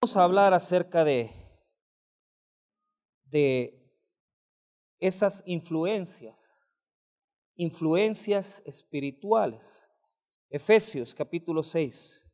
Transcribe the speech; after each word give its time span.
Vamos 0.00 0.16
a 0.16 0.22
hablar 0.22 0.54
acerca 0.54 1.02
de, 1.02 1.32
de 3.24 3.92
esas 5.00 5.42
influencias, 5.44 6.72
influencias 7.56 8.62
espirituales. 8.64 9.90
Efesios 10.50 11.12
capítulo 11.12 11.64
6. 11.64 12.30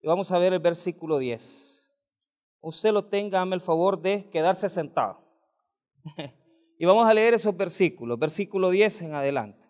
Y 0.00 0.06
vamos 0.06 0.32
a 0.32 0.38
ver 0.38 0.54
el 0.54 0.60
versículo 0.60 1.18
10. 1.18 1.90
Usted 2.62 2.92
lo 2.92 3.04
tenga, 3.04 3.42
el 3.42 3.60
favor 3.60 4.00
de 4.00 4.30
quedarse 4.30 4.70
sentado. 4.70 5.22
y 6.78 6.86
vamos 6.86 7.06
a 7.06 7.12
leer 7.12 7.34
esos 7.34 7.54
versículos, 7.54 8.18
versículo 8.18 8.70
10 8.70 9.02
en 9.02 9.14
adelante. 9.14 9.67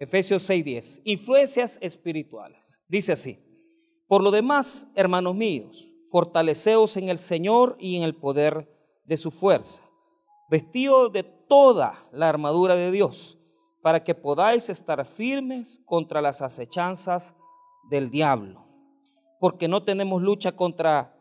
Efesios 0.00 0.48
6:10. 0.48 1.02
Influencias 1.04 1.78
espirituales. 1.82 2.80
Dice 2.88 3.12
así. 3.12 3.38
Por 4.08 4.22
lo 4.22 4.30
demás, 4.30 4.92
hermanos 4.96 5.36
míos, 5.36 5.92
fortaleceos 6.08 6.96
en 6.96 7.10
el 7.10 7.18
Señor 7.18 7.76
y 7.78 7.96
en 7.96 8.02
el 8.04 8.16
poder 8.16 8.66
de 9.04 9.18
su 9.18 9.30
fuerza. 9.30 9.82
Vestidos 10.48 11.12
de 11.12 11.22
toda 11.22 12.02
la 12.12 12.30
armadura 12.30 12.76
de 12.76 12.90
Dios, 12.90 13.38
para 13.82 14.02
que 14.02 14.14
podáis 14.14 14.70
estar 14.70 15.04
firmes 15.04 15.82
contra 15.84 16.22
las 16.22 16.40
acechanzas 16.40 17.36
del 17.90 18.10
diablo. 18.10 18.64
Porque 19.38 19.68
no 19.68 19.82
tenemos 19.82 20.22
lucha 20.22 20.52
contra 20.52 21.14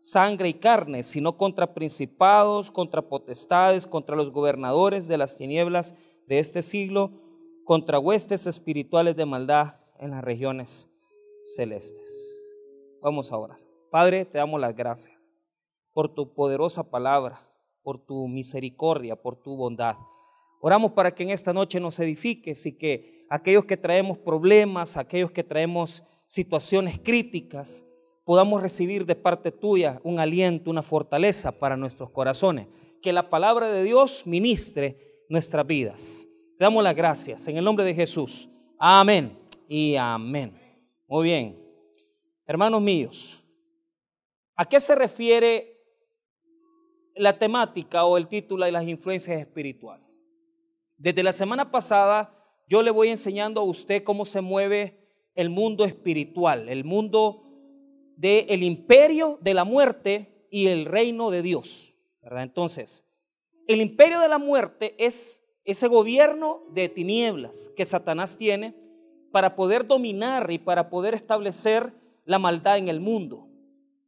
sangre 0.00 0.50
y 0.50 0.54
carne, 0.54 1.02
sino 1.04 1.38
contra 1.38 1.72
principados, 1.72 2.70
contra 2.70 3.00
potestades, 3.00 3.86
contra 3.86 4.14
los 4.14 4.30
gobernadores 4.30 5.08
de 5.08 5.16
las 5.16 5.38
tinieblas 5.38 5.96
de 6.28 6.38
este 6.38 6.60
siglo 6.60 7.25
contra 7.66 7.98
huestes 7.98 8.46
espirituales 8.46 9.16
de 9.16 9.26
maldad 9.26 9.74
en 9.98 10.12
las 10.12 10.22
regiones 10.22 10.88
celestes. 11.42 12.32
Vamos 13.02 13.32
a 13.32 13.36
orar. 13.36 13.58
Padre, 13.90 14.24
te 14.24 14.38
damos 14.38 14.60
las 14.60 14.74
gracias 14.74 15.32
por 15.92 16.14
tu 16.14 16.32
poderosa 16.32 16.88
palabra, 16.88 17.40
por 17.82 17.98
tu 17.98 18.28
misericordia, 18.28 19.16
por 19.16 19.34
tu 19.34 19.56
bondad. 19.56 19.96
Oramos 20.60 20.92
para 20.92 21.12
que 21.12 21.24
en 21.24 21.30
esta 21.30 21.52
noche 21.52 21.80
nos 21.80 21.98
edifiques 21.98 22.66
y 22.66 22.78
que 22.78 23.26
aquellos 23.30 23.64
que 23.64 23.76
traemos 23.76 24.16
problemas, 24.16 24.96
aquellos 24.96 25.32
que 25.32 25.42
traemos 25.42 26.04
situaciones 26.28 27.00
críticas, 27.00 27.84
podamos 28.24 28.62
recibir 28.62 29.06
de 29.06 29.16
parte 29.16 29.50
tuya 29.50 30.00
un 30.04 30.20
aliento, 30.20 30.70
una 30.70 30.82
fortaleza 30.82 31.58
para 31.58 31.76
nuestros 31.76 32.10
corazones. 32.10 32.68
Que 33.02 33.12
la 33.12 33.28
palabra 33.28 33.72
de 33.72 33.82
Dios 33.82 34.24
ministre 34.24 35.24
nuestras 35.28 35.66
vidas. 35.66 36.25
Te 36.58 36.64
damos 36.64 36.82
las 36.82 36.96
gracias 36.96 37.46
en 37.48 37.58
el 37.58 37.64
nombre 37.64 37.84
de 37.84 37.94
Jesús. 37.94 38.48
Amén 38.78 39.38
y 39.68 39.94
amén. 39.96 40.58
Muy 41.06 41.24
bien. 41.24 41.62
Hermanos 42.46 42.80
míos, 42.80 43.44
¿a 44.54 44.64
qué 44.66 44.80
se 44.80 44.94
refiere 44.94 45.78
la 47.14 47.38
temática 47.38 48.06
o 48.06 48.16
el 48.16 48.26
título 48.26 48.64
de 48.64 48.72
las 48.72 48.88
influencias 48.88 49.38
espirituales? 49.38 50.18
Desde 50.96 51.22
la 51.22 51.34
semana 51.34 51.70
pasada 51.70 52.32
yo 52.66 52.82
le 52.82 52.90
voy 52.90 53.08
enseñando 53.08 53.60
a 53.60 53.64
usted 53.64 54.02
cómo 54.02 54.24
se 54.24 54.40
mueve 54.40 54.98
el 55.34 55.50
mundo 55.50 55.84
espiritual, 55.84 56.70
el 56.70 56.84
mundo 56.84 57.42
del 58.16 58.62
imperio 58.62 59.38
de 59.42 59.52
la 59.52 59.64
muerte 59.64 60.48
y 60.50 60.68
el 60.68 60.86
reino 60.86 61.30
de 61.30 61.42
Dios. 61.42 61.94
¿verdad? 62.22 62.44
Entonces, 62.44 63.06
el 63.68 63.82
imperio 63.82 64.20
de 64.20 64.28
la 64.30 64.38
muerte 64.38 64.96
es 64.98 65.45
ese 65.66 65.88
gobierno 65.88 66.62
de 66.70 66.88
tinieblas 66.88 67.70
que 67.76 67.84
Satanás 67.84 68.38
tiene 68.38 68.74
para 69.32 69.56
poder 69.56 69.86
dominar 69.86 70.50
y 70.50 70.58
para 70.58 70.88
poder 70.88 71.12
establecer 71.12 71.92
la 72.24 72.38
maldad 72.38 72.78
en 72.78 72.88
el 72.88 73.00
mundo. 73.00 73.48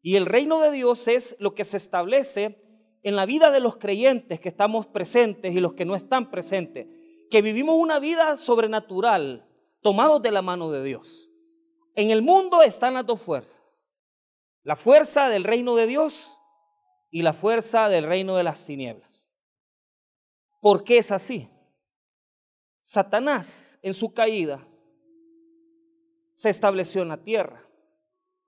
Y 0.00 0.16
el 0.16 0.26
reino 0.26 0.60
de 0.60 0.70
Dios 0.70 1.08
es 1.08 1.36
lo 1.40 1.54
que 1.54 1.64
se 1.64 1.76
establece 1.76 2.62
en 3.02 3.16
la 3.16 3.26
vida 3.26 3.50
de 3.50 3.60
los 3.60 3.76
creyentes 3.76 4.38
que 4.38 4.48
estamos 4.48 4.86
presentes 4.86 5.54
y 5.54 5.60
los 5.60 5.74
que 5.74 5.84
no 5.84 5.96
están 5.96 6.30
presentes, 6.30 6.86
que 7.30 7.42
vivimos 7.42 7.76
una 7.76 7.98
vida 7.98 8.36
sobrenatural, 8.36 9.46
tomados 9.82 10.22
de 10.22 10.30
la 10.30 10.42
mano 10.42 10.70
de 10.70 10.82
Dios. 10.84 11.28
En 11.96 12.10
el 12.10 12.22
mundo 12.22 12.62
están 12.62 12.94
las 12.94 13.04
dos 13.04 13.20
fuerzas, 13.20 13.82
la 14.62 14.76
fuerza 14.76 15.28
del 15.28 15.42
reino 15.44 15.74
de 15.74 15.88
Dios 15.88 16.38
y 17.10 17.22
la 17.22 17.32
fuerza 17.32 17.88
del 17.88 18.04
reino 18.04 18.36
de 18.36 18.44
las 18.44 18.64
tinieblas. 18.64 19.27
¿Por 20.60 20.84
qué 20.84 20.98
es 20.98 21.12
así? 21.12 21.48
Satanás 22.80 23.78
en 23.82 23.94
su 23.94 24.12
caída 24.12 24.66
se 26.34 26.50
estableció 26.50 27.02
en 27.02 27.08
la 27.08 27.22
tierra. 27.22 27.64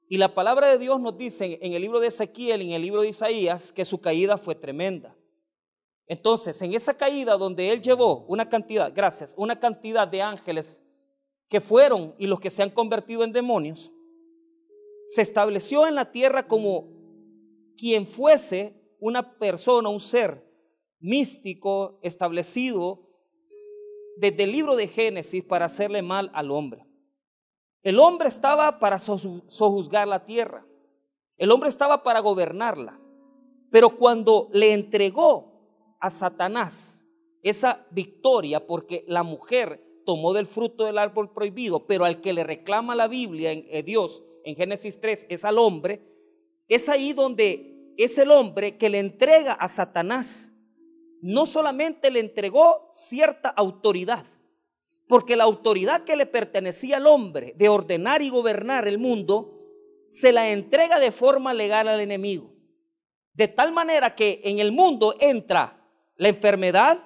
Y 0.08 0.18
la 0.18 0.34
palabra 0.34 0.68
de 0.68 0.78
Dios 0.78 1.00
nos 1.00 1.16
dice 1.16 1.58
en 1.62 1.72
el 1.72 1.82
libro 1.82 2.00
de 2.00 2.08
Ezequiel 2.08 2.62
y 2.62 2.68
en 2.68 2.72
el 2.72 2.82
libro 2.82 3.02
de 3.02 3.08
Isaías 3.08 3.72
que 3.72 3.84
su 3.84 4.00
caída 4.00 4.38
fue 4.38 4.56
tremenda. 4.56 5.16
Entonces, 6.06 6.60
en 6.62 6.74
esa 6.74 6.94
caída 6.94 7.36
donde 7.36 7.70
él 7.70 7.80
llevó 7.80 8.24
una 8.26 8.48
cantidad, 8.48 8.92
gracias, 8.92 9.34
una 9.36 9.60
cantidad 9.60 10.08
de 10.08 10.22
ángeles 10.22 10.82
que 11.48 11.60
fueron 11.60 12.16
y 12.18 12.26
los 12.26 12.40
que 12.40 12.50
se 12.50 12.64
han 12.64 12.70
convertido 12.70 13.22
en 13.22 13.32
demonios, 13.32 13.92
se 15.06 15.22
estableció 15.22 15.86
en 15.86 15.94
la 15.94 16.10
tierra 16.10 16.48
como 16.48 16.88
quien 17.76 18.06
fuese 18.06 18.74
una 18.98 19.38
persona, 19.38 19.88
un 19.88 20.00
ser 20.00 20.49
místico 21.00 21.98
establecido 22.02 23.08
desde 24.16 24.44
el 24.44 24.52
libro 24.52 24.76
de 24.76 24.86
Génesis 24.86 25.44
para 25.44 25.66
hacerle 25.66 26.02
mal 26.02 26.30
al 26.34 26.50
hombre. 26.50 26.86
El 27.82 27.98
hombre 27.98 28.28
estaba 28.28 28.78
para 28.78 28.98
sojuzgar 28.98 30.06
la 30.06 30.26
tierra. 30.26 30.66
El 31.38 31.50
hombre 31.50 31.70
estaba 31.70 32.02
para 32.02 32.20
gobernarla. 32.20 33.00
Pero 33.70 33.96
cuando 33.96 34.50
le 34.52 34.74
entregó 34.74 35.96
a 35.98 36.10
Satanás 36.10 37.06
esa 37.42 37.86
victoria, 37.90 38.66
porque 38.66 39.04
la 39.06 39.22
mujer 39.22 39.82
tomó 40.04 40.32
del 40.32 40.46
fruto 40.46 40.84
del 40.84 40.98
árbol 40.98 41.32
prohibido, 41.32 41.86
pero 41.86 42.04
al 42.04 42.20
que 42.20 42.32
le 42.32 42.44
reclama 42.44 42.94
la 42.94 43.08
Biblia 43.08 43.52
en 43.52 43.64
eh, 43.68 43.82
Dios 43.82 44.22
en 44.44 44.56
Génesis 44.56 45.00
3 45.00 45.26
es 45.30 45.44
al 45.44 45.58
hombre, 45.58 46.02
es 46.68 46.88
ahí 46.88 47.12
donde 47.12 47.94
es 47.96 48.18
el 48.18 48.30
hombre 48.30 48.76
que 48.76 48.90
le 48.90 48.98
entrega 48.98 49.52
a 49.52 49.68
Satanás 49.68 50.49
no 51.22 51.46
solamente 51.46 52.10
le 52.10 52.20
entregó 52.20 52.90
cierta 52.92 53.48
autoridad, 53.48 54.24
porque 55.08 55.36
la 55.36 55.44
autoridad 55.44 56.04
que 56.04 56.16
le 56.16 56.26
pertenecía 56.26 56.98
al 56.98 57.06
hombre 57.06 57.54
de 57.56 57.68
ordenar 57.68 58.22
y 58.22 58.30
gobernar 58.30 58.86
el 58.86 58.98
mundo, 58.98 59.56
se 60.08 60.32
la 60.32 60.50
entrega 60.50 60.98
de 60.98 61.12
forma 61.12 61.54
legal 61.54 61.88
al 61.88 62.00
enemigo. 62.00 62.52
De 63.32 63.48
tal 63.48 63.72
manera 63.72 64.14
que 64.16 64.40
en 64.44 64.58
el 64.58 64.72
mundo 64.72 65.14
entra 65.20 65.80
la 66.16 66.28
enfermedad, 66.28 66.98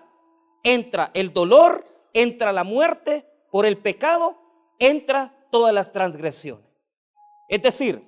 entra 0.62 1.10
el 1.14 1.32
dolor, 1.32 1.86
entra 2.14 2.52
la 2.52 2.64
muerte 2.64 3.26
por 3.50 3.66
el 3.66 3.78
pecado, 3.78 4.38
entra 4.78 5.46
todas 5.50 5.75
las 5.75 5.92
transgresiones. 5.92 6.66
Es 7.48 7.62
decir, 7.62 8.02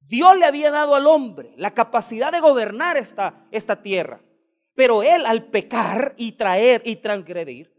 Dios 0.00 0.36
le 0.36 0.46
había 0.46 0.70
dado 0.70 0.94
al 0.94 1.06
hombre 1.06 1.52
la 1.56 1.72
capacidad 1.72 2.32
de 2.32 2.40
gobernar 2.40 2.96
esta, 2.96 3.46
esta 3.50 3.82
tierra. 3.82 4.20
Pero 4.74 5.02
él 5.02 5.24
al 5.26 5.50
pecar 5.50 6.14
y 6.16 6.32
traer 6.32 6.82
y 6.84 6.96
transgredir, 6.96 7.72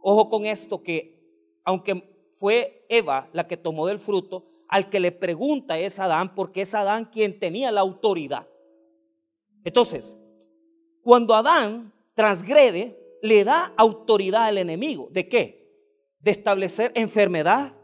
ojo 0.00 0.28
con 0.28 0.44
esto 0.46 0.82
que 0.82 1.18
aunque 1.64 2.32
fue 2.34 2.86
Eva 2.88 3.28
la 3.32 3.46
que 3.46 3.56
tomó 3.56 3.86
del 3.86 3.98
fruto, 3.98 4.46
al 4.68 4.88
que 4.88 5.00
le 5.00 5.12
pregunta 5.12 5.78
es 5.78 5.98
Adán, 5.98 6.34
porque 6.34 6.62
es 6.62 6.74
Adán 6.74 7.06
quien 7.06 7.38
tenía 7.38 7.70
la 7.70 7.80
autoridad. 7.80 8.46
Entonces, 9.64 10.18
cuando 11.02 11.34
Adán 11.34 11.92
transgrede, 12.14 12.98
le 13.22 13.44
da 13.44 13.72
autoridad 13.76 14.44
al 14.44 14.58
enemigo. 14.58 15.08
¿De 15.10 15.28
qué? 15.28 15.68
De 16.20 16.30
establecer 16.30 16.92
enfermedad, 16.94 17.74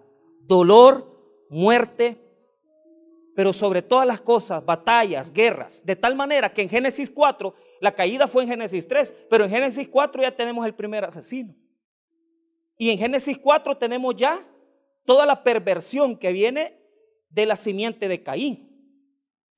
dolor, 0.41 1.47
muerte, 1.51 2.21
pero 3.35 3.53
sobre 3.53 3.83
todas 3.83 4.07
las 4.07 4.21
cosas, 4.21 4.65
batallas, 4.65 5.33
guerras. 5.33 5.85
De 5.85 5.97
tal 5.97 6.15
manera 6.15 6.53
que 6.53 6.63
en 6.63 6.69
Génesis 6.69 7.11
4 7.11 7.55
la 7.81 7.95
caída 7.95 8.29
fue 8.29 8.45
en 8.45 8.51
Génesis 8.51 8.87
3, 8.89 9.27
pero 9.29 9.45
en 9.45 9.51
Génesis 9.51 9.89
4 9.89 10.23
ya 10.23 10.35
tenemos 10.35 10.65
el 10.67 10.75
primer 10.75 11.05
asesino. 11.05 11.55
Y 12.77 12.91
en 12.91 12.99
Génesis 12.99 13.39
4 13.39 13.77
tenemos 13.77 14.15
ya 14.17 14.47
toda 15.05 15.27
la 15.27 15.43
perversión 15.43 16.17
que 16.17 16.33
viene 16.33 16.79
de 17.31 17.47
la 17.47 17.57
simiente 17.57 18.09
de 18.09 18.23
Caín. 18.23 18.71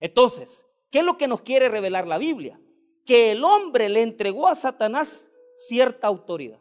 Entonces, 0.00 0.66
¿qué 0.90 0.98
es 1.00 1.04
lo 1.04 1.16
que 1.16 1.28
nos 1.28 1.42
quiere 1.42 1.68
revelar 1.68 2.06
la 2.06 2.18
Biblia? 2.18 2.60
Que 3.04 3.32
el 3.32 3.44
hombre 3.44 3.88
le 3.88 4.02
entregó 4.02 4.48
a 4.48 4.54
Satanás 4.54 5.30
cierta 5.54 6.06
autoridad. 6.06 6.60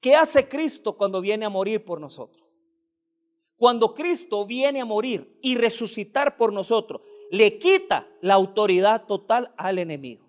¿Qué 0.00 0.14
hace 0.14 0.48
Cristo 0.48 0.96
cuando 0.96 1.20
viene 1.20 1.44
a 1.44 1.50
morir 1.50 1.84
por 1.84 2.00
nosotros? 2.00 2.46
Cuando 3.56 3.92
Cristo 3.92 4.46
viene 4.46 4.80
a 4.80 4.84
morir 4.84 5.36
y 5.42 5.56
resucitar 5.56 6.36
por 6.36 6.52
nosotros, 6.52 7.02
le 7.30 7.58
quita 7.58 8.08
la 8.20 8.34
autoridad 8.34 9.04
total 9.06 9.52
al 9.56 9.78
enemigo. 9.78 10.27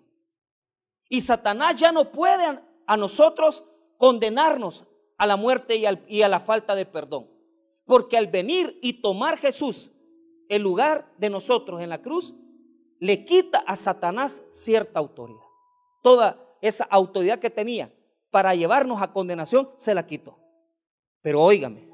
Y 1.10 1.20
Satanás 1.20 1.76
ya 1.76 1.92
no 1.92 2.12
puede 2.12 2.60
a 2.86 2.96
nosotros 2.96 3.64
condenarnos 3.98 4.86
a 5.18 5.26
la 5.26 5.36
muerte 5.36 5.76
y, 5.76 6.22
a 6.22 6.28
la 6.28 6.40
falta 6.40 6.74
de 6.74 6.86
perdón. 6.86 7.28
Porque 7.84 8.16
al 8.16 8.28
venir 8.28 8.78
y 8.80 9.02
tomar 9.02 9.36
Jesús 9.36 9.90
el 10.48 10.62
lugar 10.62 11.12
de 11.18 11.28
nosotros 11.28 11.82
en 11.82 11.90
la 11.90 12.00
cruz, 12.00 12.34
le 13.00 13.24
quita 13.24 13.58
a 13.66 13.76
Satanás 13.76 14.48
cierta 14.52 15.00
autoridad. 15.00 15.40
Toda 16.02 16.38
esa 16.62 16.84
autoridad 16.84 17.40
que 17.40 17.50
tenía 17.50 17.92
para 18.30 18.54
llevarnos 18.54 19.02
a 19.02 19.12
condenación, 19.12 19.70
se 19.76 19.94
la 19.94 20.06
quitó. 20.06 20.38
Pero 21.22 21.42
óigame, 21.42 21.90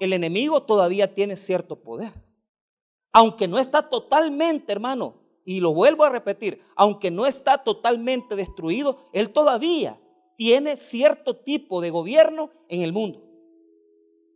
el 0.00 0.12
enemigo 0.12 0.62
todavía 0.64 1.14
tiene 1.14 1.36
cierto 1.36 1.82
poder. 1.82 2.12
Aunque 3.12 3.48
no 3.48 3.58
está 3.58 3.88
totalmente, 3.88 4.70
hermano, 4.70 5.21
y 5.44 5.60
lo 5.60 5.72
vuelvo 5.72 6.04
a 6.04 6.10
repetir, 6.10 6.62
aunque 6.76 7.10
no 7.10 7.26
está 7.26 7.58
totalmente 7.58 8.36
destruido, 8.36 9.08
él 9.12 9.30
todavía 9.30 9.98
tiene 10.36 10.76
cierto 10.76 11.36
tipo 11.36 11.80
de 11.80 11.90
gobierno 11.90 12.50
en 12.68 12.82
el 12.82 12.92
mundo. 12.92 13.22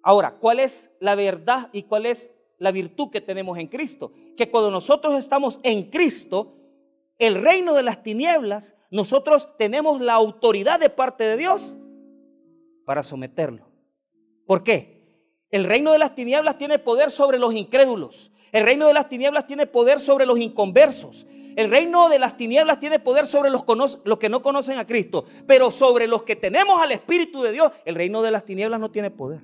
Ahora, 0.03 0.39
¿cuál 0.39 0.61
es 0.61 0.95
la 1.01 1.15
verdad 1.15 1.69
y 1.73 1.83
cuál 1.83 2.07
es 2.07 2.33
la 2.59 2.71
virtud 2.71 3.11
que 3.11 3.21
tenemos 3.21 3.59
en 3.59 3.67
Cristo? 3.67 4.13
Que 4.37 4.51
cuando 4.51 4.71
nosotros 4.71 5.15
estamos 5.15 5.61
en 5.63 5.91
Cristo, 5.91 6.57
el 7.19 7.35
reino 7.35 7.75
de 7.75 7.83
las 7.83 8.03
tinieblas, 8.03 8.77
nosotros 8.91 9.57
tenemos 9.57 10.01
la 10.01 10.15
autoridad 10.15 10.79
de 10.79 10.91
parte 10.91 11.25
de 11.25 11.37
Dios 11.37 11.79
para 12.85 13.03
someterlo. 13.03 13.67
¿Por 14.47 14.63
qué? 14.63 14.97
El 15.51 15.65
reino 15.65 15.93
de 15.93 15.99
las 15.99 16.15
tinieblas 16.15 16.59
tiene 16.59 16.79
poder 16.79 17.11
sobre 17.11 17.39
los 17.39 17.55
incrédulos. 17.55 18.31
El 18.53 18.65
reino 18.65 18.87
de 18.87 18.95
las 18.95 19.09
tinieblas 19.09 19.47
tiene 19.47 19.67
poder 19.67 20.01
sobre 20.01 20.27
los 20.27 20.39
inconversos. 20.39 21.27
El 21.57 21.71
reino 21.71 22.11
de 22.11 22.19
las 22.19 22.37
tinieblas 22.37 22.79
tiene 22.79 22.99
poder 22.99 23.27
sobre 23.27 23.51
los, 23.51 23.65
que 24.19 24.29
no 24.29 24.43
conocen 24.43 24.79
a 24.79 24.87
Cristo. 24.87 25.25
Pero 25.47 25.71
sobre 25.71 26.07
los 26.07 26.23
que 26.23 26.37
tenemos 26.37 26.81
al 26.83 26.93
Espíritu 26.93 27.43
de 27.43 27.53
Dios, 27.53 27.73
el 27.87 27.95
reino 27.95 28.21
de 28.21 28.31
las 28.31 28.45
tinieblas 28.45 28.79
no 28.79 28.91
tiene 28.91 29.11
poder. 29.11 29.41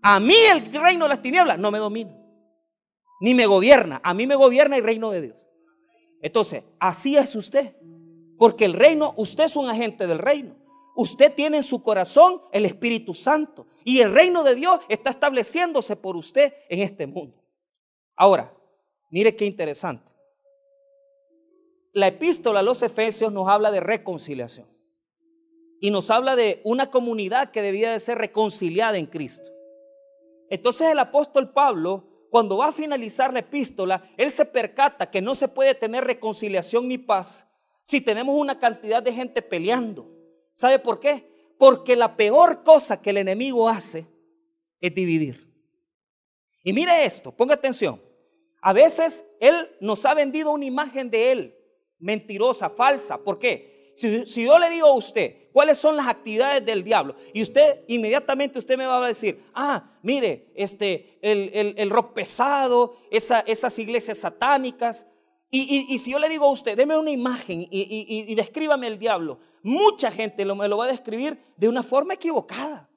A 0.00 0.18
mí 0.20 0.36
el 0.50 0.72
reino 0.72 1.04
de 1.04 1.10
las 1.10 1.20
tinieblas 1.20 1.58
no 1.58 1.70
me 1.70 1.78
domina. 1.78 2.18
Ni 3.20 3.34
me 3.34 3.44
gobierna. 3.44 4.00
A 4.02 4.14
mí 4.14 4.26
me 4.26 4.36
gobierna 4.36 4.78
el 4.78 4.84
reino 4.84 5.10
de 5.10 5.20
Dios. 5.20 5.36
Entonces, 6.22 6.64
así 6.80 7.18
es 7.18 7.34
usted. 7.34 7.76
Porque 8.38 8.64
el 8.64 8.72
reino, 8.72 9.12
usted 9.18 9.44
es 9.44 9.56
un 9.56 9.68
agente 9.68 10.06
del 10.06 10.18
reino. 10.18 10.56
Usted 10.96 11.34
tiene 11.34 11.58
en 11.58 11.62
su 11.62 11.82
corazón 11.82 12.40
el 12.52 12.64
Espíritu 12.64 13.12
Santo. 13.12 13.66
Y 13.84 14.00
el 14.00 14.14
reino 14.14 14.44
de 14.44 14.54
Dios 14.54 14.80
está 14.88 15.10
estableciéndose 15.10 15.96
por 15.96 16.16
usted 16.16 16.54
en 16.70 16.80
este 16.80 17.06
mundo. 17.06 17.43
Ahora, 18.16 18.52
mire 19.10 19.34
qué 19.34 19.44
interesante. 19.44 20.12
La 21.92 22.08
epístola 22.08 22.60
a 22.60 22.62
los 22.62 22.82
Efesios 22.82 23.32
nos 23.32 23.48
habla 23.48 23.70
de 23.70 23.80
reconciliación. 23.80 24.66
Y 25.80 25.90
nos 25.90 26.10
habla 26.10 26.34
de 26.34 26.60
una 26.64 26.90
comunidad 26.90 27.50
que 27.50 27.62
debía 27.62 27.92
de 27.92 28.00
ser 28.00 28.18
reconciliada 28.18 28.96
en 28.96 29.06
Cristo. 29.06 29.50
Entonces 30.48 30.88
el 30.90 30.98
apóstol 30.98 31.52
Pablo 31.52 32.14
cuando 32.34 32.56
va 32.56 32.66
a 32.66 32.72
finalizar 32.72 33.32
la 33.32 33.38
epístola, 33.38 34.10
él 34.16 34.28
se 34.32 34.44
percata 34.44 35.08
que 35.08 35.22
no 35.22 35.36
se 35.36 35.46
puede 35.46 35.72
tener 35.72 36.02
reconciliación 36.02 36.88
ni 36.88 36.98
paz 36.98 37.48
si 37.84 38.00
tenemos 38.00 38.34
una 38.34 38.58
cantidad 38.58 39.00
de 39.00 39.12
gente 39.12 39.40
peleando. 39.40 40.10
¿Sabe 40.52 40.80
por 40.80 40.98
qué? 40.98 41.30
Porque 41.60 41.94
la 41.94 42.16
peor 42.16 42.64
cosa 42.64 43.00
que 43.00 43.10
el 43.10 43.18
enemigo 43.18 43.68
hace 43.68 44.08
es 44.80 44.92
dividir. 44.92 45.53
Y 46.64 46.72
mire 46.72 47.04
esto, 47.04 47.30
ponga 47.30 47.54
atención. 47.54 48.00
A 48.62 48.72
veces 48.72 49.30
él 49.38 49.70
nos 49.80 50.06
ha 50.06 50.14
vendido 50.14 50.50
una 50.50 50.64
imagen 50.64 51.10
de 51.10 51.30
él, 51.30 51.58
mentirosa, 51.98 52.70
falsa. 52.70 53.22
¿Por 53.22 53.38
qué? 53.38 53.92
Si, 53.94 54.24
yo 54.44 54.58
le 54.58 54.70
digo 54.70 54.88
a 54.88 54.94
usted 54.94 55.50
cuáles 55.52 55.78
son 55.78 55.96
las 55.96 56.08
actividades 56.08 56.64
del 56.64 56.82
diablo 56.82 57.14
y 57.32 57.42
usted 57.42 57.84
inmediatamente 57.86 58.58
usted 58.58 58.76
me 58.76 58.86
va 58.86 59.04
a 59.04 59.08
decir, 59.08 59.44
ah, 59.54 59.98
mire, 60.02 60.50
este, 60.56 61.18
el, 61.20 61.90
rock 61.90 62.14
pesado, 62.14 62.96
esas 63.10 63.78
iglesias 63.78 64.18
satánicas. 64.18 65.10
Y, 65.50 65.98
si 65.98 66.10
yo 66.10 66.18
le 66.18 66.28
digo 66.28 66.46
a 66.46 66.50
usted, 66.50 66.76
deme 66.76 66.98
una 66.98 67.10
imagen 67.10 67.68
y, 67.70 68.34
descríbame 68.34 68.86
el 68.86 68.98
diablo, 68.98 69.38
mucha 69.62 70.10
gente 70.10 70.44
me 70.46 70.68
lo 70.68 70.78
va 70.78 70.86
a 70.86 70.88
describir 70.88 71.38
de 71.56 71.68
una 71.68 71.82
forma 71.82 72.14
equivocada. 72.14 72.90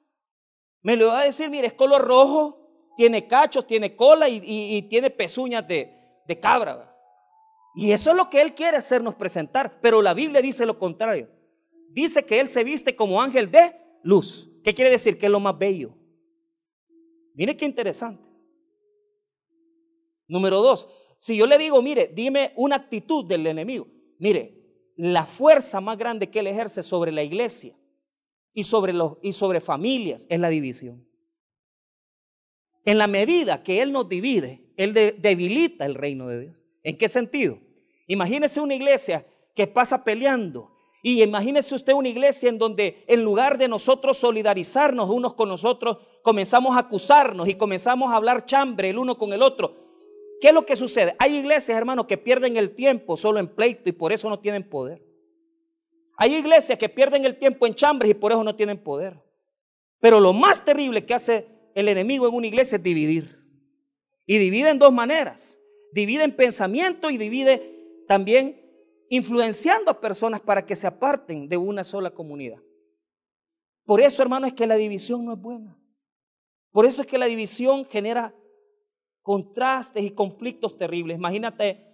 Me 0.80 0.96
lo 0.96 1.08
va 1.08 1.20
a 1.20 1.24
decir, 1.24 1.50
mire, 1.50 1.66
es 1.66 1.74
color 1.74 2.02
rojo, 2.02 2.57
tiene 2.98 3.28
cachos, 3.28 3.64
tiene 3.64 3.94
cola 3.94 4.28
y, 4.28 4.82
tiene 4.90 5.08
pezuñas 5.08 5.68
de, 5.68 5.88
de 6.26 6.40
cabra. 6.40 6.92
Y 7.76 7.92
eso 7.92 8.10
es 8.10 8.16
lo 8.16 8.28
que 8.28 8.42
Él 8.42 8.56
quiere 8.56 8.76
hacernos 8.76 9.14
presentar. 9.14 9.78
Pero 9.80 10.02
la 10.02 10.14
Biblia 10.14 10.42
dice 10.42 10.66
lo 10.66 10.80
contrario. 10.80 11.30
Dice 11.90 12.26
que 12.26 12.40
Él 12.40 12.48
se 12.48 12.64
viste 12.64 12.96
como 12.96 13.22
ángel 13.22 13.52
de 13.52 13.76
luz. 14.02 14.50
¿Qué 14.64 14.74
quiere 14.74 14.90
decir? 14.90 15.16
Que 15.16 15.26
es 15.26 15.32
lo 15.32 15.38
más 15.38 15.56
bello. 15.56 15.94
Mire 17.34 17.56
qué 17.56 17.66
interesante. 17.66 18.28
Número 20.26 20.60
dos, 20.60 20.88
si 21.18 21.36
yo 21.36 21.46
le 21.46 21.56
digo, 21.56 21.80
mire, 21.80 22.10
dime 22.12 22.52
una 22.56 22.74
actitud 22.74 23.24
del 23.26 23.46
enemigo. 23.46 23.86
Mire, 24.18 24.60
la 24.96 25.24
fuerza 25.24 25.80
más 25.80 25.96
grande 25.96 26.30
que 26.30 26.40
él 26.40 26.48
ejerce 26.48 26.82
sobre 26.82 27.12
la 27.12 27.22
iglesia 27.22 27.78
y 28.52 28.64
sobre, 28.64 28.92
los, 28.92 29.18
y 29.22 29.34
sobre 29.34 29.60
familias 29.60 30.26
es 30.28 30.40
la 30.40 30.48
división. 30.48 31.07
En 32.88 32.96
la 32.96 33.06
medida 33.06 33.62
que 33.62 33.82
él 33.82 33.92
nos 33.92 34.08
divide, 34.08 34.62
él 34.78 34.94
debilita 34.94 35.84
el 35.84 35.94
reino 35.94 36.26
de 36.26 36.40
Dios. 36.40 36.66
¿En 36.82 36.96
qué 36.96 37.06
sentido? 37.06 37.58
Imagínese 38.06 38.62
una 38.62 38.74
iglesia 38.74 39.26
que 39.54 39.66
pasa 39.66 40.04
peleando. 40.04 40.70
Y 41.02 41.22
imagínese 41.22 41.74
usted 41.74 41.92
una 41.92 42.08
iglesia 42.08 42.48
en 42.48 42.56
donde 42.56 43.04
en 43.06 43.22
lugar 43.22 43.58
de 43.58 43.68
nosotros 43.68 44.16
solidarizarnos 44.16 45.10
unos 45.10 45.34
con 45.34 45.50
nosotros, 45.50 45.98
comenzamos 46.22 46.74
a 46.76 46.80
acusarnos 46.80 47.46
y 47.46 47.56
comenzamos 47.56 48.10
a 48.10 48.16
hablar 48.16 48.46
chambre 48.46 48.88
el 48.88 48.96
uno 48.96 49.18
con 49.18 49.34
el 49.34 49.42
otro. 49.42 49.76
¿Qué 50.40 50.48
es 50.48 50.54
lo 50.54 50.64
que 50.64 50.74
sucede? 50.74 51.14
Hay 51.18 51.36
iglesias, 51.36 51.76
hermanos, 51.76 52.06
que 52.06 52.16
pierden 52.16 52.56
el 52.56 52.74
tiempo 52.74 53.18
solo 53.18 53.38
en 53.38 53.48
pleito 53.48 53.90
y 53.90 53.92
por 53.92 54.14
eso 54.14 54.30
no 54.30 54.38
tienen 54.38 54.66
poder. 54.66 55.04
Hay 56.16 56.34
iglesias 56.34 56.78
que 56.78 56.88
pierden 56.88 57.26
el 57.26 57.36
tiempo 57.36 57.66
en 57.66 57.74
chambres 57.74 58.10
y 58.10 58.14
por 58.14 58.32
eso 58.32 58.42
no 58.42 58.56
tienen 58.56 58.78
poder. 58.78 59.22
Pero 60.00 60.20
lo 60.20 60.32
más 60.32 60.64
terrible 60.64 61.04
que 61.04 61.12
hace 61.12 61.57
el 61.74 61.88
enemigo 61.88 62.28
en 62.28 62.34
una 62.34 62.46
iglesia 62.46 62.76
es 62.76 62.82
dividir. 62.82 63.38
Y 64.26 64.38
divide 64.38 64.70
en 64.70 64.78
dos 64.78 64.92
maneras. 64.92 65.60
Divide 65.92 66.24
en 66.24 66.36
pensamiento 66.36 67.10
y 67.10 67.16
divide 67.16 68.04
también 68.06 68.60
influenciando 69.08 69.90
a 69.90 70.00
personas 70.00 70.40
para 70.40 70.66
que 70.66 70.76
se 70.76 70.86
aparten 70.86 71.48
de 71.48 71.56
una 71.56 71.84
sola 71.84 72.10
comunidad. 72.10 72.62
Por 73.84 74.02
eso, 74.02 74.22
hermano, 74.22 74.46
es 74.46 74.52
que 74.52 74.66
la 74.66 74.76
división 74.76 75.24
no 75.24 75.32
es 75.32 75.40
buena. 75.40 75.78
Por 76.72 76.84
eso 76.84 77.02
es 77.02 77.08
que 77.08 77.16
la 77.16 77.26
división 77.26 77.84
genera 77.86 78.34
contrastes 79.22 80.04
y 80.04 80.10
conflictos 80.10 80.76
terribles. 80.76 81.16
Imagínate, 81.16 81.86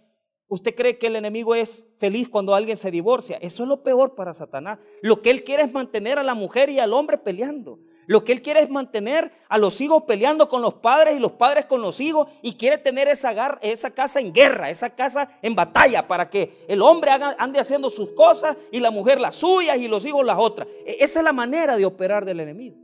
usted 0.49 0.75
cree 0.75 0.99
que 0.99 1.07
el 1.07 1.17
enemigo 1.17 1.55
es 1.55 1.95
feliz 1.99 2.29
cuando 2.29 2.55
alguien 2.55 2.77
se 2.77 2.91
divorcia. 2.91 3.39
Eso 3.41 3.63
es 3.63 3.69
lo 3.69 3.83
peor 3.83 4.15
para 4.17 4.35
Satanás. 4.35 4.79
Lo 5.03 5.23
que 5.23 5.31
él 5.31 5.45
quiere 5.45 5.63
es 5.63 5.73
mantener 5.73 6.19
a 6.19 6.25
la 6.25 6.35
mujer 6.35 6.69
y 6.69 6.81
al 6.81 6.93
hombre 6.93 7.19
peleando. 7.19 7.79
Lo 8.07 8.25
que 8.25 8.33
él 8.33 8.43
quiere 8.43 8.61
es 8.61 8.71
mantener 8.71 9.33
a 9.49 9.59
los 9.59 9.81
hijos 9.81 10.03
peleando 10.05 10.49
con 10.49 10.61
los 10.63 10.75
padres 10.75 11.17
y 11.17 11.21
los 11.21 11.33
padres 11.33 11.65
con 11.65 11.81
los 11.81 12.01
hijos 12.01 12.29
y 12.43 12.55
quiere 12.55 12.79
tener 12.79 13.09
esa, 13.09 13.59
esa 13.63 13.91
casa 13.91 14.21
en 14.21 14.33
guerra, 14.33 14.71
esa 14.71 14.91
casa 14.91 15.31
en 15.43 15.55
batalla 15.55 16.07
para 16.07 16.29
que 16.29 16.65
el 16.69 16.83
hombre 16.83 17.11
ande 17.39 17.61
haciendo 17.61 17.91
sus 17.91 18.11
cosas 18.11 18.57
y 18.71 18.81
la 18.81 18.91
mujer 18.91 19.21
las 19.21 19.37
suyas 19.37 19.79
y 19.79 19.89
los 19.89 20.05
hijos 20.05 20.25
las 20.25 20.39
otras. 20.39 20.69
E, 20.87 20.99
esa 21.01 21.21
es 21.21 21.25
la 21.25 21.33
manera 21.33 21.77
de 21.77 21.87
operar 21.87 22.25
del 22.25 22.41
enemigo. 22.41 22.77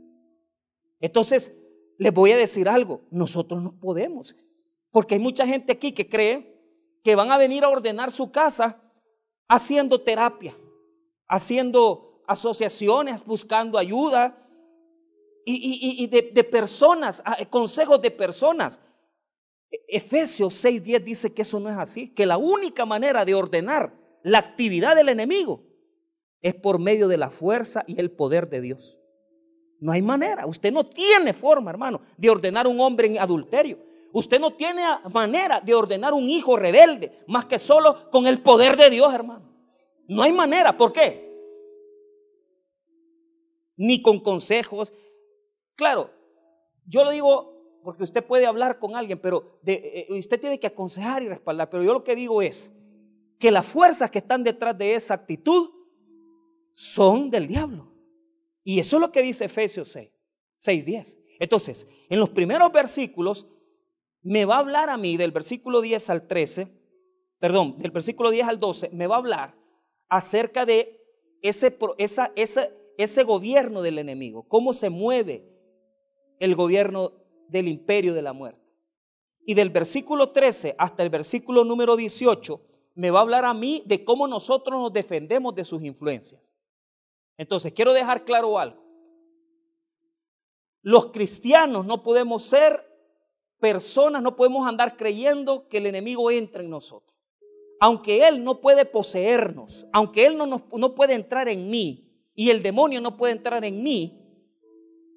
Entonces, 0.99 1.57
les 1.97 2.13
voy 2.13 2.31
a 2.31 2.37
decir 2.37 2.67
algo, 2.67 3.01
nosotros 3.11 3.61
no 3.61 3.79
podemos, 3.79 4.35
porque 4.91 5.15
hay 5.15 5.19
mucha 5.19 5.45
gente 5.45 5.71
aquí 5.71 5.91
que 5.91 6.09
cree 6.09 6.51
que 7.03 7.15
van 7.15 7.31
a 7.31 7.37
venir 7.37 7.63
a 7.63 7.69
ordenar 7.69 8.11
su 8.11 8.31
casa 8.31 8.81
haciendo 9.47 10.01
terapia, 10.01 10.55
haciendo 11.27 12.23
asociaciones, 12.27 13.25
buscando 13.25 13.77
ayuda, 13.77 14.40
y, 15.45 16.07
de, 16.07 16.43
personas, 16.43 17.21
ah, 17.25 17.37
consejos 17.49 18.01
de 18.01 18.11
personas. 18.11 18.79
E, 19.71 19.79
Efesios 19.87 20.53
6:10 20.63 21.03
dice 21.03 21.33
que 21.33 21.41
eso 21.41 21.59
no 21.59 21.69
es 21.69 21.77
así, 21.77 22.13
que 22.13 22.25
la 22.25 22.37
única 22.37 22.85
manera 22.85 23.25
de 23.25 23.35
ordenar 23.35 23.93
la 24.23 24.39
actividad 24.39 24.95
del 24.95 25.09
enemigo 25.09 25.63
es 26.41 26.55
por 26.55 26.79
medio 26.79 27.07
de 27.07 27.17
la 27.17 27.29
fuerza 27.29 27.83
y 27.87 27.99
el 27.99 28.11
poder 28.11 28.49
de 28.49 28.61
Dios. 28.61 28.97
No 29.79 29.91
hay 29.91 30.01
manera, 30.01 30.45
usted 30.45 30.71
no 30.71 30.85
tiene 30.85 31.33
forma, 31.33 31.71
hermano, 31.71 32.01
de 32.17 32.29
ordenar 32.29 32.67
un 32.67 32.79
hombre 32.79 33.07
en 33.07 33.17
adulterio. 33.17 33.79
Usted 34.13 34.39
no 34.39 34.51
tiene 34.51 34.83
manera 35.11 35.61
de 35.61 35.73
ordenar 35.73 36.13
un 36.13 36.29
hijo 36.29 36.57
rebelde, 36.57 37.23
más 37.27 37.45
que 37.45 37.57
solo 37.57 38.09
con 38.11 38.27
el 38.27 38.41
poder 38.41 38.75
de 38.77 38.89
Dios, 38.89 39.13
hermano. 39.13 39.49
No 40.07 40.21
hay 40.21 40.33
manera, 40.33 40.75
¿por 40.75 40.91
qué? 40.91 41.31
Ni 43.77 44.01
con 44.01 44.19
consejos, 44.19 44.93
Claro, 45.75 46.11
yo 46.85 47.03
lo 47.03 47.11
digo 47.11 47.51
porque 47.83 48.03
usted 48.03 48.23
puede 48.23 48.45
hablar 48.45 48.79
con 48.79 48.95
alguien, 48.95 49.19
pero 49.19 49.59
eh, 49.65 50.05
eh, 50.09 50.19
usted 50.19 50.39
tiene 50.39 50.59
que 50.59 50.67
aconsejar 50.67 51.23
y 51.23 51.29
respaldar. 51.29 51.69
Pero 51.69 51.83
yo 51.83 51.93
lo 51.93 52.03
que 52.03 52.15
digo 52.15 52.41
es 52.41 52.71
que 53.39 53.51
las 53.51 53.65
fuerzas 53.65 54.11
que 54.11 54.19
están 54.19 54.43
detrás 54.43 54.77
de 54.77 54.95
esa 54.95 55.15
actitud 55.15 55.71
son 56.73 57.29
del 57.29 57.47
diablo. 57.47 57.91
Y 58.63 58.79
eso 58.79 58.97
es 58.97 59.01
lo 59.01 59.11
que 59.11 59.23
dice 59.23 59.45
Efesios 59.45 59.89
6, 59.89 60.09
6, 60.57 60.85
10. 60.85 61.19
Entonces, 61.39 61.89
en 62.09 62.19
los 62.19 62.29
primeros 62.29 62.71
versículos 62.71 63.47
me 64.21 64.45
va 64.45 64.57
a 64.57 64.59
hablar 64.59 64.89
a 64.89 64.97
mí 64.97 65.17
del 65.17 65.31
versículo 65.31 65.81
10 65.81 66.09
al 66.11 66.27
13, 66.27 66.67
perdón, 67.39 67.79
del 67.79 67.89
versículo 67.89 68.29
10 68.29 68.47
al 68.47 68.59
12, 68.59 68.91
me 68.93 69.07
va 69.07 69.15
a 69.15 69.19
hablar 69.19 69.55
acerca 70.07 70.67
de 70.67 71.01
ese 71.41 73.23
gobierno 73.23 73.81
del 73.81 73.97
enemigo, 73.97 74.47
cómo 74.47 74.73
se 74.73 74.91
mueve 74.91 75.50
el 76.41 76.55
gobierno 76.55 77.13
del 77.47 77.67
imperio 77.67 78.13
de 78.13 78.23
la 78.23 78.33
muerte. 78.33 78.59
Y 79.45 79.53
del 79.53 79.69
versículo 79.69 80.31
13 80.31 80.75
hasta 80.77 81.03
el 81.03 81.09
versículo 81.09 81.63
número 81.63 81.95
18 81.95 82.61
me 82.95 83.11
va 83.11 83.19
a 83.19 83.21
hablar 83.21 83.45
a 83.45 83.53
mí 83.53 83.83
de 83.85 84.03
cómo 84.03 84.27
nosotros 84.27 84.79
nos 84.79 84.91
defendemos 84.91 85.53
de 85.55 85.63
sus 85.63 85.83
influencias. 85.83 86.41
Entonces, 87.37 87.73
quiero 87.73 87.93
dejar 87.93 88.25
claro 88.25 88.59
algo. 88.59 88.81
Los 90.81 91.07
cristianos 91.07 91.85
no 91.85 92.01
podemos 92.01 92.43
ser 92.43 92.85
personas, 93.59 94.23
no 94.23 94.35
podemos 94.35 94.67
andar 94.67 94.97
creyendo 94.97 95.67
que 95.67 95.77
el 95.77 95.85
enemigo 95.85 96.31
entra 96.31 96.63
en 96.63 96.71
nosotros. 96.71 97.15
Aunque 97.79 98.27
Él 98.27 98.43
no 98.43 98.61
puede 98.61 98.85
poseernos, 98.85 99.87
aunque 99.93 100.25
Él 100.25 100.37
no, 100.37 100.47
no 100.47 100.95
puede 100.95 101.13
entrar 101.13 101.47
en 101.49 101.69
mí 101.69 102.11
y 102.33 102.49
el 102.49 102.63
demonio 102.63 102.99
no 102.99 103.15
puede 103.15 103.33
entrar 103.33 103.63
en 103.63 103.83
mí, 103.83 104.20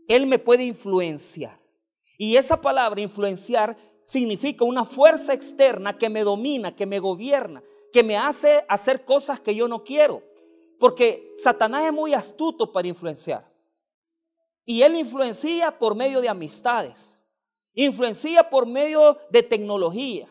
Él 0.09 0.27
me 0.27 0.39
puede 0.39 0.65
influenciar. 0.65 1.59
Y 2.19 2.37
esa 2.37 2.61
palabra 2.61 3.01
influenciar 3.01 3.77
significa 4.05 4.65
una 4.65 4.85
fuerza 4.85 5.33
externa 5.33 5.97
que 5.99 6.09
me 6.09 6.23
domina, 6.23 6.75
que 6.75 6.87
me 6.87 6.99
gobierna, 6.99 7.63
que 7.93 8.03
me 8.03 8.17
hace 8.17 8.65
hacer 8.69 9.05
cosas 9.05 9.41
que 9.41 9.55
yo 9.55 9.69
no 9.69 9.83
quiero. 9.85 10.23
Porque 10.79 11.33
Satanás 11.37 11.85
es 11.85 11.93
muy 11.93 12.15
astuto 12.15 12.71
para 12.73 12.89
influenciar. 12.89 13.51
Y 14.65 14.83
él 14.83 14.97
influencia 14.97 15.79
por 15.79 15.95
medio 15.95 16.21
de 16.21 16.29
amistades, 16.29 17.21
influencia 17.75 18.49
por 18.49 18.67
medio 18.67 19.19
de 19.31 19.43
tecnología, 19.43 20.29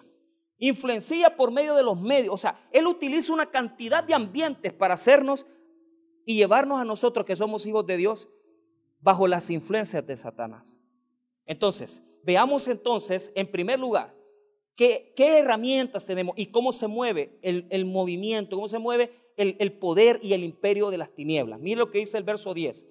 influencia 0.57 1.35
por 1.35 1.51
medio 1.51 1.75
de 1.75 1.83
los 1.83 1.99
medios. 1.99 2.33
O 2.33 2.37
sea, 2.37 2.59
él 2.71 2.87
utiliza 2.87 3.33
una 3.33 3.45
cantidad 3.45 4.03
de 4.03 4.13
ambientes 4.13 4.73
para 4.73 4.95
hacernos 4.95 5.45
y 6.25 6.35
llevarnos 6.35 6.79
a 6.79 6.85
nosotros 6.85 7.25
que 7.25 7.35
somos 7.35 7.65
hijos 7.65 7.85
de 7.85 7.97
Dios 7.97 8.27
bajo 9.03 9.27
las 9.27 9.49
influencias 9.49 10.07
de 10.07 10.17
Satanás. 10.17 10.79
Entonces, 11.45 12.01
veamos 12.23 12.67
entonces, 12.67 13.31
en 13.35 13.51
primer 13.51 13.79
lugar, 13.79 14.15
qué, 14.75 15.13
qué 15.15 15.39
herramientas 15.39 16.05
tenemos 16.05 16.33
y 16.37 16.47
cómo 16.47 16.71
se 16.71 16.87
mueve 16.87 17.37
el, 17.41 17.67
el 17.69 17.85
movimiento, 17.85 18.55
cómo 18.55 18.69
se 18.69 18.79
mueve 18.79 19.11
el, 19.35 19.77
poder 19.77 20.19
y 20.21 20.33
el 20.33 20.43
imperio 20.43 20.89
de 20.89 20.97
las 20.97 21.11
tinieblas. 21.11 21.59
Mire 21.59 21.79
lo 21.79 21.91
que 21.91 21.99
dice 21.99 22.17
el 22.17 22.23
verso 22.23 22.53
10. 22.53 22.85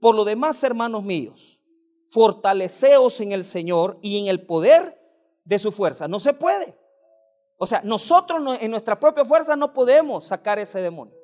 Por 0.00 0.14
lo 0.14 0.24
demás, 0.24 0.62
hermanos 0.64 1.04
míos, 1.04 1.62
fortaleceos 2.08 3.20
en 3.20 3.32
el 3.32 3.44
Señor 3.44 3.98
y 4.02 4.18
en 4.18 4.26
el 4.26 4.44
poder 4.44 5.00
de 5.44 5.58
su 5.58 5.72
fuerza. 5.72 6.08
No 6.08 6.20
se 6.20 6.34
puede. 6.34 6.76
O 7.56 7.66
sea, 7.66 7.82
nosotros 7.84 8.58
en 8.60 8.70
nuestra 8.70 8.98
propia 8.98 9.24
fuerza 9.24 9.56
no 9.56 9.72
podemos 9.72 10.26
sacar 10.26 10.58
ese 10.58 10.80
demonio. 10.80 11.14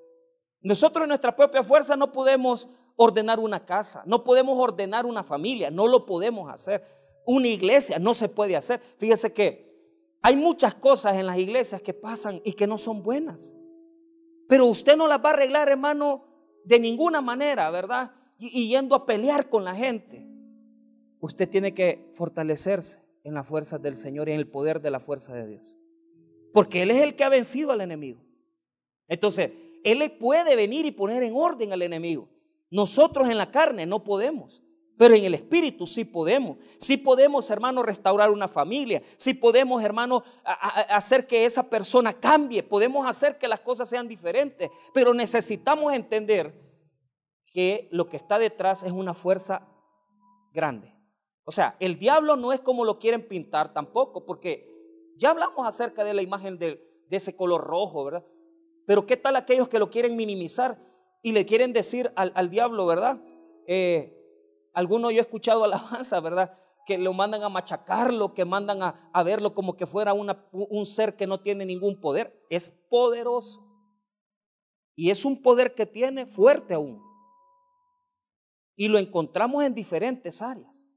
Nosotros 0.62 1.04
en 1.04 1.08
nuestra 1.08 1.34
propia 1.34 1.64
fuerza 1.64 1.96
no 1.96 2.12
podemos 2.12 2.68
ordenar 3.02 3.40
una 3.40 3.64
casa, 3.64 4.02
no 4.04 4.25
podemos 4.25 4.59
ordenar 4.59 5.07
una 5.07 5.23
familia, 5.23 5.71
no 5.71 5.88
lo 5.88 6.04
podemos 6.04 6.52
hacer. 6.52 6.85
Una 7.25 7.49
iglesia 7.49 7.99
no 7.99 8.12
se 8.12 8.28
puede 8.28 8.57
hacer. 8.57 8.78
Fíjese 8.99 9.33
que 9.33 9.71
hay 10.21 10.37
muchas 10.37 10.75
cosas 10.75 11.16
en 11.16 11.25
las 11.25 11.38
iglesias 11.38 11.80
que 11.80 11.95
pasan 11.95 12.42
y 12.45 12.52
que 12.52 12.66
no 12.66 12.76
son 12.76 13.02
buenas. 13.02 13.54
Pero 14.49 14.66
usted 14.66 14.99
no 14.99 15.09
las 15.09 15.25
va 15.25 15.30
a 15.30 15.33
arreglar, 15.33 15.71
hermano, 15.71 16.25
de 16.64 16.78
ninguna 16.78 17.23
manera, 17.23 17.71
¿verdad? 17.71 18.12
Y, 18.38 18.69
yendo 18.69 18.95
a 18.95 19.07
pelear 19.07 19.49
con 19.49 19.64
la 19.64 19.75
gente. 19.75 20.28
Usted 21.21 21.49
tiene 21.49 21.73
que 21.73 22.11
fortalecerse 22.12 23.02
en 23.25 23.33
las 23.33 23.47
fuerzas 23.47 23.80
del 23.80 23.97
Señor 23.97 24.28
y 24.28 24.33
en 24.33 24.40
el 24.40 24.47
poder 24.50 24.83
de 24.83 24.90
la 24.90 25.00
fuerza 25.00 25.35
de 25.35 25.47
Dios. 25.47 25.75
Porque 26.52 26.83
Él 26.83 26.90
es 26.90 27.02
el 27.02 27.16
que 27.16 27.25
ha 27.25 27.30
vencido 27.30 27.73
al 27.73 27.80
enemigo. 27.80 28.21
Entonces, 29.09 29.52
Él 29.85 30.12
puede 30.19 30.54
venir 30.54 30.85
y 30.85 30.90
poner 30.90 31.23
en 31.23 31.35
orden 31.35 31.73
al 31.73 31.80
enemigo. 31.80 32.28
Nosotros 32.71 33.29
en 33.29 33.39
la 33.39 33.50
carne 33.50 33.87
no 33.87 34.05
podemos. 34.05 34.62
Pero 34.97 35.15
en 35.15 35.25
el 35.25 35.35
espíritu 35.35 35.87
sí 35.87 36.05
podemos. 36.05 36.59
Sí 36.79 36.99
podemos, 36.99 37.50
hermano, 37.50 37.83
restaurar 37.83 38.31
una 38.31 38.49
familia. 38.49 39.03
Sí 39.17 39.33
podemos, 39.33 39.83
hermano, 39.83 40.23
hacer 40.45 41.27
que 41.27 41.47
esa 41.47 41.71
persona 41.71 42.12
cambie. 42.12 42.62
Podemos 42.62 43.09
hacer 43.09 43.39
que 43.39 43.49
las 43.49 43.61
cosas 43.61 43.89
sean 43.89 44.07
diferentes. 44.07 44.71
Pero 44.93 45.15
necesitamos 45.15 45.95
entender 45.95 46.55
que 47.47 47.89
lo 47.93 48.07
que 48.09 48.19
está 48.19 48.39
detrás 48.39 48.83
es 48.83 48.93
una 48.93 49.15
fuerza 49.15 49.67
grande. 50.53 50.95
O 51.45 51.53
sea, 51.53 51.77
el 51.81 51.99
diablo 51.99 52.37
no 52.37 52.53
es 52.53 52.61
como 52.61 52.85
lo 52.85 52.99
quieren 52.99 53.27
pintar 53.27 53.73
tampoco, 53.73 54.25
porque 54.25 54.69
ya 55.17 55.31
hablamos 55.31 55.67
acerca 55.67 56.05
de 56.05 56.15
la 56.15 56.23
imagen 56.23 56.59
de, 56.59 56.81
ese 57.11 57.35
color 57.35 57.62
rojo, 57.62 58.05
¿verdad? 58.05 58.25
Pero 58.87 59.07
¿qué 59.07 59.17
tal 59.17 59.35
aquellos 59.35 59.69
que 59.69 59.79
lo 59.79 59.91
quieren 59.91 60.15
minimizar 60.15 60.79
y 61.23 61.33
le 61.33 61.47
quieren 61.47 61.73
decir 61.73 62.12
al, 62.17 62.33
al 62.35 62.50
diablo, 62.50 62.87
¿verdad? 62.87 63.21
Eh, 63.67 64.17
algunos 64.73 65.12
yo 65.12 65.19
he 65.19 65.23
escuchado 65.23 65.65
alabanza, 65.65 66.21
¿verdad? 66.21 66.59
Que 66.87 66.99
lo 66.99 67.12
mandan 67.12 67.43
a 67.43 67.49
machacarlo, 67.49 68.35
que 68.35 68.45
mandan 68.45 68.83
a, 68.83 69.23
verlo 69.23 69.55
como 69.55 69.77
que 69.77 69.87
fuera 69.87 70.12
un 70.12 70.87
ser 70.87 71.15
que 71.17 71.27
no 71.27 71.41
tiene 71.41 71.65
ningún 71.65 72.00
poder. 72.00 72.45
Es 72.50 72.71
poderoso. 72.91 73.65
Y 74.97 75.11
es 75.11 75.25
un 75.25 75.41
poder 75.41 75.75
que 75.75 75.87
tiene 75.87 76.27
fuerte 76.27 76.75
aún. 76.75 77.00
Y 78.75 78.89
lo 78.89 78.99
encontramos 78.99 79.62
en 79.62 79.75
diferentes 79.75 80.43
áreas. 80.43 80.93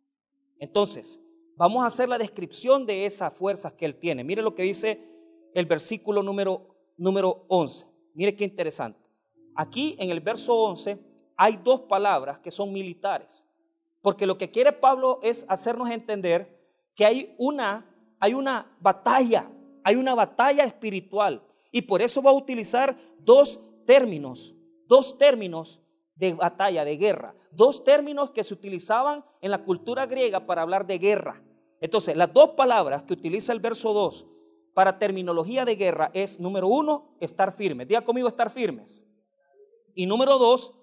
Entonces, 0.57 1.21
vamos 1.57 1.83
a 1.83 1.87
hacer 1.87 2.09
la 2.09 2.17
descripción 2.17 2.85
de 2.85 3.05
esas 3.05 3.37
fuerzas 3.37 3.73
que 3.73 3.85
él 3.85 3.97
tiene. 3.97 4.23
Mire 4.23 4.41
lo 4.41 4.55
que 4.55 4.63
dice 4.63 5.05
el 5.53 5.65
versículo 5.65 6.23
número, 6.23 6.75
número 6.97 7.45
11. 7.49 7.85
Mire 8.15 8.35
qué 8.35 8.45
interesante. 8.45 9.02
Aquí 9.55 9.95
en 9.99 10.09
el 10.09 10.19
verso 10.19 10.55
11 10.55 10.99
hay 11.35 11.57
dos 11.63 11.81
palabras 11.81 12.39
que 12.39 12.51
son 12.51 12.71
militares. 12.71 13.47
Porque 14.01 14.25
lo 14.25 14.37
que 14.37 14.51
quiere 14.51 14.71
Pablo 14.71 15.19
es 15.23 15.45
hacernos 15.49 15.89
entender 15.89 16.61
que 16.95 17.05
hay 17.05 17.35
una, 17.37 17.85
hay 18.19 18.33
una 18.33 18.75
batalla, 18.79 19.49
hay 19.83 19.95
una 19.95 20.15
batalla 20.15 20.63
espiritual. 20.63 21.41
Y 21.71 21.83
por 21.83 22.01
eso 22.01 22.21
va 22.21 22.31
a 22.31 22.35
utilizar 22.35 22.97
dos 23.19 23.59
términos, 23.85 24.55
dos 24.87 25.17
términos 25.17 25.81
de 26.15 26.33
batalla, 26.33 26.85
de 26.85 26.97
guerra, 26.97 27.35
dos 27.51 27.83
términos 27.83 28.31
que 28.31 28.43
se 28.43 28.53
utilizaban 28.53 29.23
en 29.41 29.51
la 29.51 29.63
cultura 29.63 30.05
griega 30.05 30.45
para 30.45 30.61
hablar 30.61 30.85
de 30.85 30.99
guerra. 30.99 31.41
Entonces, 31.81 32.15
las 32.15 32.31
dos 32.31 32.51
palabras 32.51 33.03
que 33.03 33.13
utiliza 33.13 33.51
el 33.51 33.59
verso 33.59 33.93
2 33.93 34.27
para 34.73 34.99
terminología 34.99 35.65
de 35.65 35.75
guerra 35.75 36.11
es, 36.13 36.39
número 36.39 36.67
uno, 36.67 37.15
estar 37.19 37.51
firmes. 37.51 37.87
Diga 37.87 38.01
conmigo, 38.01 38.27
estar 38.27 38.49
firmes. 38.49 39.03
Y 39.95 40.05
número 40.05 40.37
dos, 40.37 40.73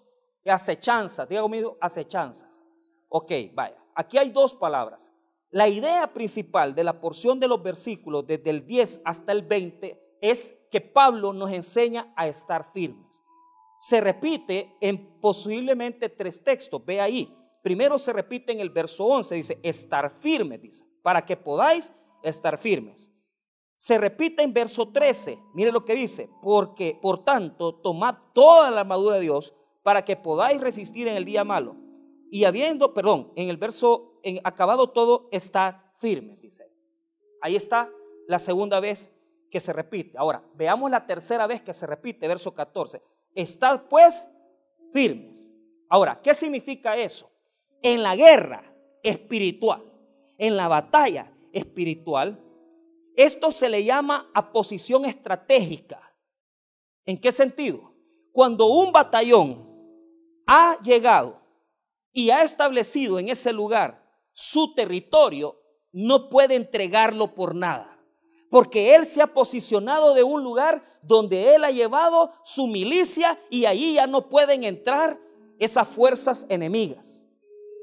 acechanza. 0.46 1.26
Diga 1.26 1.42
conmigo, 1.42 1.76
acechanzas. 1.80 2.62
Ok, 3.08 3.32
vaya. 3.54 3.76
Aquí 3.94 4.18
hay 4.18 4.30
dos 4.30 4.54
palabras. 4.54 5.12
La 5.50 5.68
idea 5.68 6.12
principal 6.12 6.74
de 6.74 6.84
la 6.84 7.00
porción 7.00 7.40
de 7.40 7.48
los 7.48 7.62
versículos 7.62 8.26
desde 8.26 8.50
el 8.50 8.66
10 8.66 9.02
hasta 9.04 9.32
el 9.32 9.42
20 9.42 10.18
es 10.20 10.56
que 10.70 10.80
Pablo 10.80 11.32
nos 11.32 11.50
enseña 11.50 12.12
a 12.16 12.28
estar 12.28 12.64
firmes. 12.72 13.24
Se 13.78 14.00
repite 14.00 14.76
en 14.80 15.18
posiblemente 15.20 16.08
tres 16.08 16.44
textos. 16.44 16.84
Ve 16.84 17.00
ahí. 17.00 17.36
Primero 17.62 17.98
se 17.98 18.12
repite 18.12 18.52
en 18.52 18.60
el 18.60 18.70
verso 18.70 19.06
11, 19.06 19.34
dice, 19.34 19.60
estar 19.62 20.10
firmes, 20.10 20.62
dice, 20.62 20.84
para 21.02 21.26
que 21.26 21.36
podáis 21.36 21.92
estar 22.22 22.56
firmes. 22.56 23.10
Se 23.80 23.96
repite 23.96 24.42
en 24.42 24.52
verso 24.52 24.92
13, 24.92 25.38
mire 25.54 25.72
lo 25.72 25.86
que 25.86 25.94
dice, 25.94 26.28
porque 26.42 26.98
por 27.00 27.24
tanto 27.24 27.76
tomad 27.76 28.14
toda 28.34 28.70
la 28.70 28.82
armadura 28.82 29.16
de 29.16 29.22
Dios 29.22 29.56
para 29.82 30.04
que 30.04 30.16
podáis 30.16 30.60
resistir 30.60 31.08
en 31.08 31.16
el 31.16 31.24
día 31.24 31.44
malo 31.44 31.76
y 32.30 32.44
habiendo, 32.44 32.92
perdón, 32.92 33.32
en 33.36 33.48
el 33.48 33.56
verso, 33.56 34.20
en 34.22 34.38
acabado 34.44 34.90
todo, 34.90 35.30
está 35.32 35.94
firme, 35.98 36.36
dice. 36.42 36.70
Ahí 37.40 37.56
está 37.56 37.90
la 38.28 38.38
segunda 38.38 38.80
vez 38.80 39.18
que 39.50 39.60
se 39.60 39.72
repite. 39.72 40.18
Ahora, 40.18 40.44
veamos 40.56 40.90
la 40.90 41.06
tercera 41.06 41.46
vez 41.46 41.62
que 41.62 41.72
se 41.72 41.86
repite, 41.86 42.28
verso 42.28 42.52
14. 42.52 43.00
Estad 43.34 43.84
pues 43.88 44.30
firmes. 44.92 45.54
Ahora, 45.88 46.20
¿qué 46.22 46.34
significa 46.34 46.98
eso? 46.98 47.30
En 47.80 48.02
la 48.02 48.14
guerra 48.14 48.62
espiritual, 49.02 49.82
en 50.36 50.54
la 50.58 50.68
batalla 50.68 51.32
espiritual, 51.54 52.49
esto 53.22 53.52
se 53.52 53.68
le 53.68 53.84
llama 53.84 54.30
aposición 54.34 55.04
estratégica. 55.04 56.14
¿En 57.04 57.20
qué 57.20 57.32
sentido? 57.32 57.92
Cuando 58.32 58.66
un 58.66 58.92
batallón 58.92 59.68
ha 60.46 60.78
llegado 60.80 61.40
y 62.12 62.30
ha 62.30 62.42
establecido 62.42 63.18
en 63.18 63.28
ese 63.28 63.52
lugar 63.52 64.02
su 64.32 64.74
territorio, 64.74 65.60
no 65.92 66.28
puede 66.28 66.54
entregarlo 66.54 67.34
por 67.34 67.54
nada. 67.54 67.98
Porque 68.50 68.94
Él 68.94 69.06
se 69.06 69.22
ha 69.22 69.28
posicionado 69.28 70.14
de 70.14 70.22
un 70.22 70.42
lugar 70.42 70.82
donde 71.02 71.54
Él 71.54 71.64
ha 71.64 71.70
llevado 71.70 72.32
su 72.44 72.66
milicia 72.66 73.38
y 73.48 73.64
ahí 73.64 73.94
ya 73.94 74.06
no 74.06 74.28
pueden 74.28 74.64
entrar 74.64 75.20
esas 75.58 75.86
fuerzas 75.88 76.46
enemigas. 76.48 77.28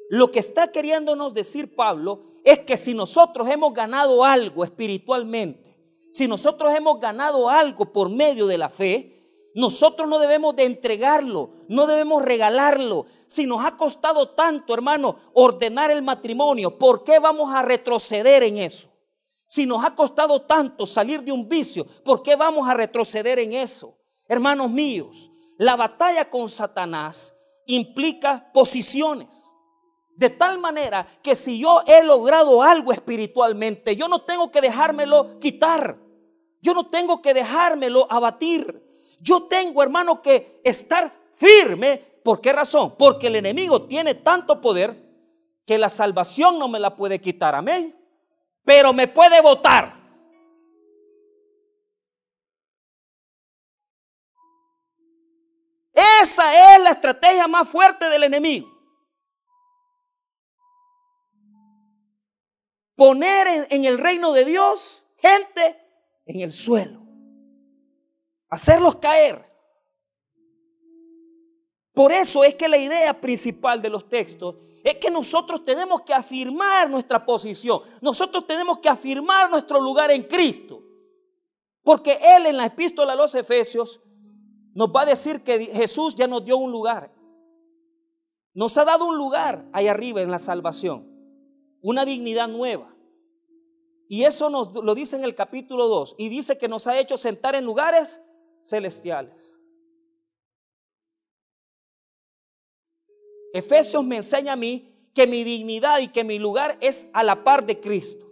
Lo 0.10 0.32
que 0.32 0.40
está 0.40 0.72
queriéndonos 0.72 1.34
decir 1.34 1.76
Pablo 1.76 2.37
es 2.48 2.60
que 2.60 2.78
si 2.78 2.94
nosotros 2.94 3.50
hemos 3.50 3.74
ganado 3.74 4.24
algo 4.24 4.64
espiritualmente, 4.64 5.78
si 6.14 6.30
nosotros 6.30 6.74
hemos 6.74 6.98
ganado 6.98 7.50
algo 7.50 7.92
por 7.92 8.10
medio 8.10 8.48
de 8.48 8.58
la 8.58 8.70
fe, 8.70 9.52
nosotros 9.54 10.08
no 10.08 10.18
debemos 10.18 10.56
de 10.56 10.64
entregarlo, 10.64 11.50
no 11.68 11.86
debemos 11.88 12.24
regalarlo. 12.24 13.06
Si 13.28 13.46
nos 13.46 13.66
ha 13.66 13.76
costado 13.76 14.30
tanto, 14.30 14.74
hermano, 14.74 15.18
ordenar 15.34 15.92
el 15.92 16.02
matrimonio, 16.02 16.78
¿por 16.78 17.04
qué 17.04 17.20
vamos 17.20 17.54
a 17.54 17.64
retroceder 17.64 18.44
en 18.44 18.60
eso? 18.60 18.88
Si 19.46 19.66
nos 19.66 19.84
ha 19.84 19.94
costado 19.94 20.44
tanto 20.44 20.86
salir 20.86 21.24
de 21.24 21.34
un 21.34 21.50
vicio, 21.50 21.86
¿por 22.06 22.24
qué 22.24 22.38
vamos 22.38 22.70
a 22.70 22.76
retroceder 22.76 23.40
en 23.40 23.52
eso? 23.52 23.98
Hermanos 24.30 24.72
míos, 24.72 25.30
la 25.58 25.76
batalla 25.76 26.30
con 26.30 26.48
Satanás 26.48 27.36
implica 27.66 28.50
posiciones. 28.54 29.52
De 30.18 30.32
tal 30.32 30.58
manera 30.58 31.08
que 31.22 31.36
si 31.36 31.60
yo 31.60 31.82
he 31.86 32.04
logrado 32.04 32.64
algo 32.64 32.92
espiritualmente, 32.92 33.96
yo 33.96 34.08
no 34.08 34.24
tengo 34.24 34.50
que 34.50 34.62
dejármelo 34.62 35.40
quitar. 35.40 35.96
Yo 36.60 36.74
no 36.74 36.88
tengo 36.88 37.22
que 37.22 37.36
dejármelo 37.36 38.08
abatir. 38.10 38.84
Yo 39.20 39.44
tengo, 39.44 39.84
hermano, 39.84 40.20
que 40.24 40.60
estar 40.64 41.14
firme. 41.36 42.00
¿Por 42.24 42.42
qué 42.42 42.52
razón? 42.52 42.96
Porque 42.98 43.28
el 43.28 43.36
enemigo 43.36 43.84
tiene 43.84 44.16
tanto 44.16 44.60
poder 44.60 44.98
que 45.68 45.78
la 45.78 45.88
salvación 45.88 46.58
no 46.58 46.68
me 46.68 46.80
la 46.80 46.96
puede 46.96 47.22
quitar. 47.22 47.54
Amén. 47.54 47.96
Pero 48.64 48.94
me 48.94 49.08
puede 49.08 49.40
votar. 49.40 49.96
Esa 55.94 56.74
es 56.74 56.82
la 56.82 56.90
estrategia 56.90 57.48
más 57.48 57.70
fuerte 57.70 58.10
del 58.10 58.24
enemigo. 58.24 58.77
Poner 62.98 63.68
en, 63.70 63.86
el 63.86 64.00
reino 64.00 64.34
de 64.34 64.44
Dios 64.44 65.06
gente 65.20 65.80
en 66.26 66.42
el 66.42 66.52
suelo 66.52 67.08
hacerlos 68.50 68.96
caer. 68.96 69.46
Por 71.94 72.12
eso 72.12 72.44
es 72.44 72.56
que 72.56 72.68
la 72.68 72.78
idea 72.78 73.20
principal 73.20 73.82
de 73.82 73.90
los 73.90 74.10
textos 74.10 74.56
es 74.84 74.96
que 74.96 75.12
nosotros 75.12 75.64
tenemos 75.64 76.02
que 76.02 76.14
afirmar 76.14 76.90
nuestra 76.90 77.24
posición. 77.24 77.82
Nosotros 78.02 78.48
tenemos 78.48 78.80
que 78.80 78.90
afirmar 78.90 79.50
nuestro 79.52 79.80
lugar 79.80 80.10
en 80.10 80.24
Cristo. 80.24 80.82
Porque 81.84 82.18
Él 82.36 82.48
en 82.48 82.58
la 82.58 82.66
epístola 82.66 83.14
a 83.14 83.16
los 83.16 83.36
Efesios 83.36 84.02
nos 84.74 84.90
va 84.90 85.02
a 85.02 85.06
decir 85.06 85.44
que 85.44 85.66
Jesús 85.68 86.16
ya 86.16 86.28
nos 86.28 86.44
dio 86.44 86.58
un 86.58 86.72
lugar. 86.72 87.14
Nos 88.56 88.76
ha 88.78 88.86
dado 88.86 89.06
un 89.06 89.18
lugar 89.18 89.68
ahí 89.72 89.88
arriba 89.88 90.22
en 90.22 90.32
la 90.32 90.40
salvación. 90.40 91.17
Una 91.82 92.06
dignidad 92.06 92.48
nueva. 92.48 92.94
Y 94.10 94.24
eso 94.24 94.50
nos 94.50 94.74
lo 94.74 94.96
dice 94.96 95.16
en 95.16 95.24
el 95.24 95.36
capítulo 95.36 95.88
2. 95.88 96.16
Y 96.18 96.30
dice 96.30 96.58
que 96.58 96.68
nos 96.68 96.88
ha 96.88 97.00
hecho 97.00 97.18
sentar 97.18 97.56
en 97.56 97.66
lugares 97.66 98.22
celestiales. 98.62 99.58
Efesios 103.54 104.04
me 104.04 104.18
enseña 104.18 104.54
a 104.54 104.58
mí 104.58 105.10
que 105.14 105.28
mi 105.28 105.44
dignidad 105.44 106.00
y 106.00 106.10
que 106.10 106.24
mi 106.24 106.38
lugar 106.38 106.78
es 106.80 107.10
a 107.14 107.24
la 107.24 107.44
par 107.44 107.66
de 107.66 107.80
Cristo. 107.80 108.28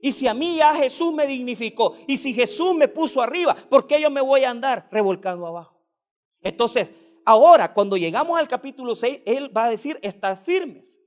Y 0.00 0.12
si 0.12 0.28
a 0.28 0.34
mí 0.34 0.56
ya 0.56 0.74
Jesús 0.76 1.12
me 1.12 1.26
dignificó, 1.26 1.96
y 2.06 2.18
si 2.18 2.32
Jesús 2.32 2.74
me 2.74 2.86
puso 2.86 3.20
arriba, 3.20 3.56
¿por 3.68 3.86
qué 3.86 4.00
yo 4.00 4.10
me 4.10 4.20
voy 4.20 4.44
a 4.44 4.50
andar 4.50 4.88
revolcando 4.92 5.46
abajo? 5.46 5.82
Entonces, 6.40 6.92
ahora 7.24 7.74
cuando 7.74 7.96
llegamos 7.96 8.38
al 8.38 8.46
capítulo 8.46 8.94
6, 8.94 9.22
Él 9.26 9.56
va 9.56 9.64
a 9.64 9.70
decir, 9.70 9.98
estar 10.02 10.36
firmes. 10.40 11.02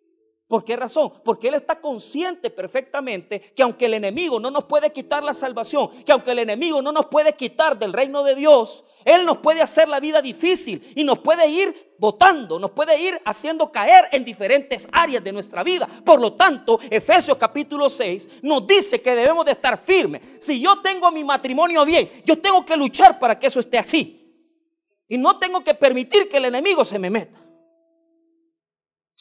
¿Por 0.51 0.65
qué 0.65 0.75
razón? 0.75 1.13
Porque 1.23 1.47
Él 1.47 1.53
está 1.53 1.79
consciente 1.79 2.49
perfectamente 2.49 3.39
que 3.55 3.63
aunque 3.63 3.85
el 3.85 3.93
enemigo 3.93 4.37
no 4.37 4.51
nos 4.51 4.65
puede 4.65 4.91
quitar 4.91 5.23
la 5.23 5.33
salvación, 5.33 5.89
que 6.03 6.11
aunque 6.11 6.31
el 6.31 6.39
enemigo 6.39 6.81
no 6.81 6.91
nos 6.91 7.05
puede 7.05 7.37
quitar 7.37 7.79
del 7.79 7.93
reino 7.93 8.21
de 8.21 8.35
Dios, 8.35 8.83
Él 9.05 9.25
nos 9.25 9.37
puede 9.37 9.61
hacer 9.61 9.87
la 9.87 10.01
vida 10.01 10.21
difícil 10.21 10.91
y 10.93 11.05
nos 11.05 11.19
puede 11.19 11.47
ir 11.47 11.93
votando, 11.97 12.59
nos 12.59 12.71
puede 12.71 12.99
ir 12.99 13.17
haciendo 13.23 13.71
caer 13.71 14.09
en 14.11 14.25
diferentes 14.25 14.89
áreas 14.91 15.23
de 15.23 15.31
nuestra 15.31 15.63
vida. 15.63 15.87
Por 16.03 16.19
lo 16.19 16.33
tanto, 16.33 16.81
Efesios 16.89 17.37
capítulo 17.37 17.89
6 17.89 18.41
nos 18.41 18.67
dice 18.67 19.01
que 19.01 19.15
debemos 19.15 19.45
de 19.45 19.53
estar 19.53 19.81
firmes. 19.81 20.21
Si 20.41 20.59
yo 20.59 20.81
tengo 20.81 21.09
mi 21.11 21.23
matrimonio 21.23 21.85
bien, 21.85 22.11
yo 22.25 22.37
tengo 22.41 22.65
que 22.65 22.75
luchar 22.75 23.19
para 23.19 23.39
que 23.39 23.47
eso 23.47 23.61
esté 23.61 23.77
así. 23.77 24.17
Y 25.07 25.17
no 25.17 25.39
tengo 25.39 25.63
que 25.63 25.75
permitir 25.75 26.27
que 26.27 26.35
el 26.35 26.43
enemigo 26.43 26.83
se 26.83 26.99
me 26.99 27.09
meta. 27.09 27.40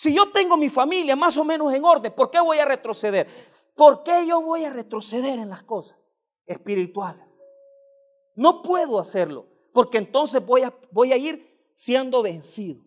Si 0.00 0.14
yo 0.14 0.32
tengo 0.32 0.56
mi 0.56 0.70
familia 0.70 1.14
más 1.14 1.36
o 1.36 1.44
menos 1.44 1.74
en 1.74 1.84
orden, 1.84 2.10
¿por 2.14 2.30
qué 2.30 2.40
voy 2.40 2.56
a 2.56 2.64
retroceder? 2.64 3.26
¿Por 3.74 4.02
qué 4.02 4.26
yo 4.26 4.40
voy 4.40 4.64
a 4.64 4.70
retroceder 4.70 5.38
en 5.38 5.50
las 5.50 5.62
cosas 5.62 5.98
espirituales? 6.46 7.38
No 8.34 8.62
puedo 8.62 8.98
hacerlo, 8.98 9.46
porque 9.74 9.98
entonces 9.98 10.42
voy 10.42 10.62
a, 10.62 11.16
ir 11.18 11.70
siendo 11.74 12.22
vencido. 12.22 12.82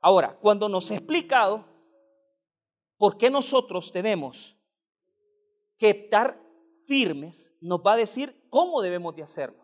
Ahora, 0.00 0.34
cuando 0.40 0.66
nos 0.66 0.90
he 0.90 0.94
explicado 0.94 1.66
por 2.96 3.18
qué 3.18 3.28
nosotros 3.28 3.92
tenemos 3.92 4.56
que 5.76 5.90
estar 5.90 6.40
firmes, 6.86 7.54
nos 7.60 7.80
va 7.80 7.92
a 7.92 7.96
decir 7.96 8.48
cómo 8.48 8.80
debemos 8.80 9.14
de 9.14 9.24
hacerlo. 9.24 9.62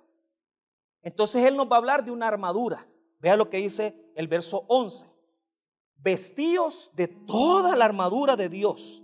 Entonces 1.01 1.43
Él 1.43 1.57
nos 1.57 1.73
va 1.73 1.77
a 1.77 1.79
hablar 1.79 2.05
de 2.05 2.11
una 2.11 2.29
armadura. 2.29 2.87
Vea 3.19 3.39
lo 3.39 3.49
que 3.49 3.57
dice 3.57 4.13
el 4.15 4.29
verso 4.29 4.67
11 4.69 5.10
vestíos 6.03 6.91
de 6.95 7.09
toda 7.09 7.77
la 7.77 7.85
armadura 7.85 8.37
de 8.37 8.49
Dios, 8.49 9.03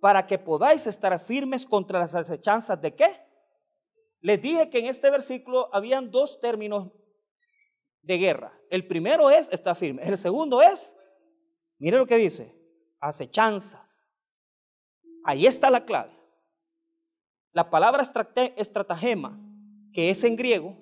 para 0.00 0.26
que 0.26 0.38
podáis 0.38 0.86
estar 0.86 1.18
firmes 1.20 1.66
contra 1.66 1.98
las 1.98 2.14
acechanzas 2.14 2.80
de 2.80 2.94
qué? 2.94 3.20
Les 4.20 4.40
dije 4.40 4.70
que 4.70 4.78
en 4.78 4.86
este 4.86 5.10
versículo 5.10 5.68
habían 5.74 6.10
dos 6.10 6.40
términos 6.40 6.90
de 8.02 8.18
guerra. 8.18 8.58
El 8.70 8.86
primero 8.86 9.30
es 9.30 9.50
estar 9.50 9.76
firme. 9.76 10.02
El 10.02 10.16
segundo 10.18 10.62
es, 10.62 10.96
mire 11.78 11.98
lo 11.98 12.06
que 12.06 12.16
dice, 12.16 12.54
acechanzas. 13.00 14.14
Ahí 15.24 15.46
está 15.46 15.70
la 15.70 15.84
clave. 15.84 16.12
La 17.52 17.70
palabra 17.70 18.02
estratagema, 18.56 19.38
que 19.92 20.10
es 20.10 20.24
en 20.24 20.36
griego, 20.36 20.76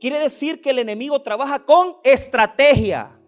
quiere 0.00 0.18
decir 0.18 0.60
que 0.60 0.70
el 0.70 0.78
enemigo 0.78 1.20
trabaja 1.22 1.64
con 1.64 1.96
estrategia. 2.04 3.20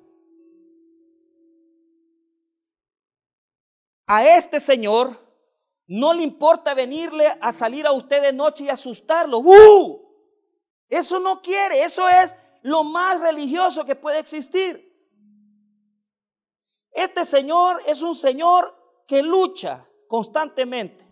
A 4.09 4.27
este 4.27 4.59
señor 4.59 5.17
no 5.87 6.15
le 6.15 6.23
importa 6.23 6.73
venirle 6.73 7.27
a 7.43 7.53
salir 7.53 7.87
a 7.87 7.93
usted 7.93 8.23
de 8.23 8.33
noche 8.33 8.65
y 8.65 8.71
asustarlo. 8.71 9.39
¡Uh! 9.39 10.01
Eso 10.89 11.21
no 11.21 11.43
quiere, 11.43 11.85
eso 11.85 12.09
es 12.09 12.35
lo 12.63 12.85
más 12.85 13.21
religioso 13.21 13.85
que 13.85 13.95
puede 13.95 14.19
existir. 14.19 14.89
Este 16.91 17.27
señor 17.27 17.81
es 17.87 18.01
un 18.01 18.15
señor 18.15 18.75
que 19.07 19.23
lucha 19.23 19.87
constantemente. 20.09 21.07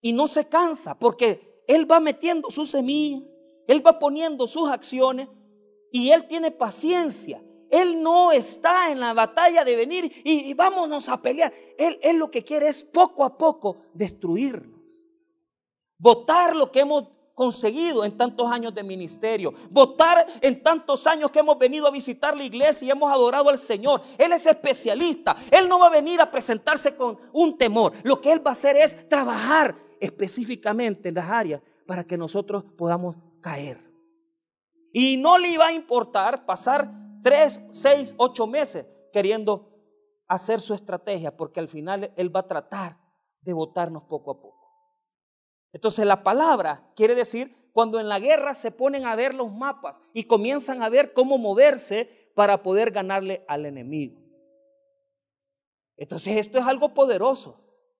Y 0.00 0.14
no 0.14 0.26
se 0.26 0.48
cansa 0.48 0.98
porque 0.98 1.64
él 1.68 1.90
va 1.90 2.00
metiendo 2.00 2.50
sus 2.50 2.70
semillas, 2.70 3.30
él 3.66 3.86
va 3.86 3.98
poniendo 3.98 4.46
sus 4.46 4.70
acciones 4.70 5.28
y 5.92 6.10
él 6.10 6.26
tiene 6.26 6.50
paciencia. 6.50 7.42
Él 7.72 8.02
no 8.02 8.30
está 8.32 8.92
en 8.92 9.00
la 9.00 9.14
batalla 9.14 9.64
de 9.64 9.74
venir 9.74 10.12
y, 10.24 10.52
vámonos 10.52 11.08
a 11.08 11.22
pelear. 11.22 11.50
Él, 11.78 11.98
él 12.02 12.18
lo 12.18 12.30
que 12.30 12.44
quiere 12.44 12.68
es 12.68 12.82
poco 12.84 13.24
a 13.24 13.38
poco 13.38 13.78
destruirnos. 13.94 14.78
Votar 15.96 16.54
lo 16.54 16.70
que 16.70 16.80
hemos 16.80 17.08
conseguido 17.34 18.04
en 18.04 18.14
tantos 18.14 18.52
años 18.52 18.74
de 18.74 18.82
ministerio, 18.82 19.54
votar 19.70 20.26
en 20.42 20.62
tantos 20.62 21.06
años 21.06 21.30
que 21.30 21.38
hemos 21.38 21.58
venido 21.58 21.86
a 21.86 21.90
visitar 21.90 22.36
la 22.36 22.44
iglesia 22.44 22.86
y 22.86 22.90
hemos 22.90 23.10
adorado 23.10 23.48
al 23.48 23.56
Señor. 23.56 24.02
Él 24.18 24.34
es 24.34 24.44
especialista, 24.44 25.34
Él 25.50 25.66
no 25.66 25.78
va 25.78 25.86
a 25.86 25.90
venir 25.90 26.20
a 26.20 26.30
presentarse 26.30 26.94
con 26.94 27.18
un 27.32 27.56
temor. 27.56 27.94
Lo 28.02 28.20
que 28.20 28.32
Él 28.32 28.46
va 28.46 28.50
a 28.50 28.52
hacer 28.52 28.76
es 28.76 29.08
trabajar 29.08 29.74
específicamente 29.98 31.08
en 31.08 31.14
las 31.14 31.30
áreas 31.30 31.62
para 31.86 32.04
que 32.04 32.18
nosotros 32.18 32.64
podamos 32.76 33.16
caer. 33.40 33.80
Y 34.92 35.16
no 35.16 35.38
le 35.38 35.48
iba 35.48 35.68
a 35.68 35.72
importar 35.72 36.44
pasar 36.44 37.00
tres, 37.22 37.64
seis, 37.70 38.14
ocho 38.18 38.46
meses 38.46 38.86
queriendo 39.12 39.72
hacer 40.28 40.60
su 40.60 40.74
estrategia, 40.74 41.36
porque 41.36 41.60
al 41.60 41.68
final 41.68 42.12
Él 42.16 42.34
va 42.34 42.40
a 42.40 42.48
tratar 42.48 42.98
de 43.40 43.52
votarnos 43.52 44.04
poco 44.04 44.30
a 44.30 44.40
poco. 44.40 44.62
Entonces 45.72 46.06
la 46.06 46.22
palabra 46.22 46.92
quiere 46.94 47.14
decir 47.14 47.70
cuando 47.72 47.98
en 47.98 48.08
la 48.08 48.18
guerra 48.18 48.54
se 48.54 48.70
ponen 48.70 49.06
a 49.06 49.16
ver 49.16 49.34
los 49.34 49.52
mapas 49.52 50.02
y 50.12 50.24
comienzan 50.24 50.82
a 50.82 50.88
ver 50.88 51.12
cómo 51.12 51.38
moverse 51.38 52.30
para 52.34 52.62
poder 52.62 52.90
ganarle 52.90 53.44
al 53.48 53.66
enemigo. 53.66 54.20
Entonces 55.96 56.36
esto 56.36 56.58
es 56.58 56.66
algo 56.66 56.94
poderoso. 56.94 57.58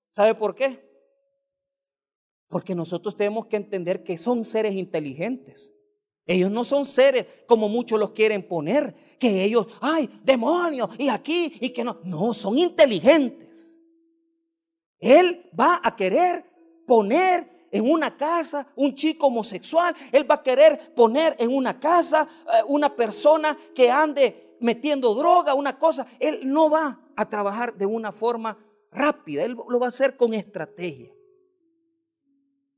¿Sabe 0.09 0.35
por 0.35 0.55
qué? 0.55 0.87
Porque 2.47 2.75
nosotros 2.75 3.15
tenemos 3.15 3.47
que 3.47 3.57
entender 3.57 4.03
que 4.03 4.17
son 4.17 4.45
seres 4.45 4.75
inteligentes. 4.75 5.73
Ellos 6.25 6.49
no 6.49 6.63
son 6.63 6.85
seres 6.85 7.25
como 7.47 7.67
muchos 7.67 7.99
los 7.99 8.11
quieren 8.11 8.47
poner, 8.47 8.95
que 9.19 9.43
ellos, 9.43 9.67
ay, 9.81 10.09
demonios, 10.23 10.89
y 10.97 11.09
aquí, 11.09 11.57
y 11.59 11.69
que 11.71 11.83
no. 11.83 11.99
No, 12.03 12.33
son 12.33 12.57
inteligentes. 12.57 13.79
Él 14.99 15.49
va 15.59 15.81
a 15.83 15.95
querer 15.95 16.45
poner 16.87 17.67
en 17.71 17.89
una 17.89 18.15
casa 18.15 18.71
un 18.75 18.95
chico 18.95 19.27
homosexual. 19.27 19.93
Él 20.11 20.29
va 20.29 20.35
a 20.35 20.43
querer 20.43 20.93
poner 20.93 21.35
en 21.39 21.53
una 21.53 21.79
casa 21.79 22.27
eh, 22.45 22.63
una 22.67 22.95
persona 22.95 23.57
que 23.75 23.91
ande 23.91 24.55
metiendo 24.61 25.13
droga, 25.13 25.53
una 25.55 25.77
cosa. 25.77 26.07
Él 26.19 26.41
no 26.45 26.69
va 26.69 26.99
a 27.15 27.27
trabajar 27.27 27.75
de 27.75 27.85
una 27.85 28.13
forma 28.13 28.57
rápida. 28.91 29.43
Él 29.43 29.57
lo 29.67 29.79
va 29.79 29.87
a 29.87 29.89
hacer 29.89 30.15
con 30.15 30.33
estrategia. 30.33 31.11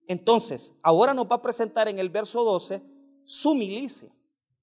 Entonces, 0.08 0.74
ahora 0.82 1.14
nos 1.14 1.28
va 1.28 1.36
a 1.36 1.42
presentar 1.42 1.88
en 1.88 2.00
el 2.00 2.10
verso 2.10 2.44
12 2.44 2.95
su 3.26 3.56
milicia 3.56 4.10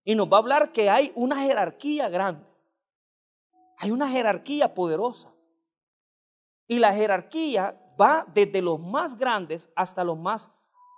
y 0.04 0.14
nos 0.14 0.28
va 0.28 0.36
a 0.36 0.40
hablar 0.40 0.72
que 0.72 0.88
hay 0.90 1.12
una 1.14 1.40
jerarquía 1.40 2.08
grande. 2.08 2.46
Hay 3.78 3.90
una 3.90 4.08
jerarquía 4.08 4.74
poderosa. 4.74 5.32
Y 6.66 6.78
la 6.78 6.92
jerarquía 6.92 7.78
va 8.00 8.26
desde 8.32 8.62
los 8.62 8.80
más 8.80 9.16
grandes 9.18 9.70
hasta 9.74 10.04
los 10.04 10.18
más, 10.18 10.50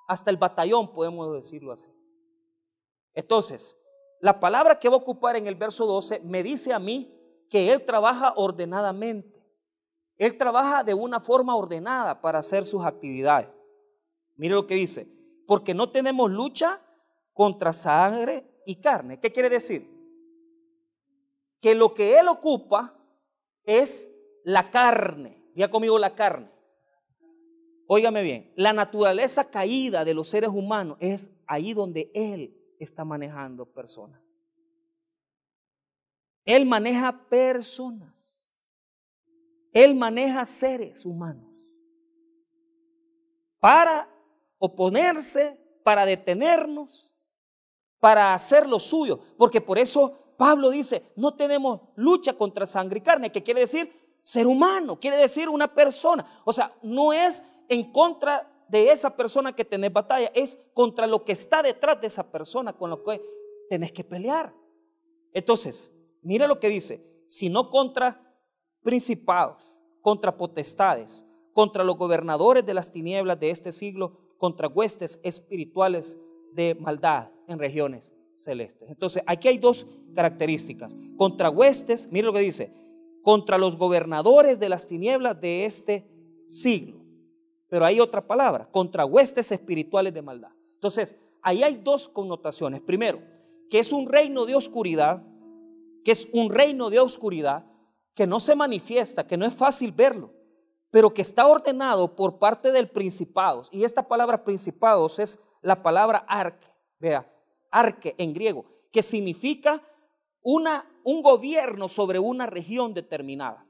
hasta 0.07 0.31
el 0.31 0.37
batallón, 0.37 0.93
podemos 0.93 1.33
decirlo 1.33 1.73
así. 1.73 1.91
Entonces, 3.15 3.79
la 4.21 4.39
palabra 4.39 4.79
que 4.79 4.89
va 4.89 4.97
a 4.97 4.99
ocupar 4.99 5.37
en 5.37 5.47
el 5.47 5.55
verso 5.55 5.87
12 5.87 6.21
me 6.21 6.43
dice 6.43 6.73
a 6.73 6.79
mí 6.79 7.15
que 7.51 7.73
Él 7.73 7.85
trabaja 7.85 8.35
ordenadamente. 8.37 9.43
Él 10.17 10.37
trabaja 10.37 10.85
de 10.85 10.95
una 10.95 11.21
forma 11.21 11.57
ordenada 11.57 12.21
para 12.21 12.39
hacer 12.39 12.65
sus 12.65 12.85
actividades. 12.85 13.49
Mire 14.37 14.55
lo 14.55 14.67
que 14.67 14.75
dice, 14.75 15.09
porque 15.47 15.75
no 15.75 15.91
tenemos 15.91 16.31
lucha 16.31 16.81
contra 17.35 17.73
sangre 17.73 18.63
y 18.65 18.77
carne. 18.77 19.21
¿Qué 19.21 19.31
quiere 19.31 19.51
decir? 19.51 19.87
Que 21.61 21.75
lo 21.75 21.93
que 21.93 22.19
Él 22.19 22.29
ocupa 22.29 22.97
es 23.65 24.11
la 24.45 24.71
carne. 24.71 25.51
Ya 25.55 25.69
conmigo 25.69 25.99
la 25.99 26.15
carne. 26.15 26.51
Óigame 27.87 28.23
bien, 28.23 28.53
la 28.57 28.73
naturaleza 28.73 29.51
caída 29.51 30.07
de 30.07 30.15
los 30.15 30.29
seres 30.29 30.49
humanos 30.49 30.97
es 31.01 31.37
ahí 31.47 31.75
donde 31.75 32.11
Él 32.15 32.57
está 32.79 33.05
manejando 33.05 33.67
personas. 33.67 34.23
Él 36.47 36.65
maneja 36.67 37.27
personas. 37.29 38.51
Él 39.73 39.95
maneja 39.95 40.45
seres 40.45 41.05
humanos. 41.05 41.51
Para 43.59 44.09
oponerse, 44.59 45.59
para 45.83 46.07
detenernos, 46.07 47.14
para 48.01 48.35
hacer 48.35 48.69
lo 48.69 48.81
suyo. 48.81 49.19
Porque 49.37 49.61
por 49.61 49.79
eso 49.79 50.25
Pablo 50.37 50.71
dice, 50.71 51.13
no 51.17 51.35
tenemos 51.35 51.81
lucha 51.97 52.35
contra 52.35 52.67
sangre 52.67 52.99
y 52.99 53.03
carne, 53.03 53.33
que 53.33 53.43
quiere 53.43 53.61
decir 53.61 53.93
ser 54.23 54.47
humano, 54.47 54.99
quiere 54.99 55.17
decir 55.17 55.49
una 55.49 55.75
persona. 55.75 56.27
O 56.45 56.53
sea, 56.53 56.75
no 56.83 57.13
es 57.13 57.43
en 57.69 57.93
contra 57.93 58.51
de 58.69 58.91
esa 58.91 59.17
persona 59.17 59.55
que 59.55 59.65
tenés 59.65 59.93
batalla, 59.93 60.31
es 60.35 60.65
contra 60.73 61.07
lo 61.07 61.25
que 61.25 61.33
está 61.33 61.63
detrás 61.63 62.01
de 62.01 62.07
esa 62.07 62.31
persona 62.31 62.73
con 62.73 62.91
lo 62.91 63.03
que 63.03 63.23
tenés 63.69 63.93
que 63.93 64.03
pelear. 64.03 64.53
Entonces, 65.33 65.93
mira 66.23 66.47
lo 66.47 66.59
que 66.59 66.69
dice, 66.69 67.05
sino 67.27 67.71
contra 67.71 68.21
principados, 68.83 69.81
contra 70.01 70.37
potestades, 70.37 71.27
contra 71.53 71.85
los 71.85 71.97
gobernadores 71.97 72.65
de 72.67 72.75
las 72.75 72.91
tinieblas 72.91 73.39
de 73.39 73.51
este 73.51 73.73
siglo, 73.73 74.19
contra 74.39 74.69
huestes 74.69 75.21
espirituales 75.23 76.19
de 76.53 76.75
maldad 76.75 77.34
en 77.49 77.59
regiones 77.59 78.15
celestes. 78.37 78.89
Entonces, 78.91 79.23
aquí 79.27 79.49
hay 79.49 79.59
dos 79.59 79.87
características. 80.15 80.97
Contra 81.17 81.51
huestes, 81.51 82.11
mire 82.11 82.27
lo 82.27 82.33
que 82.33 82.41
dice, 82.41 82.73
contra 83.23 83.59
los 83.59 83.77
gobernadores 83.77 84.59
de 84.59 84.69
las 84.69 84.87
tinieblas 84.87 85.41
de 85.41 85.65
este 85.65 86.09
siglo. 86.47 87.05
Pero 87.69 87.85
hay 87.85 88.01
otra 88.01 88.27
palabra, 88.27 88.69
contra 88.71 89.05
huestes 89.05 89.51
espirituales 89.53 90.13
de 90.13 90.23
maldad. 90.23 90.51
Entonces, 90.75 91.17
ahí 91.43 91.63
hay 91.63 91.77
dos 91.77 92.09
connotaciones. 92.09 92.81
Primero, 92.81 93.21
que 93.71 93.79
es 93.79 93.93
un 93.93 94.09
reino 94.09 94.47
de 94.47 94.55
oscuridad, 94.55 95.23
que 96.05 96.13
es 96.13 96.29
un 96.33 96.51
reino 96.51 96.91
de 96.91 97.01
oscuridad 97.01 97.65
que 98.15 98.27
no 98.27 98.39
se 98.41 98.55
manifiesta, 98.55 99.27
que 99.27 99.37
no 99.37 99.47
es 99.47 99.55
fácil 99.55 99.93
verlo 99.93 100.31
pero 100.95 101.13
que 101.13 101.23
está 101.23 101.49
ordenado 101.49 102.15
por 102.15 102.39
parte 102.39 102.71
del 102.71 102.89
principado. 102.89 103.65
Y 103.73 103.83
esta 103.83 104.07
palabra 104.07 104.45
principados 104.45 105.19
es 105.19 105.43
la 105.61 105.83
palabra 105.83 106.25
arque, 106.29 106.69
vea, 107.01 107.29
arque 107.75 108.15
en 108.19 108.33
griego, 108.33 108.65
que 108.93 109.03
significa 109.03 109.83
una, 110.43 110.89
un 111.03 111.23
gobierno 111.23 111.89
sobre 111.89 112.21
una 112.21 112.47
región 112.47 112.95
determinada. 112.95 113.67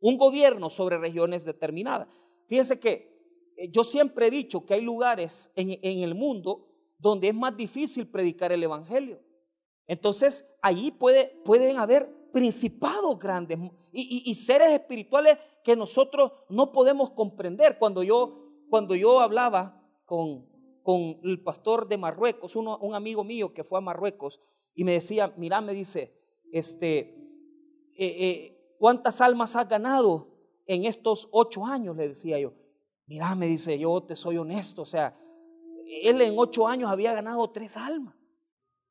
Un 0.00 0.18
gobierno 0.18 0.68
sobre 0.68 0.98
regiones 0.98 1.44
determinadas. 1.44 2.08
Fíjense 2.48 2.80
que 2.80 3.52
eh, 3.56 3.70
yo 3.70 3.84
siempre 3.84 4.26
he 4.26 4.30
dicho 4.30 4.66
que 4.66 4.74
hay 4.74 4.80
lugares 4.80 5.52
en, 5.54 5.78
el 5.82 6.14
mundo 6.16 6.66
donde 6.98 7.28
es 7.28 7.34
más 7.34 7.56
difícil 7.56 8.08
predicar 8.08 8.50
el 8.50 8.64
Evangelio. 8.64 9.20
Entonces, 9.86 10.52
ahí 10.60 10.90
puede, 10.90 11.40
pueden 11.44 11.78
haber 11.78 12.12
principados 12.32 13.16
grandes 13.18 13.58
y, 13.92 14.34
seres 14.34 14.72
espirituales 14.72 15.38
que 15.62 15.76
nosotros 15.76 16.32
no 16.48 16.72
podemos 16.72 17.10
comprender. 17.10 17.78
Cuando 17.78 18.02
yo, 18.02 18.66
cuando 18.68 18.94
yo 18.96 19.20
hablaba 19.20 19.82
con, 20.04 20.49
con 20.82 21.20
el 21.22 21.42
pastor 21.42 21.88
de 21.88 21.96
Marruecos, 21.96 22.56
uno, 22.56 22.78
un 22.78 22.94
amigo 22.94 23.24
mío 23.24 23.52
que 23.52 23.64
fue 23.64 23.78
a 23.78 23.82
Marruecos, 23.82 24.40
y 24.74 24.84
me 24.84 24.92
decía, 24.92 25.32
mira, 25.36 25.60
me 25.60 25.74
dice, 25.74 26.14
este, 26.52 26.98
eh, 26.98 28.16
eh, 28.18 28.76
¿cuántas 28.78 29.20
almas 29.20 29.56
has 29.56 29.68
ganado 29.68 30.28
en 30.66 30.84
estos 30.84 31.28
ocho 31.32 31.66
años? 31.66 31.96
Le 31.96 32.08
decía 32.08 32.38
yo. 32.38 32.52
Mira, 33.06 33.34
me 33.34 33.46
dice, 33.46 33.78
yo 33.78 34.00
te 34.02 34.14
soy 34.14 34.36
honesto, 34.36 34.82
o 34.82 34.86
sea, 34.86 35.18
él 36.02 36.20
en 36.20 36.38
ocho 36.38 36.68
años 36.68 36.90
había 36.90 37.12
ganado 37.12 37.50
tres 37.50 37.76
almas. 37.76 38.14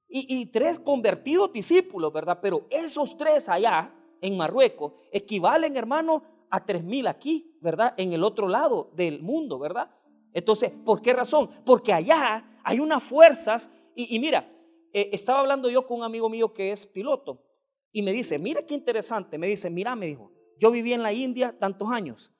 Y, 0.10 0.42
y, 0.42 0.48
tres 0.48 0.80
convertidos 0.80 1.54
discípulos, 1.54 2.12
¿verdad? 2.12 2.40
Pero 2.42 2.66
esos 2.70 3.16
tres 3.18 3.48
allá 3.48 3.94
en 4.22 4.36
Marruecos 4.36 4.94
equivalen, 5.12 5.78
hermano, 5.78 6.24
a 6.50 6.66
tres 6.66 6.84
mil 6.84 7.08
aquí, 7.08 7.58
¿verdad? 7.62 7.94
En 7.96 8.14
el 8.14 8.24
otro 8.24 8.48
lado 8.48 8.92
del 8.96 9.22
mundo, 9.22 9.60
¿verdad? 9.60 9.92
Entonces, 10.34 10.72
¿por 10.72 11.02
qué 11.02 11.14
razón? 11.14 11.50
Porque 11.66 11.94
allá 11.94 12.60
hay 12.64 12.80
unas 12.80 13.04
fuerzas, 13.04 13.72
y, 13.96 14.20
mira, 14.20 14.52
eh, 14.94 15.10
estaba 15.14 15.40
hablando 15.40 15.70
yo 15.70 15.86
con 15.86 16.00
un 16.00 16.04
amigo 16.04 16.30
mío 16.30 16.54
que 16.54 16.72
es 16.72 16.86
piloto, 16.86 17.44
y 17.92 18.02
me 18.02 18.12
dice, 18.12 18.40
mira 18.40 18.64
qué 18.66 18.74
interesante, 18.74 19.38
me 19.38 19.48
dice, 19.48 19.70
mira, 19.70 19.96
me 19.96 20.08
dijo, 20.08 20.32
yo 20.60 20.72
viví 20.72 20.94
en 20.94 21.04
la 21.04 21.14
India 21.14 21.58
tantos 21.60 21.90
años, 21.92 22.34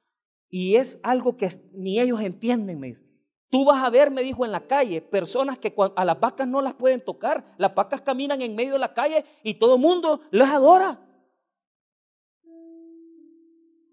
y 0.50 0.76
es 0.76 1.00
algo 1.04 1.38
que 1.38 1.50
ni 1.74 2.00
ellos 2.00 2.22
entienden, 2.22 2.80
me 2.80 2.88
dice. 2.88 3.10
Tú 3.50 3.66
vas 3.66 3.84
a 3.84 3.90
ver, 3.90 4.12
me 4.12 4.22
dijo 4.22 4.46
en 4.46 4.52
la 4.52 4.68
calle, 4.68 5.02
personas 5.02 5.58
que 5.58 5.74
a 5.96 6.06
las 6.06 6.20
vacas 6.20 6.48
no 6.48 6.62
las 6.62 6.76
pueden 6.76 7.04
tocar. 7.04 7.56
Las 7.58 7.74
vacas 7.74 8.02
caminan 8.02 8.42
en 8.44 8.56
medio 8.56 8.74
de 8.74 8.80
la 8.80 8.94
calle 8.94 9.26
y 9.44 9.56
todo 9.56 9.76
el 9.76 9.82
mundo 9.82 10.22
las 10.30 10.52
adora. 10.52 11.00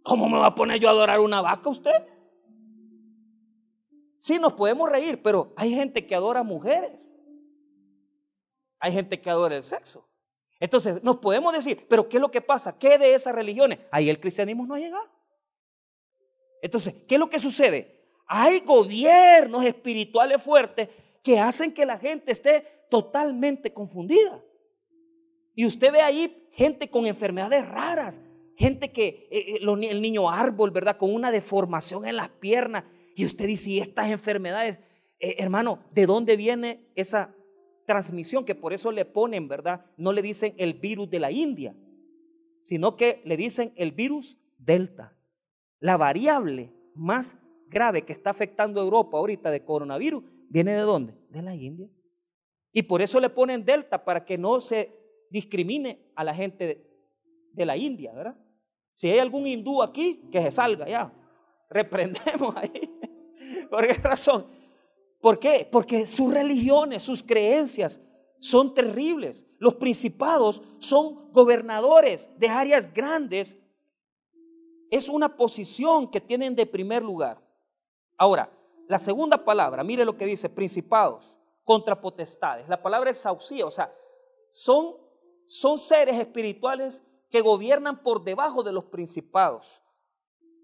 ¿Cómo 0.02 0.28
me 0.28 0.38
va 0.38 0.48
a 0.48 0.54
poner 0.54 0.78
yo 0.78 0.88
a 0.88 0.92
adorar 0.92 1.20
una 1.20 1.40
vaca 1.40 1.70
usted? 1.70 1.90
Sí, 4.18 4.38
nos 4.38 4.54
podemos 4.54 4.90
reír, 4.90 5.22
pero 5.22 5.52
hay 5.56 5.74
gente 5.74 6.06
que 6.06 6.14
adora 6.14 6.42
mujeres. 6.42 7.18
Hay 8.78 8.92
gente 8.92 9.20
que 9.20 9.30
adora 9.30 9.56
el 9.56 9.62
sexo. 9.62 10.08
Entonces, 10.58 11.02
nos 11.02 11.18
podemos 11.18 11.52
decir, 11.52 11.86
pero 11.88 12.08
¿qué 12.08 12.16
es 12.16 12.20
lo 12.20 12.30
que 12.30 12.40
pasa? 12.40 12.78
¿Qué 12.78 12.98
de 12.98 13.14
esas 13.14 13.34
religiones? 13.34 13.78
Ahí 13.90 14.08
el 14.08 14.20
cristianismo 14.20 14.66
no 14.66 14.74
ha 14.74 14.78
llegado. 14.78 15.08
Entonces, 16.62 16.94
¿qué 17.06 17.16
es 17.16 17.18
lo 17.18 17.28
que 17.28 17.38
sucede? 17.38 17.96
Hay 18.26 18.60
gobiernos 18.60 19.64
espirituales 19.64 20.42
fuertes 20.42 20.88
que 21.22 21.38
hacen 21.38 21.72
que 21.72 21.86
la 21.86 21.98
gente 21.98 22.32
esté 22.32 22.86
totalmente 22.90 23.72
confundida. 23.72 24.42
Y 25.54 25.66
usted 25.66 25.92
ve 25.92 26.00
ahí 26.00 26.48
gente 26.52 26.90
con 26.90 27.06
enfermedades 27.06 27.66
raras, 27.68 28.20
gente 28.56 28.90
que, 28.92 29.28
eh, 29.30 29.56
eh, 29.56 29.88
el 29.90 30.02
niño 30.02 30.30
árbol, 30.30 30.70
¿verdad? 30.70 30.96
Con 30.96 31.14
una 31.14 31.30
deformación 31.30 32.06
en 32.06 32.16
las 32.16 32.28
piernas. 32.28 32.84
Y 33.18 33.24
usted 33.24 33.46
dice, 33.46 33.70
¿y 33.70 33.78
estas 33.78 34.10
enfermedades? 34.10 34.78
Eh, 35.18 35.36
hermano, 35.38 35.82
¿de 35.90 36.04
dónde 36.04 36.36
viene 36.36 36.86
esa 36.94 37.34
transmisión? 37.86 38.44
Que 38.44 38.54
por 38.54 38.74
eso 38.74 38.92
le 38.92 39.06
ponen, 39.06 39.48
¿verdad? 39.48 39.86
No 39.96 40.12
le 40.12 40.20
dicen 40.20 40.52
el 40.58 40.74
virus 40.74 41.08
de 41.08 41.18
la 41.18 41.30
India, 41.30 41.74
sino 42.60 42.94
que 42.94 43.22
le 43.24 43.38
dicen 43.38 43.72
el 43.76 43.92
virus 43.92 44.38
Delta. 44.58 45.16
La 45.80 45.96
variable 45.96 46.74
más 46.94 47.40
grave 47.68 48.02
que 48.02 48.12
está 48.12 48.28
afectando 48.28 48.82
a 48.82 48.84
Europa 48.84 49.16
ahorita 49.16 49.50
de 49.50 49.64
coronavirus, 49.64 50.22
¿viene 50.50 50.72
de 50.72 50.82
dónde? 50.82 51.14
De 51.30 51.40
la 51.40 51.54
India. 51.54 51.88
Y 52.70 52.82
por 52.82 53.00
eso 53.00 53.18
le 53.18 53.30
ponen 53.30 53.64
Delta 53.64 54.04
para 54.04 54.26
que 54.26 54.36
no 54.36 54.60
se 54.60 54.94
discrimine 55.30 56.12
a 56.14 56.22
la 56.22 56.34
gente 56.34 56.86
de, 57.54 57.64
la 57.64 57.78
India, 57.78 58.12
¿verdad? 58.12 58.36
Si 58.92 59.10
hay 59.10 59.20
algún 59.20 59.46
hindú 59.46 59.82
aquí, 59.82 60.28
que 60.30 60.42
se 60.42 60.52
salga 60.52 60.86
ya. 60.86 61.10
Reprendemos 61.70 62.54
ahí. 62.56 62.95
¿Por 63.70 63.86
qué 63.86 63.94
razón? 63.94 64.46
¿Por 65.20 65.38
qué? 65.38 65.68
Porque 65.70 66.06
sus 66.06 66.32
religiones, 66.32 67.02
sus 67.02 67.22
creencias 67.22 68.00
son 68.38 68.74
terribles. 68.74 69.46
Los 69.58 69.74
principados 69.74 70.62
son 70.78 71.32
gobernadores 71.32 72.28
de 72.38 72.48
áreas 72.48 72.92
grandes. 72.92 73.56
Es 74.90 75.08
una 75.08 75.36
posición 75.36 76.10
que 76.10 76.20
tienen 76.20 76.54
de 76.54 76.66
primer 76.66 77.02
lugar. 77.02 77.42
Ahora, 78.16 78.50
la 78.88 78.98
segunda 78.98 79.44
palabra, 79.44 79.82
mire 79.82 80.04
lo 80.04 80.16
que 80.16 80.26
dice, 80.26 80.48
principados 80.48 81.36
contra 81.64 82.00
potestades. 82.00 82.68
La 82.68 82.80
palabra 82.80 83.10
exhaustiva, 83.10 83.66
o 83.66 83.70
sea, 83.70 83.92
son, 84.50 84.96
son 85.48 85.78
seres 85.78 86.18
espirituales 86.20 87.04
que 87.30 87.40
gobiernan 87.40 88.02
por 88.02 88.22
debajo 88.22 88.62
de 88.62 88.72
los 88.72 88.84
principados. 88.84 89.82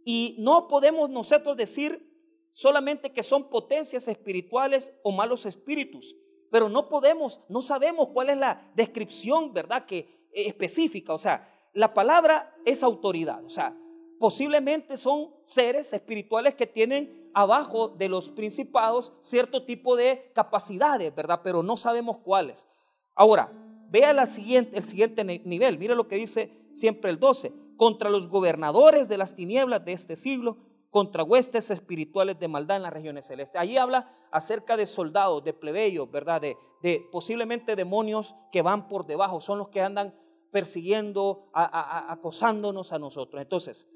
Y 0.05 0.37
no 0.39 0.69
podemos 0.69 1.11
nosotros 1.11 1.57
decir 1.57 2.12
solamente 2.53 3.13
que 3.13 3.23
son 3.23 3.49
potencias 3.49 4.07
espirituales 4.09 4.99
o 5.03 5.11
malos 5.11 5.47
espíritus, 5.47 6.17
pero 6.51 6.69
no 6.69 6.89
podemos, 6.89 7.41
no 7.49 7.63
sabemos 7.63 8.11
cuál 8.11 8.31
es 8.31 8.37
la 8.37 8.71
descripción, 8.77 9.53
¿verdad? 9.53 9.87
Que 9.87 10.29
eh, 10.33 10.47
específica, 10.47 11.13
o 11.13 11.19
sea, 11.19 11.49
la 11.73 11.95
palabra 11.95 12.55
es 12.65 12.83
autoridad, 12.83 13.43
o 13.45 13.49
sea, 13.49 13.77
posiblemente 14.21 14.97
son 14.97 15.35
seres 15.43 15.93
espirituales 15.93 16.55
que 16.55 16.67
tienen 16.67 17.31
abajo 17.35 17.89
de 17.89 18.09
los 18.09 18.31
principados 18.31 19.15
cierto 19.21 19.65
tipo 19.65 19.97
de 19.97 20.31
capacidades, 20.35 21.15
¿verdad? 21.15 21.41
Pero 21.43 21.63
no 21.63 21.77
sabemos 21.77 22.19
cuáles. 22.19 22.67
Ahora, 23.15 23.51
vea 23.89 24.27
siguiente, 24.27 24.77
el 24.77 24.85
siguiente 24.85 25.25
nivel, 25.25 25.79
mire 25.79 25.95
lo 25.95 26.09
que 26.09 26.17
dice 26.17 26.53
siempre 26.73 27.11
el 27.11 27.19
12, 27.19 27.53
contra 27.77 28.11
los 28.11 28.29
gobernadores 28.29 29.09
de 29.09 29.19
las 29.19 29.35
tinieblas 29.35 29.85
de 29.85 29.93
este 29.93 30.17
siglo, 30.17 30.57
contra 30.93 31.25
huestes 31.25 31.71
espirituales 31.71 32.39
de 32.39 32.49
maldad 32.49 32.77
en 32.77 32.83
las 32.83 32.93
regiones 32.93 33.25
celestes. 33.25 33.59
Allí 33.59 33.79
habla 33.79 34.15
acerca 34.31 34.77
de 34.77 34.85
soldados, 34.85 35.43
de 35.43 35.55
plebeyos, 35.55 36.11
¿verdad? 36.11 36.43
De, 36.43 37.09
posiblemente 37.11 37.77
demonios 37.77 38.35
que 38.53 38.61
van 38.61 38.89
por 38.89 39.07
debajo, 39.07 39.41
son 39.41 39.57
los 39.57 39.71
que 39.71 39.81
andan 39.81 40.15
persiguiendo, 40.51 41.49
acosándonos 41.55 42.93
a 42.93 42.99
nosotros. 42.99 43.41
Entonces, 43.41 43.89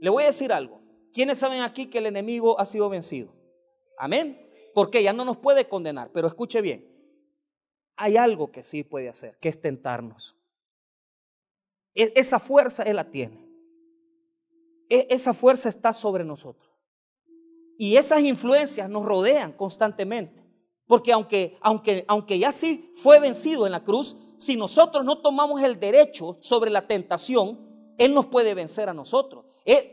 le 0.00 0.08
voy 0.08 0.22
a 0.22 0.26
decir 0.26 0.52
algo. 0.52 0.80
¿Quiénes 1.12 1.40
saben 1.40 1.62
aquí 1.62 1.86
que 1.86 1.98
el 1.98 2.06
enemigo 2.06 2.60
ha 2.60 2.64
sido 2.64 2.88
vencido? 2.88 3.34
Amén. 3.98 4.48
Porque 4.72 5.02
ya 5.02 5.12
no 5.12 5.24
nos 5.24 5.38
puede 5.38 5.66
condenar, 5.66 6.12
pero 6.12 6.28
escuche 6.28 6.60
bien. 6.60 6.88
Hay 7.96 8.16
algo 8.16 8.52
que 8.52 8.62
sí 8.62 8.84
puede 8.84 9.08
hacer, 9.08 9.36
que 9.40 9.48
es 9.48 9.60
tentarnos. 9.60 10.36
E, 11.92 12.12
esa 12.14 12.38
fuerza 12.38 12.84
Él 12.84 12.94
la 12.94 13.10
tiene. 13.10 13.45
E, 14.88 15.06
esa 15.10 15.34
fuerza 15.34 15.68
está 15.68 15.92
sobre 15.92 16.24
nosotros. 16.24 16.72
Y 17.78 17.96
esas 17.96 18.22
influencias 18.22 18.88
nos 18.88 19.04
rodean 19.04 19.52
constantemente. 19.52 20.44
Porque 20.86 21.12
aunque, 21.12 21.56
aunque, 21.60 22.04
aunque 22.08 22.38
ya 22.38 22.52
sí 22.52 22.92
fue 22.94 23.18
vencido 23.18 23.66
en 23.66 23.72
la 23.72 23.82
cruz, 23.82 24.16
si 24.36 24.56
nosotros 24.56 25.04
no 25.04 25.18
tomamos 25.18 25.62
el 25.62 25.80
derecho 25.80 26.38
sobre 26.40 26.70
la 26.70 26.86
tentación, 26.86 27.94
Él 27.98 28.14
nos 28.14 28.26
puede 28.26 28.54
vencer 28.54 28.88
a 28.88 28.94
nosotros. 28.94 29.44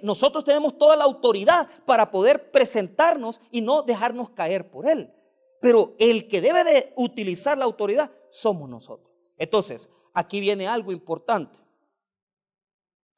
nosotros 0.04 0.44
tenemos 0.44 0.78
toda 0.78 0.96
la 0.96 1.04
autoridad 1.04 1.68
para 1.86 2.12
poder 2.12 2.52
presentarnos 2.52 3.42
y 3.52 3.62
no 3.62 3.82
dejarnos 3.82 4.30
caer 4.32 4.70
por 4.70 4.88
Él. 4.88 5.12
Pero 5.60 5.96
el 5.98 6.28
que 6.28 6.42
debe 6.42 6.64
de 6.64 6.94
utilizar 6.96 7.58
la 7.58 7.66
autoridad 7.66 8.12
somos 8.30 8.70
nosotros. 8.70 9.12
Entonces, 9.38 9.90
aquí 10.14 10.40
viene 10.40 10.68
algo 10.68 10.92
importante 10.92 11.63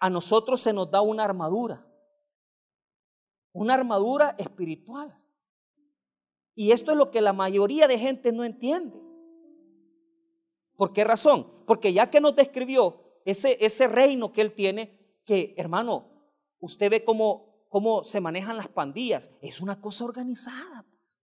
a 0.05 0.09
nosotros 0.11 0.61
se 0.61 0.71
nos 0.71 0.91
da 0.91 1.01
una 1.01 1.23
armadura, 1.23 1.83
una 3.53 3.73
armadura 3.73 4.35
espiritual. 4.37 5.19
Y 6.53 6.73
esto 6.73 6.91
es 6.91 6.97
lo 6.97 7.09
que 7.09 7.21
la 7.21 7.33
mayoría 7.33 7.87
de 7.87 7.97
gente 7.97 8.31
no 8.31 8.43
entiende. 8.43 9.01
¿Por 10.75 10.93
qué 10.93 11.03
razón? 11.03 11.63
Porque 11.65 11.91
ya 11.91 12.11
que 12.11 12.21
nos 12.21 12.35
describió 12.35 13.01
ese, 13.25 13.57
ese 13.65 13.87
reino 13.87 14.31
que 14.31 14.41
él 14.41 14.53
tiene, 14.53 15.19
que 15.25 15.55
hermano, 15.57 16.05
usted 16.59 16.91
ve 16.91 17.03
cómo, 17.03 17.65
cómo 17.69 18.03
se 18.03 18.21
manejan 18.21 18.57
las 18.57 18.67
pandillas, 18.67 19.35
es 19.41 19.59
una 19.59 19.81
cosa 19.81 20.05
organizada. 20.05 20.85
Pues. 20.87 21.17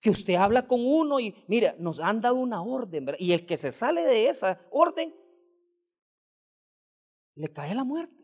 Que 0.00 0.08
usted 0.08 0.36
habla 0.36 0.66
con 0.66 0.80
uno 0.82 1.20
y 1.20 1.34
mira, 1.48 1.76
nos 1.78 2.00
han 2.00 2.22
dado 2.22 2.36
una 2.36 2.62
orden, 2.62 3.14
y 3.18 3.32
el 3.32 3.44
que 3.44 3.58
se 3.58 3.72
sale 3.72 4.04
de 4.04 4.28
esa 4.28 4.58
orden 4.70 5.14
le 7.34 7.52
cae 7.52 7.74
la 7.74 7.84
muerte. 7.84 8.21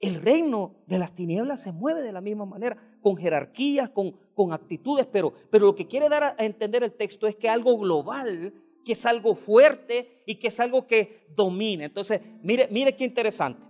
El 0.00 0.14
reino 0.14 0.76
de 0.86 0.98
las 0.98 1.14
tinieblas 1.14 1.62
se 1.62 1.72
mueve 1.72 2.00
de 2.02 2.12
la 2.12 2.22
misma 2.22 2.46
manera, 2.46 2.76
con 3.02 3.16
jerarquías, 3.16 3.90
con, 3.90 4.12
con 4.34 4.52
actitudes, 4.52 5.06
pero, 5.06 5.32
pero 5.50 5.66
lo 5.66 5.74
que 5.74 5.86
quiere 5.86 6.08
dar 6.08 6.24
a 6.38 6.44
entender 6.44 6.82
el 6.82 6.92
texto 6.92 7.26
es 7.26 7.36
que 7.36 7.50
algo 7.50 7.78
global, 7.78 8.54
que 8.84 8.92
es 8.92 9.04
algo 9.04 9.34
fuerte 9.34 10.22
y 10.26 10.36
que 10.36 10.48
es 10.48 10.58
algo 10.58 10.86
que 10.86 11.26
domina. 11.36 11.84
Entonces, 11.84 12.22
mire, 12.42 12.66
mire 12.70 12.96
qué 12.96 13.04
interesante. 13.04 13.66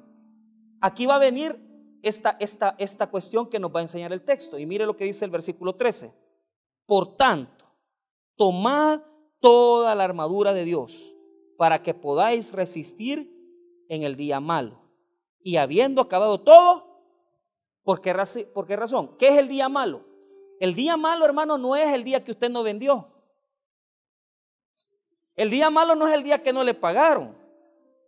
Aquí 0.81 1.05
va 1.05 1.17
a 1.17 1.19
venir 1.19 1.59
esta, 2.03 2.37
esta, 2.39 2.77
esta 2.79 3.09
cuestión 3.09 3.49
que 3.49 3.59
nos 3.59 3.75
va 3.75 3.81
a 3.81 3.83
enseñar 3.83 4.13
el 4.13 4.23
texto. 4.23 4.59
Y 4.59 4.67
mire 4.67 4.87
lo 4.87 4.97
que 4.97 5.05
dice 5.05 5.25
el 5.25 5.31
versículo 5.33 5.75
13. 5.75 6.13
Por 6.87 7.17
tanto, 7.17 7.65
tomad 8.37 9.03
toda 9.41 9.95
la 9.95 10.05
armadura 10.05 10.53
de 10.53 10.65
Dios 10.65 11.17
para 11.57 11.83
que 11.83 11.93
podáis 11.93 12.53
resistir 12.53 13.31
en 13.89 14.03
el 14.03 14.17
día 14.17 14.41
malo. 14.41 14.90
Y 15.43 15.57
habiendo 15.57 16.03
acabado 16.03 16.41
todo, 16.41 17.03
¿por 17.83 18.01
qué, 18.01 18.15
¿por 18.53 18.67
qué 18.67 18.77
razón? 18.77 19.17
¿Qué 19.19 19.29
es 19.29 19.39
el 19.39 19.49
día 19.49 19.69
malo? 19.69 20.05
El 20.61 20.75
día 20.75 20.97
malo, 20.97 21.25
hermano, 21.25 21.57
no 21.57 21.75
es 21.75 21.93
el 21.95 22.05
día 22.05 22.23
que 22.23 22.33
usted 22.33 22.51
no 22.51 22.63
vendió. 22.63 23.09
El 25.35 25.49
día 25.49 25.71
malo 25.71 25.95
no 25.95 26.07
es 26.07 26.15
el 26.15 26.23
día 26.23 26.43
que 26.43 26.53
no 26.53 26.63
le 26.63 26.75
pagaron. 26.75 27.35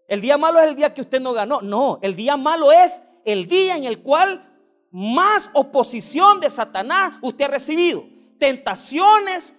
El 0.06 0.20
día 0.20 0.36
malo 0.36 0.60
es 0.60 0.68
el 0.68 0.76
día 0.76 0.92
que 0.92 1.00
usted 1.00 1.20
no 1.20 1.32
ganó. 1.32 1.62
No, 1.62 1.98
el 2.02 2.14
día 2.14 2.36
malo 2.36 2.70
es 2.70 3.02
el 3.24 3.48
día 3.48 3.76
en 3.76 3.84
el 3.84 4.02
cual 4.02 4.48
más 4.90 5.48
oposición 5.54 6.40
de 6.40 6.50
Satanás 6.50 7.14
usted 7.22 7.46
ha 7.46 7.48
recibido. 7.48 8.04
Tentaciones, 8.38 9.58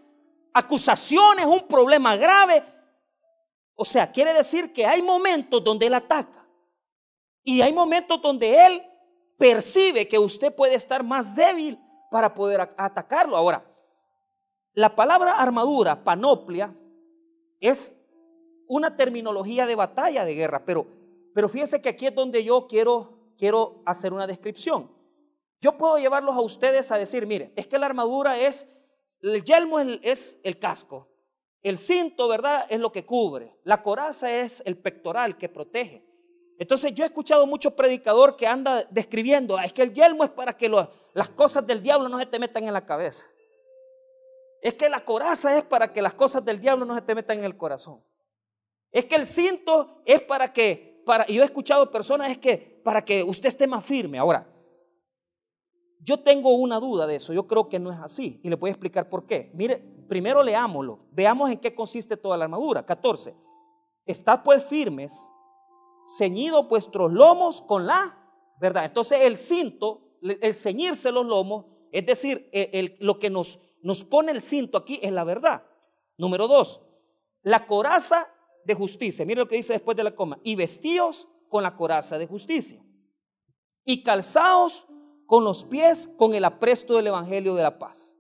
acusaciones, 0.54 1.48
un 1.48 1.68
problema 1.68 2.16
grave. 2.16 2.64
O 3.74 3.86
sea, 3.86 4.12
quiere 4.12 4.34
decir 4.34 4.72
que 4.72 4.86
hay 4.86 5.02
momentos 5.02 5.64
donde 5.64 5.88
él 5.88 5.96
ataca. 5.96 6.43
Y 7.44 7.62
hay 7.62 7.74
momentos 7.74 8.22
donde 8.22 8.66
Él 8.66 8.84
percibe 9.38 10.08
que 10.08 10.18
usted 10.18 10.56
puede 10.56 10.76
estar 10.76 11.04
más 11.04 11.36
débil 11.36 11.80
para 12.10 12.34
poder 12.34 12.62
atacarlo. 12.78 13.36
Ahora, 13.36 13.66
la 14.74 14.96
palabra 14.96 15.40
armadura, 15.40 16.04
panoplia, 16.04 16.76
es 17.60 18.00
una 18.68 18.96
terminología 18.96 19.66
de 19.66 19.76
batalla, 19.76 20.26
de 20.26 20.34
guerra, 20.34 20.66
pero, 20.66 20.88
pero 21.34 21.50
fíjense 21.50 21.82
que 21.82 21.90
aquí 21.90 22.08
es 22.08 22.16
donde 22.16 22.44
yo 22.44 22.68
quiero, 22.68 23.34
quiero 23.38 23.84
hacer 23.86 24.14
una 24.14 24.28
descripción. 24.28 24.92
Yo 25.62 25.78
puedo 25.78 25.98
llevarlos 25.98 26.36
a 26.36 26.42
ustedes 26.42 26.92
a 26.92 26.98
decir, 26.98 27.26
mire, 27.28 27.54
es 27.56 27.68
que 27.68 27.78
la 27.78 27.86
armadura 27.86 28.40
es, 28.40 28.70
el 29.22 29.44
yelmo 29.44 29.80
es 29.80 30.42
el 30.44 30.60
casco, 30.60 31.10
el 31.62 31.78
cinto, 31.78 32.28
¿verdad? 32.28 32.66
Es 32.70 32.80
lo 32.80 32.92
que 32.92 33.06
cubre, 33.06 33.58
la 33.64 33.82
coraza 33.82 34.34
es 34.42 34.62
el 34.66 34.78
pectoral 34.78 35.38
que 35.38 35.50
protege. 35.50 36.13
Entonces 36.60 36.94
yo 36.94 37.04
he 37.04 37.08
escuchado 37.08 37.48
mucho 37.48 37.72
predicador 37.76 38.36
que 38.36 38.48
anda 38.48 38.84
describiendo, 38.90 39.58
ah, 39.58 39.66
es 39.66 39.74
que 39.74 39.82
el 39.82 39.94
yelmo 39.94 40.24
es 40.24 40.30
para 40.30 40.56
que 40.56 40.70
las 40.70 41.30
cosas 41.30 41.66
del 41.66 41.82
diablo 41.82 42.10
no 42.10 42.20
se 42.20 42.26
te 42.26 42.40
metan 42.40 42.66
en 42.66 42.74
la 42.74 42.86
cabeza. 42.86 43.28
Es 44.62 44.76
que 44.76 44.88
la 44.88 45.04
coraza 45.04 45.58
es 45.58 45.64
para 45.64 45.92
que 45.92 46.02
las 46.02 46.14
cosas 46.14 46.46
del 46.46 46.62
diablo 46.62 46.86
no 46.86 46.96
se 46.96 47.02
te 47.02 47.16
metan 47.16 47.40
en 47.40 47.46
el 47.46 47.58
corazón. 47.58 48.02
Es 48.92 49.06
que 49.06 49.16
el 49.16 49.26
cinto 49.26 50.02
es 50.06 50.22
para 50.22 50.54
que, 50.54 51.02
para, 51.06 51.26
yo 51.28 51.42
he 51.42 51.46
escuchado 51.46 51.90
personas, 51.90 52.32
es 52.32 52.38
que 52.38 52.80
para 52.84 53.04
que 53.04 53.24
usted 53.24 53.50
esté 53.50 53.68
más 53.68 53.84
firme. 53.84 54.20
Ahora, 54.20 54.48
yo 56.00 56.20
tengo 56.20 56.56
una 56.56 56.80
duda 56.80 57.08
de 57.08 57.16
eso, 57.16 57.34
yo 57.34 57.48
creo 57.48 57.68
que 57.68 57.80
no 57.80 57.92
es 57.92 57.98
así 58.00 58.40
y 58.44 58.50
le 58.50 58.56
voy 58.56 58.70
a 58.70 58.74
explicar 58.74 59.10
por 59.10 59.26
qué. 59.26 59.52
Mire, 59.54 59.78
primero 60.08 60.44
leámoslo, 60.44 61.00
veamos 61.12 61.50
en 61.50 61.58
qué 61.58 61.74
consiste 61.74 62.16
toda 62.16 62.38
la 62.38 62.46
armadura. 62.46 62.86
14. 62.86 63.36
Estad 64.06 64.44
pues 64.44 64.66
firmes 64.66 65.33
ceñido 66.04 66.64
vuestros 66.68 67.12
lomos 67.12 67.62
con 67.62 67.86
la 67.88 68.18
verdad. 68.60 68.86
Entonces 68.86 69.22
el 69.22 69.38
cinto, 69.38 70.18
el 70.22 70.54
ceñirse 70.54 71.12
los 71.12 71.26
lomos, 71.26 71.66
es 71.92 72.06
decir, 72.06 72.50
lo 73.00 73.20
que 73.20 73.30
nos, 73.30 73.60
nos 73.82 74.04
pone 74.04 74.32
el 74.32 74.42
cinto 74.42 74.78
aquí 74.78 75.00
es 75.02 75.12
la 75.12 75.24
verdad. 75.24 75.64
Número 76.18 76.48
dos, 76.48 76.86
la 77.42 77.66
coraza 77.66 78.28
de 78.66 78.74
justicia. 78.74 79.26
Mire 79.26 79.42
lo 79.42 79.48
que 79.48 79.58
dice 79.58 79.74
después 79.74 79.98
de 79.98 80.04
la 80.04 80.16
coma. 80.16 80.40
Y 80.44 80.56
vestíos 80.56 81.28
con 81.50 81.64
la 81.64 81.76
coraza 81.76 82.18
de 82.18 82.28
justicia. 82.28 82.84
Y 83.86 84.04
calzaos 84.04 84.88
con 85.26 85.44
los 85.44 85.64
pies 85.66 86.08
con 86.08 86.34
el 86.34 86.46
apresto 86.46 86.96
del 86.96 87.08
Evangelio 87.08 87.56
de 87.56 87.64
la 87.64 87.80
paz. 87.80 88.18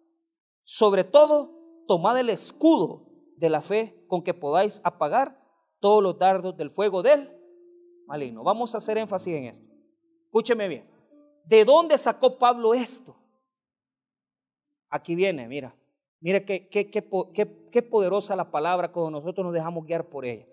Sobre 0.63 1.03
todo, 1.03 1.83
tomad 1.87 2.17
el 2.19 2.29
escudo 2.29 3.09
de 3.37 3.49
la 3.49 3.61
fe 3.61 4.05
con 4.07 4.23
que 4.23 4.33
podáis 4.33 4.81
apagar 4.83 5.41
todos 5.79 6.01
los 6.01 6.17
dardos 6.17 6.55
del 6.55 6.69
fuego 6.69 7.01
del 7.01 7.42
maligno. 8.05 8.43
Vamos 8.43 8.73
a 8.73 8.77
hacer 8.77 8.97
énfasis 8.97 9.33
en 9.33 9.43
esto. 9.45 9.65
Escúcheme 10.25 10.67
bien. 10.67 10.89
¿De 11.45 11.65
dónde 11.65 11.97
sacó 11.97 12.37
Pablo 12.37 12.73
esto? 12.73 13.15
Aquí 14.89 15.15
viene, 15.15 15.47
mira. 15.47 15.75
Mire 16.19 16.45
qué, 16.45 16.69
qué, 16.69 16.89
qué, 16.89 17.81
poderosa 17.81 18.35
la 18.35 18.49
palabra 18.49 18.91
cuando 18.91 19.19
nosotros 19.19 19.43
nos 19.43 19.53
dejamos 19.53 19.85
guiar 19.85 20.07
por 20.07 20.25
ella. 20.25 20.47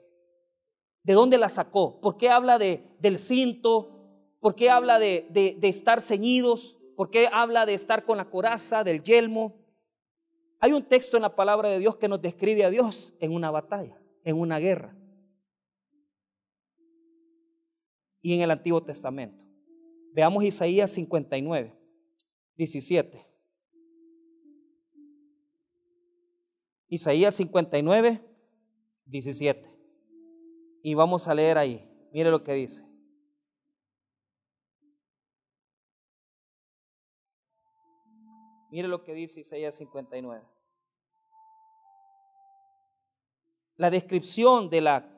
¿De 1.03 1.13
dónde 1.13 1.39
la 1.39 1.49
sacó? 1.49 2.01
¿Por 2.01 2.17
qué 2.17 2.29
habla 2.29 2.59
de, 2.59 2.97
del 2.99 3.19
cinto? 3.19 4.37
¿Por 4.41 4.57
qué 4.57 4.69
habla 4.69 4.99
de, 4.99 5.27
de, 5.31 5.57
de 5.61 5.69
estar 5.69 6.01
ceñidos? 6.01 6.77
¿Por 6.97 7.11
qué 7.11 7.29
habla 7.33 7.67
de 7.67 7.75
estar 7.75 8.05
con 8.05 8.17
la 8.17 8.29
coraza, 8.29 8.83
del 8.83 9.03
yelmo? 9.03 9.55
Hay 10.59 10.73
un 10.73 10.83
texto 10.83 11.17
en 11.17 11.23
la 11.23 11.37
palabra 11.37 11.71
de 11.71 11.79
Dios 11.79 11.97
que 11.97 12.09
nos 12.09 12.21
describe 12.21 12.65
a 12.65 12.71
Dios 12.71 13.15
en 13.21 13.33
una 13.33 13.51
batalla, 13.51 13.97
en 14.25 14.39
una 14.39 14.59
guerra. 14.59 14.95
Y 18.23 18.35
en 18.35 18.43
el 18.43 18.51
Antiguo 18.51 18.83
Testamento. 18.83 19.43
Veamos 20.13 20.45
Isaías 20.45 20.91
59, 20.93 21.75
17. 22.57 23.27
Isaías 26.89 27.35
59, 27.37 28.21
17. 29.07 29.71
Y 30.83 30.95
vamos 30.95 31.29
a 31.29 31.35
leer 31.35 31.59
ahí. 31.59 31.89
Mire 32.13 32.31
lo 32.31 32.43
que 32.43 32.53
dice. 32.53 32.85
Mire 38.71 38.89
lo 38.89 39.05
que 39.05 39.15
dice 39.15 39.41
Isaías 39.41 39.77
59. 39.77 40.45
La 43.77 43.91
descripción 43.91 44.69
de 44.71 44.81
la 44.81 45.17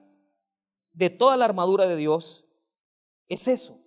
de 0.93 1.11
toda 1.11 1.37
la 1.39 1.47
armadura 1.47 1.87
de 1.87 1.97
Dios 1.97 2.47
es 3.33 3.49
eso. 3.49 3.79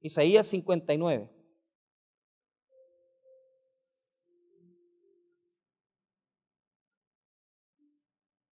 Isaías 0.00 0.46
59. 0.46 1.30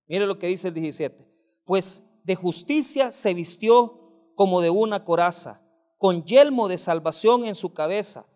Mire 0.09 0.27
lo 0.27 0.38
que 0.38 0.47
dice 0.49 0.69
el 0.69 0.75
17. 0.75 1.27
Pues 1.64 2.09
de 2.25 2.35
justicia 2.37 3.12
se 3.12 3.35
vistió 3.35 4.33
como 4.35 4.61
de 4.61 4.71
una 4.71 5.05
coraza, 5.05 5.62
con 5.99 6.25
yelmo 6.25 6.69
de 6.69 6.79
salvación 6.79 7.45
en 7.45 7.55
su 7.55 7.75
cabeza 7.75 8.27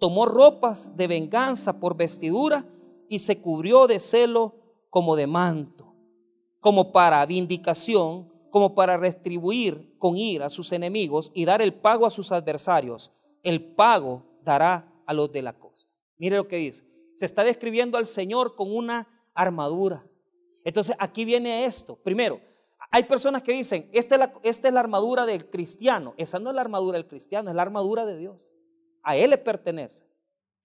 tomó 0.00 0.24
ropas 0.24 0.96
de 0.96 1.06
venganza 1.06 1.78
por 1.78 1.96
vestidura 1.96 2.66
y 3.08 3.20
se 3.20 3.40
cubrió 3.40 3.86
de 3.86 4.00
celo 4.00 4.54
como 4.88 5.14
de 5.14 5.28
manto, 5.28 5.94
como 6.58 6.90
para 6.90 7.24
vindicación, 7.26 8.32
como 8.50 8.74
para 8.74 8.96
retribuir 8.96 9.96
con 9.98 10.16
ira 10.16 10.46
a 10.46 10.50
sus 10.50 10.72
enemigos 10.72 11.30
y 11.34 11.44
dar 11.44 11.62
el 11.62 11.74
pago 11.74 12.06
a 12.06 12.10
sus 12.10 12.32
adversarios. 12.32 13.12
El 13.42 13.74
pago 13.74 14.24
dará 14.42 14.92
a 15.06 15.14
los 15.14 15.32
de 15.32 15.42
la 15.42 15.58
costa. 15.58 15.90
Mire 16.18 16.36
lo 16.36 16.48
que 16.48 16.56
dice. 16.56 16.84
Se 17.14 17.26
está 17.26 17.44
describiendo 17.44 17.98
al 17.98 18.06
Señor 18.06 18.54
con 18.54 18.74
una 18.74 19.08
armadura. 19.34 20.04
Entonces 20.64 20.96
aquí 20.98 21.24
viene 21.24 21.64
esto. 21.64 21.96
Primero, 21.96 22.40
hay 22.90 23.04
personas 23.04 23.42
que 23.42 23.52
dicen, 23.52 23.88
esta 23.92 24.16
es, 24.16 24.18
la, 24.18 24.32
esta 24.42 24.68
es 24.68 24.74
la 24.74 24.80
armadura 24.80 25.24
del 25.24 25.48
cristiano. 25.48 26.14
Esa 26.16 26.38
no 26.38 26.50
es 26.50 26.56
la 26.56 26.62
armadura 26.62 26.98
del 26.98 27.06
cristiano, 27.06 27.50
es 27.50 27.56
la 27.56 27.62
armadura 27.62 28.04
de 28.04 28.18
Dios. 28.18 28.50
A 29.02 29.16
Él 29.16 29.30
le 29.30 29.38
pertenece. 29.38 30.06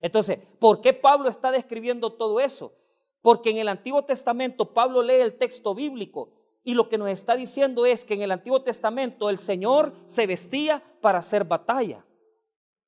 Entonces, 0.01 0.39
¿por 0.59 0.81
qué 0.81 0.93
Pablo 0.93 1.29
está 1.29 1.51
describiendo 1.51 2.13
todo 2.13 2.39
eso? 2.39 2.73
Porque 3.21 3.49
en 3.49 3.57
el 3.57 3.69
Antiguo 3.69 4.03
Testamento 4.03 4.73
Pablo 4.73 5.01
lee 5.01 5.15
el 5.15 5.37
texto 5.37 5.73
bíblico 5.73 6.31
y 6.65 6.73
lo 6.73 6.89
que 6.89 6.97
nos 6.97 7.09
está 7.09 7.35
diciendo 7.35 7.85
es 7.85 8.03
que 8.03 8.15
en 8.15 8.23
el 8.23 8.31
Antiguo 8.31 8.63
Testamento 8.63 9.29
el 9.29 9.37
Señor 9.37 9.93
se 10.07 10.25
vestía 10.25 10.83
para 10.99 11.19
hacer 11.19 11.43
batalla. 11.43 12.03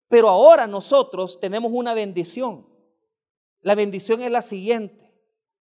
Pero 0.09 0.29
ahora 0.29 0.65
nosotros 0.65 1.39
tenemos 1.39 1.71
una 1.71 1.93
bendición. 1.93 2.67
La 3.61 3.75
bendición 3.75 4.23
es 4.23 4.31
la 4.31 4.41
siguiente. 4.41 5.13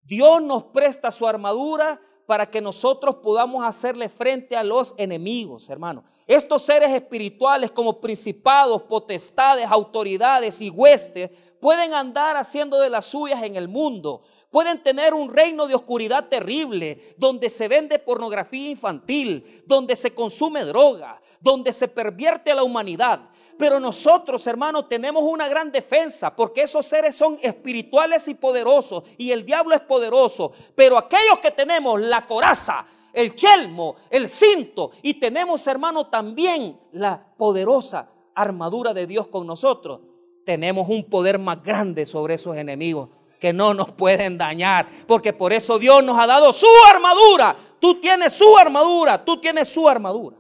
Dios 0.03 0.43
nos 0.43 0.65
presta 0.65 1.13
su 1.13 1.25
armadura 1.25 2.03
para 2.27 2.51
que 2.51 2.61
nosotros 2.61 3.17
podamos 3.17 3.65
hacerle 3.65 4.09
frente 4.09 4.57
a 4.57 4.65
los 4.65 4.93
enemigos, 4.97 5.71
hermano. 5.71 6.03
Estos 6.27 6.63
seres 6.63 6.91
espirituales 6.91 7.71
como 7.71 8.01
principados, 8.01 8.83
potestades, 8.83 9.67
autoridades 9.71 10.61
y 10.61 10.71
huestes 10.71 11.31
pueden 11.61 11.95
andar 11.95 12.37
haciendo 12.37 12.81
de 12.81 12.91
las 12.91 13.07
suyas 13.07 13.43
en 13.45 13.55
el 13.55 13.69
mundo. 13.69 14.23
Pueden 14.51 14.83
tener 14.83 15.15
un 15.15 15.33
reino 15.33 15.69
de 15.69 15.77
oscuridad 15.77 16.29
terrible, 16.29 17.15
donde 17.17 17.49
se 17.49 17.69
vende 17.69 18.01
pornografía 18.01 18.69
infantil, 18.69 19.63
donde 19.65 19.95
se 19.95 20.13
consume 20.13 20.65
droga, 20.65 21.21
donde 21.41 21.73
se 21.73 21.87
pervierte 21.87 22.51
a 22.51 22.57
la 22.57 22.65
humanidad. 22.65 23.31
Pero 23.57 23.79
nosotros, 23.79 24.45
hermanos, 24.49 24.89
tenemos 24.89 25.23
una 25.23 25.47
gran 25.47 25.71
defensa, 25.71 26.35
porque 26.35 26.63
esos 26.63 26.85
seres 26.85 27.15
son 27.15 27.39
espirituales 27.43 28.27
y 28.27 28.35
poderosos, 28.35 29.05
y 29.19 29.31
el 29.31 29.45
diablo 29.45 29.75
es 29.75 29.83
poderoso. 29.83 30.53
Pero 30.75 30.99
aquellos 30.99 31.39
que 31.41 31.53
tenemos 31.53 32.01
la 32.01 32.27
coraza, 32.27 32.85
el 33.13 33.37
chelmo, 33.37 33.97
el 34.11 34.29
cinto 34.29 34.91
y 35.03 35.15
tenemos, 35.15 35.65
hermano, 35.67 36.09
también 36.09 36.81
la 36.93 37.35
poderosa 37.37 38.11
armadura 38.35 38.95
de 38.95 39.07
Dios 39.07 39.29
con 39.29 39.47
nosotros. 39.47 40.01
Tenemos 40.45 40.89
un 40.89 41.05
poder 41.05 41.39
más 41.39 41.63
grande 41.63 42.07
sobre 42.07 42.35
esos 42.35 42.57
enemigos 42.57 43.11
que 43.41 43.53
no 43.53 43.75
nos 43.75 43.91
pueden 43.93 44.39
dañar, 44.39 44.87
porque 45.07 45.33
por 45.33 45.53
eso 45.53 45.79
Dios 45.79 46.05
nos 46.05 46.19
ha 46.19 46.27
dado 46.27 46.53
su 46.53 46.69
armadura. 46.89 47.57
Tú 47.81 48.01
tienes 48.01 48.35
su 48.35 48.57
armadura, 48.57 49.25
tú 49.25 49.41
tienes 49.41 49.69
su 49.69 49.89
armadura. 49.89 50.37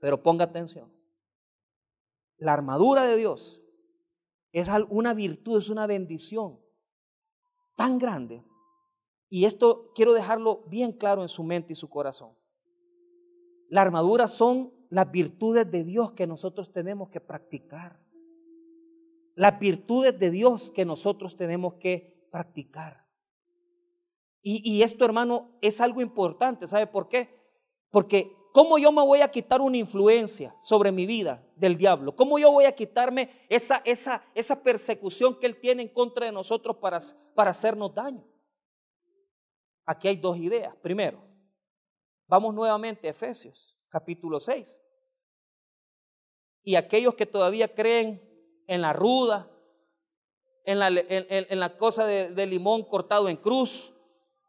Pero 0.00 0.22
ponga 0.22 0.44
atención. 0.44 0.90
La 2.38 2.52
armadura 2.52 3.04
de 3.04 3.16
Dios 3.16 3.62
es 4.52 4.68
una 4.88 5.14
virtud, 5.14 5.58
es 5.58 5.68
una 5.68 5.86
bendición 5.86 6.60
tan 7.76 7.98
grande 7.98 8.44
y 9.34 9.46
esto 9.46 9.90
quiero 9.94 10.12
dejarlo 10.12 10.62
bien 10.66 10.92
claro 10.92 11.22
en 11.22 11.28
su 11.30 11.42
mente 11.42 11.72
y 11.72 11.74
su 11.74 11.88
corazón. 11.88 12.36
La 13.70 13.80
armadura 13.80 14.26
son 14.26 14.74
las 14.90 15.10
virtudes 15.10 15.70
de 15.70 15.84
Dios 15.84 16.12
que 16.12 16.26
nosotros 16.26 16.70
tenemos 16.70 17.08
que 17.08 17.18
practicar. 17.18 17.98
Las 19.34 19.58
virtudes 19.58 20.18
de 20.18 20.30
Dios 20.30 20.70
que 20.70 20.84
nosotros 20.84 21.34
tenemos 21.34 21.76
que 21.76 22.11
practicar. 22.32 23.06
Y, 24.42 24.68
y 24.68 24.82
esto, 24.82 25.04
hermano, 25.04 25.56
es 25.60 25.80
algo 25.80 26.00
importante. 26.00 26.66
¿Sabe 26.66 26.88
por 26.88 27.08
qué? 27.08 27.38
Porque 27.90 28.34
¿cómo 28.52 28.78
yo 28.78 28.90
me 28.90 29.02
voy 29.02 29.20
a 29.20 29.30
quitar 29.30 29.60
una 29.60 29.76
influencia 29.76 30.56
sobre 30.58 30.90
mi 30.90 31.06
vida 31.06 31.46
del 31.54 31.76
diablo? 31.76 32.16
¿Cómo 32.16 32.40
yo 32.40 32.50
voy 32.50 32.64
a 32.64 32.74
quitarme 32.74 33.46
esa, 33.48 33.82
esa, 33.84 34.24
esa 34.34 34.62
persecución 34.64 35.38
que 35.38 35.46
él 35.46 35.60
tiene 35.60 35.82
en 35.82 35.88
contra 35.88 36.26
de 36.26 36.32
nosotros 36.32 36.78
para, 36.78 36.98
para 37.36 37.52
hacernos 37.52 37.94
daño? 37.94 38.26
Aquí 39.84 40.08
hay 40.08 40.16
dos 40.16 40.38
ideas. 40.38 40.74
Primero, 40.76 41.22
vamos 42.26 42.54
nuevamente 42.54 43.06
a 43.06 43.10
Efesios, 43.10 43.78
capítulo 43.88 44.40
6. 44.40 44.80
Y 46.64 46.76
aquellos 46.76 47.14
que 47.14 47.26
todavía 47.26 47.72
creen 47.72 48.22
en 48.66 48.80
la 48.80 48.92
ruda, 48.92 49.51
en 50.64 50.78
la, 51.60 51.76
cosa 51.76 52.06
de, 52.06 52.46
limón 52.46 52.82
cortado 52.84 53.28
en 53.28 53.36
cruz, 53.36 53.92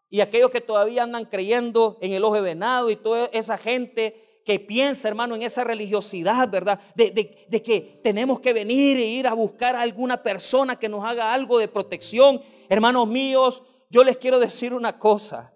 y 0.10 0.22
aquellos 0.22 0.52
que 0.52 0.62
todavía 0.62 1.04
andan 1.04 1.26
creyendo 1.26 1.98
en 2.02 2.14
el 2.14 2.24
ojo 2.24 2.36
de 2.36 2.42
venado 2.42 2.92
y 2.92 2.96
toda 2.96 3.30
esa 3.34 3.58
gente 3.58 4.42
que 4.46 4.60
piensa, 4.60 5.08
hermano, 5.08 5.36
en 5.36 5.42
esa 5.42 5.64
religiosidad, 5.64 6.50
¿verdad? 6.50 6.80
De, 6.96 7.12
de, 7.12 7.64
que 7.64 8.00
tenemos 8.04 8.40
que 8.40 8.54
venir 8.54 8.98
e 8.98 9.06
ir 9.06 9.28
a 9.28 9.34
buscar 9.34 9.76
a 9.76 9.82
alguna 9.82 10.22
persona 10.22 10.78
que 10.78 10.90
nos 10.90 11.04
haga 11.04 11.34
algo 11.34 11.58
de 11.58 11.68
protección. 11.68 12.42
Hermanos 12.70 13.08
míos, 13.08 13.64
yo 13.90 14.04
les 14.04 14.18
quiero 14.18 14.40
decir 14.40 14.74
una 14.74 15.00
cosa. 15.00 15.54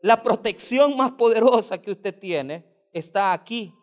La 0.00 0.22
protección 0.22 0.96
más 0.96 1.12
poderosa 1.12 1.80
que 1.80 1.90
usted 1.90 2.16
tiene 2.16 2.64
está 2.92 3.32
aquí. 3.32 3.74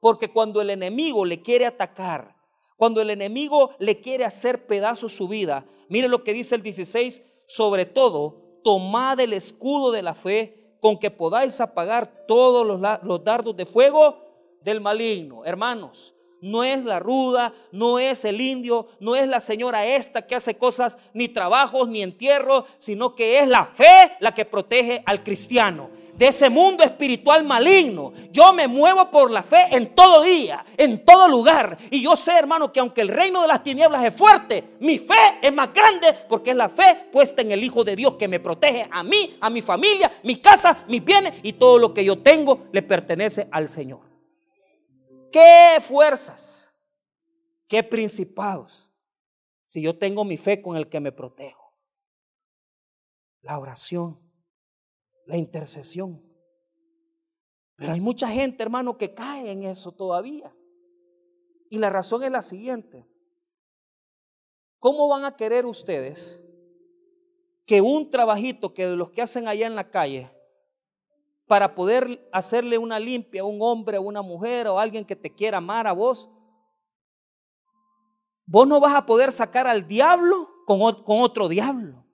Porque 0.00 0.32
cuando 0.32 0.60
el 0.60 0.70
enemigo 0.70 1.24
le 1.24 1.42
quiere 1.42 1.66
atacar, 1.66 2.34
cuando 2.82 3.00
el 3.00 3.10
enemigo 3.10 3.70
le 3.78 4.00
quiere 4.00 4.24
hacer 4.24 4.66
pedazos 4.66 5.12
su 5.12 5.28
vida, 5.28 5.64
mire 5.88 6.08
lo 6.08 6.24
que 6.24 6.32
dice 6.32 6.56
el 6.56 6.64
16, 6.64 7.22
sobre 7.46 7.86
todo, 7.86 8.58
tomad 8.64 9.20
el 9.20 9.34
escudo 9.34 9.92
de 9.92 10.02
la 10.02 10.16
fe 10.16 10.74
con 10.80 10.98
que 10.98 11.12
podáis 11.12 11.60
apagar 11.60 12.26
todos 12.26 12.66
los, 12.66 12.80
los 13.04 13.22
dardos 13.22 13.56
de 13.56 13.66
fuego 13.66 14.16
del 14.62 14.80
maligno. 14.80 15.44
Hermanos, 15.44 16.16
no 16.40 16.64
es 16.64 16.84
la 16.84 16.98
ruda, 16.98 17.54
no 17.70 18.00
es 18.00 18.24
el 18.24 18.40
indio, 18.40 18.88
no 18.98 19.14
es 19.14 19.28
la 19.28 19.38
señora 19.38 19.86
esta 19.86 20.26
que 20.26 20.34
hace 20.34 20.58
cosas 20.58 20.98
ni 21.14 21.28
trabajos 21.28 21.86
ni 21.86 22.02
entierros, 22.02 22.64
sino 22.78 23.14
que 23.14 23.38
es 23.38 23.46
la 23.46 23.66
fe 23.66 24.16
la 24.18 24.34
que 24.34 24.44
protege 24.44 25.04
al 25.06 25.22
cristiano 25.22 26.01
de 26.22 26.28
ese 26.28 26.48
mundo 26.48 26.84
espiritual 26.84 27.42
maligno. 27.42 28.12
Yo 28.30 28.52
me 28.52 28.68
muevo 28.68 29.10
por 29.10 29.28
la 29.28 29.42
fe 29.42 29.66
en 29.72 29.92
todo 29.92 30.22
día, 30.22 30.64
en 30.76 31.04
todo 31.04 31.28
lugar. 31.28 31.76
Y 31.90 32.00
yo 32.00 32.14
sé, 32.14 32.38
hermano, 32.38 32.72
que 32.72 32.78
aunque 32.78 33.00
el 33.00 33.08
reino 33.08 33.42
de 33.42 33.48
las 33.48 33.64
tinieblas 33.64 34.04
es 34.04 34.14
fuerte, 34.14 34.76
mi 34.78 35.00
fe 35.00 35.40
es 35.42 35.52
más 35.52 35.74
grande 35.74 36.14
porque 36.28 36.50
es 36.50 36.56
la 36.56 36.68
fe 36.68 37.08
puesta 37.10 37.42
en 37.42 37.50
el 37.50 37.64
Hijo 37.64 37.82
de 37.82 37.96
Dios 37.96 38.14
que 38.14 38.28
me 38.28 38.38
protege 38.38 38.88
a 38.88 39.02
mí, 39.02 39.36
a 39.40 39.50
mi 39.50 39.62
familia, 39.62 40.12
mi 40.22 40.36
casa, 40.36 40.84
mis 40.86 41.04
bienes 41.04 41.34
y 41.42 41.54
todo 41.54 41.76
lo 41.76 41.92
que 41.92 42.04
yo 42.04 42.16
tengo 42.20 42.68
le 42.70 42.82
pertenece 42.82 43.48
al 43.50 43.66
Señor. 43.66 44.02
¿Qué 45.32 45.78
fuerzas? 45.80 46.70
¿Qué 47.66 47.82
principados? 47.82 48.88
Si 49.66 49.82
yo 49.82 49.98
tengo 49.98 50.24
mi 50.24 50.36
fe 50.36 50.62
con 50.62 50.76
el 50.76 50.88
que 50.88 51.00
me 51.00 51.10
protejo. 51.10 51.74
la 53.40 53.58
oración, 53.58 54.20
la 55.32 55.38
intercesión. 55.38 56.22
Pero 57.76 57.92
hay 57.92 58.02
mucha 58.02 58.28
gente, 58.28 58.62
hermano, 58.62 58.98
que 58.98 59.14
cae 59.14 59.50
en 59.50 59.62
eso 59.62 59.90
todavía. 59.90 60.54
Y 61.70 61.78
la 61.78 61.88
razón 61.88 62.22
es 62.22 62.30
la 62.30 62.42
siguiente. 62.42 63.08
¿Cómo 64.78 65.08
van 65.08 65.24
a 65.24 65.34
querer 65.34 65.64
ustedes 65.64 66.44
que 67.64 67.80
un 67.80 68.10
trabajito 68.10 68.74
que 68.74 68.86
de 68.86 68.94
los 68.94 69.10
que 69.10 69.22
hacen 69.22 69.48
allá 69.48 69.66
en 69.66 69.74
la 69.74 69.90
calle, 69.90 70.30
para 71.46 71.74
poder 71.74 72.28
hacerle 72.30 72.76
una 72.76 72.98
limpia 72.98 73.40
a 73.40 73.46
un 73.46 73.62
hombre, 73.62 73.96
a 73.96 74.00
una 74.00 74.20
mujer 74.20 74.68
o 74.68 74.78
a 74.78 74.82
alguien 74.82 75.06
que 75.06 75.16
te 75.16 75.34
quiera 75.34 75.58
amar 75.58 75.86
a 75.86 75.92
vos, 75.92 76.30
vos 78.44 78.68
no 78.68 78.80
vas 78.80 78.94
a 78.94 79.06
poder 79.06 79.32
sacar 79.32 79.66
al 79.66 79.86
diablo 79.86 80.50
con, 80.66 81.02
con 81.04 81.20
otro 81.22 81.48
diablo. 81.48 82.04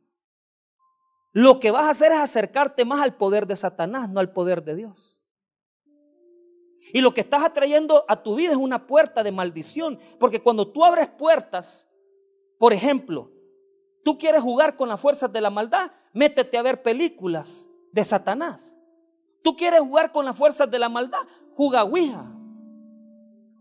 Lo 1.32 1.60
que 1.60 1.70
vas 1.70 1.84
a 1.84 1.90
hacer 1.90 2.12
es 2.12 2.18
acercarte 2.18 2.84
más 2.84 3.00
al 3.00 3.16
poder 3.16 3.46
de 3.46 3.56
Satanás, 3.56 4.08
no 4.08 4.20
al 4.20 4.32
poder 4.32 4.64
de 4.64 4.74
Dios. 4.74 5.20
Y 6.92 7.00
lo 7.00 7.12
que 7.12 7.20
estás 7.20 7.44
atrayendo 7.44 8.04
a 8.08 8.22
tu 8.22 8.34
vida 8.34 8.52
es 8.52 8.56
una 8.56 8.86
puerta 8.86 9.22
de 9.22 9.32
maldición, 9.32 9.98
porque 10.18 10.42
cuando 10.42 10.68
tú 10.68 10.84
abres 10.84 11.08
puertas, 11.08 11.88
por 12.58 12.72
ejemplo, 12.72 13.30
tú 14.04 14.16
quieres 14.16 14.42
jugar 14.42 14.76
con 14.76 14.88
las 14.88 15.00
fuerzas 15.00 15.32
de 15.32 15.40
la 15.40 15.50
maldad, 15.50 15.92
métete 16.12 16.56
a 16.56 16.62
ver 16.62 16.82
películas 16.82 17.68
de 17.92 18.04
Satanás. 18.04 18.76
Tú 19.42 19.54
quieres 19.54 19.80
jugar 19.80 20.12
con 20.12 20.24
las 20.24 20.36
fuerzas 20.36 20.70
de 20.70 20.78
la 20.78 20.88
maldad, 20.88 21.20
juga 21.54 21.84
Ouija. 21.84 22.24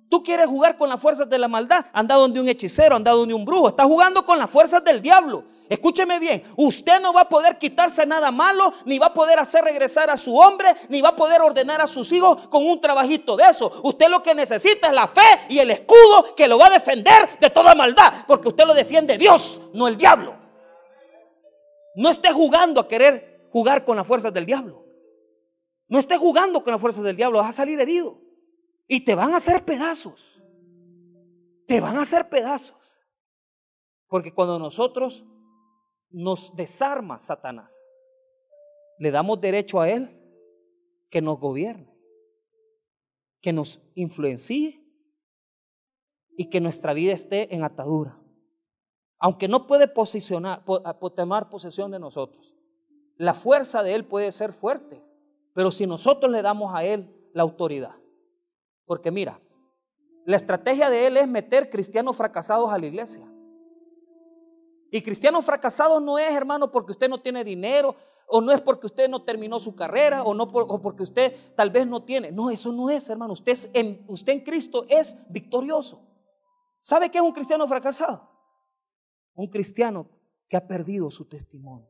Tú 0.10 0.24
quieres 0.24 0.48
jugar 0.48 0.78
con 0.78 0.88
las 0.88 1.02
fuerzas 1.02 1.30
de 1.30 1.38
la 1.38 1.50
maldad, 1.50 1.86
anda 1.92 2.16
donde 2.16 2.40
un 2.40 2.48
hechicero, 2.48 2.96
anda 2.96 3.12
donde 3.12 3.34
un 3.34 3.44
brujo, 3.44 3.68
está 3.68 3.84
jugando 3.84 4.24
con 4.24 4.40
las 4.40 4.50
fuerzas 4.50 4.84
del 4.84 5.02
diablo. 5.02 5.44
Escúcheme 5.70 6.20
bien, 6.20 6.44
usted 6.56 7.02
no 7.02 7.12
va 7.12 7.22
a 7.22 7.30
poder 7.30 7.58
quitarse 7.58 8.06
nada 8.06 8.32
malo, 8.32 8.74
ni 8.86 9.00
va 9.00 9.08
a 9.08 9.14
poder 9.14 9.40
hacer 9.40 9.64
regresar 9.64 10.10
a 10.10 10.16
su 10.16 10.38
hombre, 10.38 10.76
ni 10.90 11.02
va 11.02 11.10
a 11.10 11.16
poder 11.16 11.42
ordenar 11.42 11.82
a 11.82 11.88
sus 11.88 12.12
hijos 12.14 12.48
con 12.48 12.66
un 12.66 12.80
trabajito 12.80 13.36
de 13.36 13.44
eso. 13.50 13.82
Usted 13.84 14.10
lo 14.10 14.24
que 14.24 14.34
necesita 14.34 14.88
es 14.88 14.94
la 14.94 15.08
fe 15.08 15.42
y 15.50 15.60
el 15.60 15.72
escudo 15.72 16.36
que 16.36 16.48
lo 16.48 16.58
va 16.58 16.68
a 16.68 16.72
defender 16.72 17.38
de 17.40 17.50
toda 17.50 17.76
maldad, 17.76 18.26
porque 18.28 18.48
usted 18.48 18.66
lo 18.66 18.74
defiende 18.74 19.18
Dios, 19.18 19.62
no 19.74 19.88
el 19.88 19.98
diablo. 19.98 20.36
No 21.96 22.10
esté 22.10 22.32
jugando 22.32 22.80
a 22.80 22.88
querer 22.88 23.50
jugar 23.52 23.84
con 23.84 23.98
las 23.98 24.06
fuerzas 24.08 24.34
del 24.34 24.46
diablo. 24.46 24.86
No 25.90 26.00
esté 26.00 26.18
jugando 26.18 26.64
con 26.64 26.72
las 26.72 26.82
fuerzas 26.82 27.04
del 27.04 27.16
diablo, 27.16 27.40
vas 27.40 27.50
a 27.50 27.54
salir 27.54 27.80
herido. 27.80 28.22
Y 28.88 29.02
te 29.02 29.16
van 29.16 29.34
a 29.34 29.38
hacer 29.38 29.64
pedazos. 29.66 30.42
Te 31.66 31.82
van 31.82 31.98
a 31.98 32.02
hacer 32.02 32.30
pedazos. 32.30 33.00
Porque 34.08 34.34
cuando 34.34 34.60
nosotros 34.60 35.26
nos 36.10 36.56
desarma 36.56 37.20
Satanás, 37.20 37.86
le 39.00 39.12
damos 39.12 39.40
derecho 39.42 39.80
a 39.80 39.90
Él 39.90 40.10
que 41.10 41.22
nos 41.22 41.40
gobierne, 41.40 41.94
que 43.42 43.54
nos 43.54 43.92
influencie 43.96 44.84
y 46.38 46.50
que 46.50 46.62
nuestra 46.62 46.94
vida 46.94 47.14
esté 47.14 47.54
en 47.56 47.64
atadura. 47.64 48.20
Aunque 49.20 49.48
no 49.48 49.66
puede 49.68 49.88
posicionar, 49.88 50.64
tomar 51.16 51.50
posesión 51.50 51.92
de 51.92 52.00
nosotros, 52.00 52.54
la 53.16 53.34
fuerza 53.34 53.82
de 53.82 53.96
Él 53.96 54.06
puede 54.06 54.32
ser 54.32 54.54
fuerte, 54.54 55.04
pero 55.54 55.72
si 55.72 55.88
nosotros 55.88 56.32
le 56.32 56.42
damos 56.42 56.74
a 56.76 56.84
Él 56.84 57.12
la 57.34 57.44
autoridad, 57.44 57.96
porque 58.86 59.12
mira, 59.12 59.42
la 60.26 60.36
estrategia 60.36 60.90
de 60.90 61.08
Él 61.08 61.18
es 61.18 61.28
meter 61.28 61.70
cristianos 61.70 62.16
fracasados 62.16 62.72
a 62.72 62.78
la 62.78 62.86
iglesia. 62.86 63.28
Y 64.92 65.02
cristianos 65.02 65.46
fracasados 65.46 66.02
no 66.02 66.18
es, 66.18 66.32
hermano, 66.32 66.72
porque 66.72 66.92
usted 66.92 67.10
no 67.10 67.20
tiene 67.20 67.44
dinero, 67.44 67.96
o 68.28 68.42
no 68.42 68.52
es 68.52 68.62
porque 68.62 68.88
usted 68.88 69.10
no 69.10 69.24
terminó 69.24 69.60
su 69.60 69.76
carrera, 69.76 70.24
o 70.24 70.34
no 70.34 70.52
porque 70.52 71.04
usted 71.04 71.56
tal 71.56 71.70
vez 71.70 71.88
no 71.88 72.04
tiene. 72.04 72.32
No, 72.32 72.50
eso 72.50 72.72
no 72.72 72.90
es, 72.90 73.10
hermano. 73.10 73.34
Usted, 73.34 73.58
en, 73.74 74.06
usted 74.08 74.34
en 74.34 74.40
Cristo 74.42 74.86
es 74.90 75.24
victorioso. 75.30 76.08
¿Sabe 76.82 77.10
qué 77.10 77.18
es 77.18 77.24
un 77.24 77.32
cristiano 77.32 77.68
fracasado? 77.68 78.30
Un 79.34 79.48
cristiano 79.48 80.10
que 80.50 80.58
ha 80.58 80.68
perdido 80.68 81.12
su 81.12 81.26
testimonio. 81.26 81.90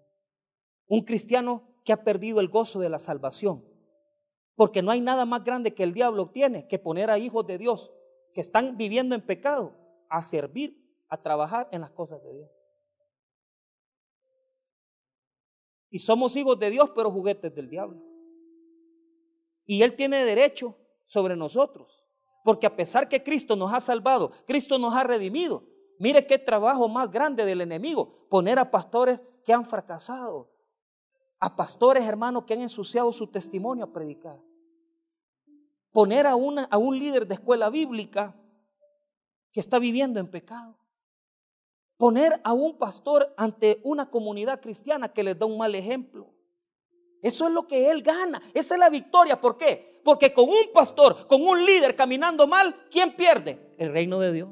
Un 0.88 1.02
cristiano 1.02 1.64
que 1.84 1.94
ha 1.94 2.04
perdido 2.04 2.40
el 2.40 2.50
gozo 2.50 2.80
de 2.80 2.90
la 2.90 3.00
salvación. 3.00 3.64
Porque 4.56 4.82
no 4.82 4.92
hay 4.92 5.02
nada 5.02 5.26
más 5.26 5.44
grande 5.44 5.74
que 5.74 5.84
el 5.84 5.94
diablo 5.94 6.30
tiene 6.32 6.68
que 6.68 6.80
poner 6.80 7.10
a 7.10 7.20
hijos 7.20 7.46
de 7.46 7.58
Dios 7.58 7.92
que 8.34 8.42
están 8.42 8.78
viviendo 8.78 9.16
en 9.16 9.22
pecado 9.22 9.76
a 10.10 10.24
servir, 10.24 11.00
a 11.10 11.22
trabajar 11.22 11.68
en 11.72 11.82
las 11.82 11.92
cosas 11.92 12.22
de 12.24 12.34
Dios. 12.34 12.57
Y 15.90 16.00
somos 16.00 16.36
hijos 16.36 16.60
de 16.60 16.70
Dios, 16.70 16.92
pero 16.96 17.12
juguetes 17.12 17.54
del 17.54 17.70
diablo. 17.70 18.02
Y 19.66 19.82
Él 19.82 19.96
tiene 19.96 20.24
derecho 20.24 20.78
sobre 21.06 21.36
nosotros. 21.36 22.06
Porque 22.44 22.68
a 22.68 22.76
pesar 22.76 23.10
que 23.10 23.24
Cristo 23.24 23.56
nos 23.56 23.74
ha 23.74 23.80
salvado, 23.80 24.32
Cristo 24.46 24.78
nos 24.78 24.94
ha 24.94 25.04
redimido, 25.04 25.64
mire 26.00 26.26
qué 26.26 26.38
trabajo 26.38 26.88
más 26.88 27.12
grande 27.12 27.44
del 27.44 27.62
enemigo, 27.62 28.28
poner 28.30 28.58
a 28.60 28.72
pastores 28.72 29.22
que 29.44 29.54
han 29.54 29.66
fracasado, 29.66 30.50
a 31.40 31.56
pastores 31.56 32.06
hermanos 32.06 32.46
que 32.46 32.54
han 32.54 32.62
ensuciado 32.62 33.12
su 33.12 33.28
testimonio 33.28 33.86
a 33.86 33.92
predicar, 33.92 34.40
poner 35.92 36.26
a, 36.26 36.32
a 36.32 36.78
un 36.78 36.98
líder 36.98 37.28
de 37.28 37.34
escuela 37.34 37.70
bíblica 37.70 38.34
que 39.52 39.60
está 39.60 39.78
viviendo 39.78 40.20
en 40.20 40.30
pecado 40.30 40.78
poner 41.98 42.40
a 42.44 42.54
un 42.54 42.78
pastor 42.78 43.34
ante 43.38 43.80
una 43.84 44.10
comunidad 44.10 44.62
cristiana 44.62 45.10
que 45.10 45.24
les 45.24 45.38
da 45.38 45.46
un 45.46 45.58
mal 45.58 45.76
ejemplo. 45.76 46.34
Eso 47.22 47.48
es 47.48 47.54
lo 47.54 47.68
que 47.68 47.90
él 47.90 48.04
gana. 48.04 48.42
Esa 48.54 48.76
es 48.76 48.80
la 48.80 48.90
victoria. 48.90 49.42
¿Por 49.42 49.58
qué? 49.58 50.00
Porque 50.04 50.34
con 50.34 50.48
un 50.48 50.72
pastor, 50.74 51.28
con 51.28 51.42
un 51.42 51.66
líder 51.66 51.96
caminando 51.96 52.48
mal, 52.48 52.76
¿quién 52.92 53.16
pierde? 53.16 53.76
El 53.78 53.92
reino 53.92 54.20
de 54.20 54.32
Dios. 54.32 54.50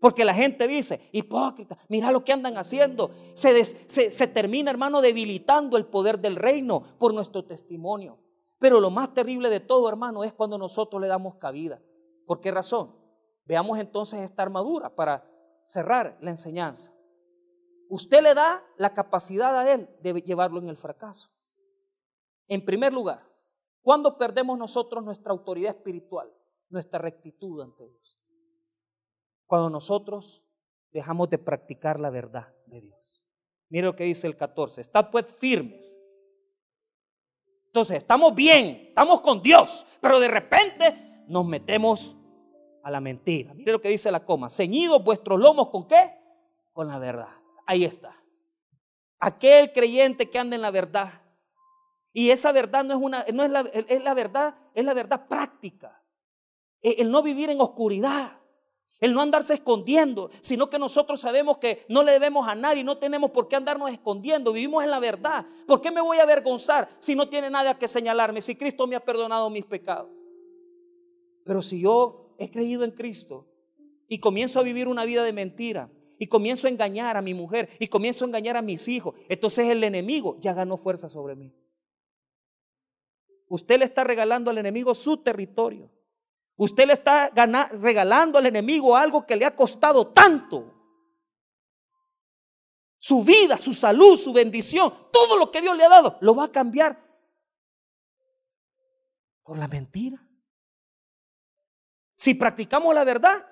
Porque 0.00 0.24
la 0.24 0.32
gente 0.32 0.66
dice, 0.66 1.08
hipócrita, 1.12 1.76
mira 1.88 2.10
lo 2.10 2.24
que 2.24 2.32
andan 2.32 2.56
haciendo. 2.56 3.10
Se, 3.34 3.64
se 3.64 4.26
termina, 4.28 4.70
hermano, 4.70 5.00
debilitando 5.00 5.76
el 5.76 5.86
poder 5.86 6.20
del 6.20 6.36
reino 6.36 6.82
por 6.98 7.12
nuestro 7.12 7.44
testimonio. 7.44 8.18
Pero 8.58 8.80
lo 8.80 8.90
más 8.90 9.12
terrible 9.12 9.50
de 9.50 9.60
todo, 9.60 9.88
hermano, 9.88 10.24
es 10.24 10.32
cuando 10.32 10.56
nosotros 10.56 11.00
le 11.02 11.08
damos 11.08 11.36
cabida. 11.36 11.80
¿Por 12.26 12.40
qué 12.40 12.50
razón? 12.50 12.94
Veamos 13.44 13.78
entonces 13.78 14.20
esta 14.20 14.42
armadura 14.42 14.94
para 14.94 15.24
cerrar 15.68 16.16
la 16.22 16.30
enseñanza. 16.30 16.94
Usted 17.90 18.22
le 18.22 18.34
da 18.34 18.64
la 18.78 18.94
capacidad 18.94 19.58
a 19.58 19.70
él 19.70 19.88
de 20.00 20.14
llevarlo 20.22 20.60
en 20.60 20.70
el 20.70 20.78
fracaso. 20.78 21.28
En 22.46 22.64
primer 22.64 22.92
lugar, 22.94 23.22
cuando 23.82 24.16
perdemos 24.16 24.58
nosotros 24.58 25.04
nuestra 25.04 25.30
autoridad 25.30 25.76
espiritual, 25.76 26.32
nuestra 26.70 26.98
rectitud 26.98 27.60
ante 27.60 27.86
Dios? 27.86 28.18
Cuando 29.46 29.68
nosotros 29.68 30.46
dejamos 30.90 31.28
de 31.28 31.36
practicar 31.36 32.00
la 32.00 32.08
verdad 32.08 32.54
de 32.66 32.80
Dios. 32.80 33.22
Mire 33.68 33.86
lo 33.86 33.96
que 33.96 34.04
dice 34.04 34.26
el 34.26 34.36
14, 34.36 34.80
estad 34.80 35.10
pues 35.10 35.26
firmes. 35.38 35.98
Entonces, 37.66 37.98
estamos 37.98 38.34
bien, 38.34 38.86
estamos 38.88 39.20
con 39.20 39.42
Dios, 39.42 39.86
pero 40.00 40.18
de 40.18 40.28
repente 40.28 41.24
nos 41.28 41.44
metemos 41.46 42.17
a 42.88 42.90
la 42.90 43.00
mentira. 43.00 43.52
Mire 43.54 43.72
lo 43.72 43.80
que 43.80 43.90
dice 43.90 44.10
la 44.10 44.24
coma. 44.24 44.48
Ceñidos 44.48 45.04
vuestros 45.04 45.38
lomos 45.38 45.68
con 45.68 45.86
qué? 45.86 46.10
Con 46.72 46.88
la 46.88 46.98
verdad. 46.98 47.28
Ahí 47.66 47.84
está. 47.84 48.16
Aquel 49.20 49.72
creyente 49.72 50.30
que 50.30 50.38
anda 50.38 50.56
en 50.56 50.62
la 50.62 50.70
verdad. 50.70 51.20
Y 52.14 52.30
esa 52.30 52.50
verdad 52.50 52.84
no 52.84 52.94
es 52.94 53.00
una, 53.00 53.26
no 53.32 53.44
es 53.44 53.50
la, 53.50 53.60
es 53.60 54.02
la 54.02 54.14
verdad, 54.14 54.54
es 54.74 54.84
la 54.84 54.94
verdad 54.94 55.28
práctica. 55.28 56.02
E, 56.80 57.02
el 57.02 57.10
no 57.10 57.22
vivir 57.22 57.50
en 57.50 57.60
oscuridad. 57.60 58.38
El 59.00 59.12
no 59.12 59.20
andarse 59.20 59.54
escondiendo, 59.54 60.30
sino 60.40 60.68
que 60.68 60.76
nosotros 60.76 61.20
sabemos 61.20 61.58
que 61.58 61.84
no 61.88 62.02
le 62.02 62.10
debemos 62.10 62.48
a 62.48 62.56
nadie, 62.56 62.82
no 62.82 62.98
tenemos 62.98 63.30
por 63.30 63.46
qué 63.46 63.54
andarnos 63.54 63.92
escondiendo, 63.92 64.52
vivimos 64.52 64.82
en 64.82 64.90
la 64.90 64.98
verdad. 64.98 65.46
¿Por 65.68 65.80
qué 65.80 65.92
me 65.92 66.00
voy 66.00 66.18
a 66.18 66.24
avergonzar 66.24 66.88
si 66.98 67.14
no 67.14 67.28
tiene 67.28 67.48
nada 67.48 67.78
que 67.78 67.86
señalarme, 67.86 68.42
si 68.42 68.56
Cristo 68.56 68.88
me 68.88 68.96
ha 68.96 69.00
perdonado 69.04 69.50
mis 69.50 69.64
pecados? 69.64 70.10
Pero 71.44 71.62
si 71.62 71.80
yo 71.80 72.27
he 72.38 72.50
creído 72.50 72.84
en 72.84 72.92
Cristo 72.92 73.46
y 74.08 74.20
comienzo 74.20 74.60
a 74.60 74.62
vivir 74.62 74.88
una 74.88 75.04
vida 75.04 75.22
de 75.24 75.32
mentira 75.32 75.90
y 76.18 76.28
comienzo 76.28 76.66
a 76.66 76.70
engañar 76.70 77.16
a 77.16 77.22
mi 77.22 77.34
mujer 77.34 77.68
y 77.78 77.88
comienzo 77.88 78.24
a 78.24 78.28
engañar 78.28 78.56
a 78.56 78.62
mis 78.62 78.88
hijos, 78.88 79.14
entonces 79.28 79.68
el 79.70 79.84
enemigo 79.84 80.38
ya 80.40 80.54
ganó 80.54 80.76
fuerza 80.76 81.08
sobre 81.08 81.36
mí. 81.36 81.54
Usted 83.48 83.78
le 83.78 83.84
está 83.84 84.04
regalando 84.04 84.50
al 84.50 84.58
enemigo 84.58 84.94
su 84.94 85.18
territorio. 85.18 85.90
Usted 86.56 86.86
le 86.86 86.92
está 86.94 87.30
regalando 87.30 88.38
al 88.38 88.46
enemigo 88.46 88.96
algo 88.96 89.26
que 89.26 89.36
le 89.36 89.44
ha 89.44 89.54
costado 89.54 90.08
tanto. 90.08 90.74
Su 92.98 93.22
vida, 93.22 93.56
su 93.56 93.72
salud, 93.72 94.16
su 94.16 94.32
bendición, 94.32 94.92
todo 95.12 95.38
lo 95.38 95.50
que 95.50 95.60
Dios 95.60 95.76
le 95.76 95.84
ha 95.84 95.88
dado, 95.88 96.18
lo 96.20 96.34
va 96.34 96.44
a 96.44 96.52
cambiar 96.52 97.00
por 99.44 99.56
la 99.56 99.68
mentira. 99.68 100.27
Si 102.18 102.34
practicamos 102.34 102.92
la 102.92 103.04
verdad, 103.04 103.46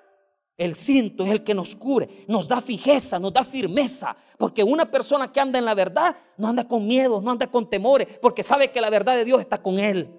El 0.57 0.75
cinto 0.75 1.23
es 1.23 1.29
el 1.29 1.43
que 1.43 1.53
nos 1.53 1.75
cubre, 1.75 2.25
nos 2.27 2.47
da 2.47 2.61
fijeza, 2.61 3.19
nos 3.19 3.31
da 3.31 3.43
firmeza. 3.43 4.17
Porque 4.39 4.63
una 4.63 4.89
persona 4.89 5.31
que 5.31 5.39
anda 5.39 5.59
en 5.59 5.65
la 5.65 5.75
verdad 5.75 6.17
no 6.37 6.47
anda 6.47 6.67
con 6.67 6.87
miedo, 6.87 7.21
no 7.21 7.29
anda 7.29 7.49
con 7.49 7.69
temores, 7.69 8.07
porque 8.19 8.41
sabe 8.41 8.71
que 8.71 8.81
la 8.81 8.89
verdad 8.89 9.15
de 9.15 9.23
Dios 9.23 9.39
está 9.39 9.61
con 9.61 9.77
él. 9.77 10.11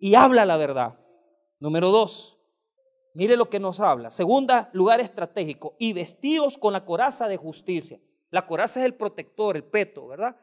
Y 0.00 0.14
habla 0.14 0.44
la 0.46 0.56
verdad. 0.56 0.96
Número 1.58 1.90
dos, 1.90 2.38
mire 3.12 3.36
lo 3.36 3.50
que 3.50 3.58
nos 3.58 3.80
habla. 3.80 4.10
Segunda, 4.10 4.70
lugar 4.72 5.00
estratégico. 5.00 5.74
Y 5.80 5.92
vestidos 5.92 6.56
con 6.56 6.72
la 6.72 6.84
coraza 6.84 7.26
de 7.26 7.36
justicia. 7.36 8.00
La 8.30 8.46
coraza 8.46 8.78
es 8.80 8.86
el 8.86 8.94
protector, 8.94 9.56
el 9.56 9.64
peto, 9.64 10.06
¿verdad? 10.06 10.36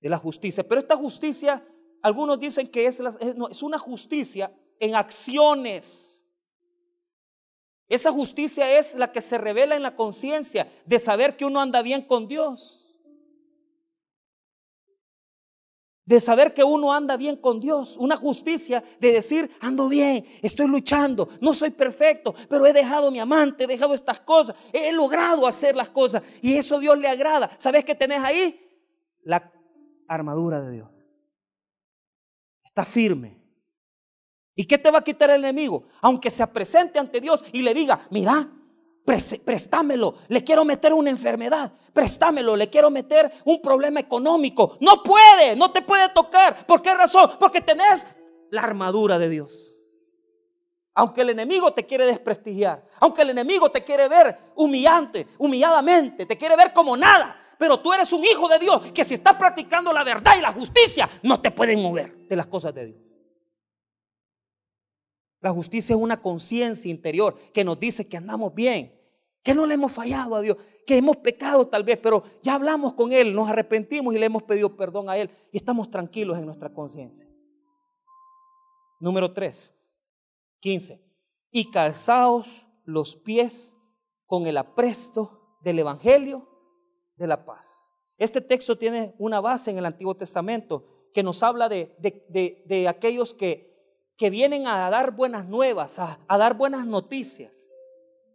De 0.00 0.10
la 0.10 0.18
justicia. 0.18 0.62
Pero 0.68 0.78
esta 0.78 0.96
justicia, 0.96 1.66
algunos 2.02 2.38
dicen 2.38 2.68
que 2.68 2.86
es, 2.86 3.00
es 3.00 3.62
una 3.62 3.78
justicia 3.78 4.52
en 4.78 4.94
acciones. 4.94 6.15
Esa 7.88 8.10
justicia 8.10 8.78
es 8.78 8.94
la 8.96 9.12
que 9.12 9.20
se 9.20 9.38
revela 9.38 9.76
en 9.76 9.82
la 9.82 9.94
conciencia 9.94 10.70
de 10.84 10.98
saber 10.98 11.36
que 11.36 11.44
uno 11.44 11.60
anda 11.60 11.82
bien 11.82 12.02
con 12.02 12.26
Dios. 12.26 12.82
De 16.04 16.20
saber 16.20 16.54
que 16.54 16.64
uno 16.64 16.92
anda 16.92 17.16
bien 17.16 17.36
con 17.36 17.60
Dios. 17.60 17.96
Una 17.96 18.16
justicia 18.16 18.82
de 19.00 19.12
decir, 19.12 19.50
ando 19.60 19.88
bien, 19.88 20.24
estoy 20.42 20.68
luchando, 20.68 21.28
no 21.40 21.54
soy 21.54 21.70
perfecto, 21.70 22.34
pero 22.48 22.66
he 22.66 22.72
dejado 22.72 23.10
mi 23.10 23.20
amante, 23.20 23.64
he 23.64 23.66
dejado 23.68 23.94
estas 23.94 24.20
cosas, 24.20 24.56
he 24.72 24.92
logrado 24.92 25.46
hacer 25.46 25.74
las 25.74 25.88
cosas 25.88 26.22
y 26.42 26.56
eso 26.56 26.78
Dios 26.80 26.98
le 26.98 27.08
agrada. 27.08 27.50
¿Sabes 27.58 27.84
qué 27.84 27.94
tenés 27.94 28.22
ahí? 28.22 28.60
La 29.22 29.52
armadura 30.08 30.60
de 30.60 30.72
Dios. 30.72 30.90
Está 32.64 32.84
firme. 32.84 33.45
¿Y 34.56 34.64
qué 34.64 34.78
te 34.78 34.90
va 34.90 34.98
a 34.98 35.04
quitar 35.04 35.28
el 35.30 35.44
enemigo? 35.44 35.84
Aunque 36.00 36.30
se 36.30 36.46
presente 36.46 36.98
ante 36.98 37.20
Dios 37.20 37.44
y 37.52 37.60
le 37.60 37.74
diga, 37.74 38.00
mira, 38.10 38.48
préstamelo, 39.04 40.16
le 40.28 40.42
quiero 40.42 40.64
meter 40.64 40.94
una 40.94 41.10
enfermedad, 41.10 41.70
préstamelo, 41.92 42.56
le 42.56 42.70
quiero 42.70 42.90
meter 42.90 43.30
un 43.44 43.60
problema 43.60 44.00
económico. 44.00 44.78
No 44.80 45.02
puede, 45.02 45.54
no 45.56 45.70
te 45.70 45.82
puede 45.82 46.08
tocar. 46.08 46.66
¿Por 46.66 46.80
qué 46.80 46.94
razón? 46.94 47.32
Porque 47.38 47.60
tenés 47.60 48.06
la 48.50 48.62
armadura 48.62 49.18
de 49.18 49.28
Dios. 49.28 49.74
Aunque 50.94 51.20
el 51.20 51.30
enemigo 51.30 51.74
te 51.74 51.84
quiere 51.84 52.06
desprestigiar, 52.06 52.82
aunque 53.00 53.20
el 53.20 53.30
enemigo 53.30 53.70
te 53.70 53.84
quiere 53.84 54.08
ver 54.08 54.38
humillante, 54.54 55.26
humilladamente, 55.36 56.24
te 56.24 56.38
quiere 56.38 56.56
ver 56.56 56.72
como 56.72 56.96
nada, 56.96 57.38
pero 57.58 57.78
tú 57.80 57.92
eres 57.92 58.10
un 58.14 58.24
hijo 58.24 58.48
de 58.48 58.58
Dios 58.58 58.80
que 58.92 59.04
si 59.04 59.12
estás 59.12 59.36
practicando 59.36 59.92
la 59.92 60.02
verdad 60.02 60.32
y 60.38 60.40
la 60.40 60.54
justicia, 60.54 61.06
no 61.22 61.42
te 61.42 61.50
pueden 61.50 61.82
mover 61.82 62.26
de 62.26 62.36
las 62.36 62.46
cosas 62.46 62.74
de 62.74 62.86
Dios. 62.86 63.05
La 65.46 65.52
justicia 65.52 65.94
es 65.94 66.02
una 66.02 66.20
conciencia 66.20 66.90
interior 66.90 67.38
que 67.54 67.62
nos 67.62 67.78
dice 67.78 68.08
que 68.08 68.16
andamos 68.16 68.52
bien, 68.52 68.92
que 69.44 69.54
no 69.54 69.64
le 69.64 69.74
hemos 69.74 69.92
fallado 69.92 70.34
a 70.34 70.40
Dios, 70.40 70.56
que 70.84 70.96
hemos 70.96 71.18
pecado 71.18 71.68
tal 71.68 71.84
vez, 71.84 72.00
pero 72.02 72.24
ya 72.42 72.56
hablamos 72.56 72.94
con 72.94 73.12
Él, 73.12 73.32
nos 73.32 73.48
arrepentimos 73.48 74.12
y 74.12 74.18
le 74.18 74.26
hemos 74.26 74.42
pedido 74.42 74.76
perdón 74.76 75.08
a 75.08 75.16
Él 75.16 75.30
y 75.52 75.58
estamos 75.58 75.88
tranquilos 75.88 76.36
en 76.36 76.46
nuestra 76.46 76.74
conciencia. 76.74 77.28
Número 78.98 79.32
3, 79.32 79.72
15. 80.58 81.00
Y 81.52 81.70
calzaos 81.70 82.66
los 82.84 83.14
pies 83.14 83.76
con 84.24 84.48
el 84.48 84.56
apresto 84.56 85.58
del 85.60 85.78
Evangelio 85.78 86.48
de 87.14 87.28
la 87.28 87.44
paz. 87.46 87.92
Este 88.18 88.40
texto 88.40 88.76
tiene 88.76 89.14
una 89.20 89.40
base 89.40 89.70
en 89.70 89.78
el 89.78 89.86
Antiguo 89.86 90.16
Testamento 90.16 91.08
que 91.14 91.22
nos 91.22 91.44
habla 91.44 91.68
de, 91.68 91.94
de, 92.00 92.64
de 92.66 92.88
aquellos 92.88 93.32
que 93.32 93.65
que 94.16 94.30
vienen 94.30 94.66
a 94.66 94.88
dar 94.90 95.12
buenas 95.12 95.46
nuevas, 95.46 95.98
a, 95.98 96.18
dar 96.28 96.56
buenas 96.56 96.86
noticias 96.86 97.70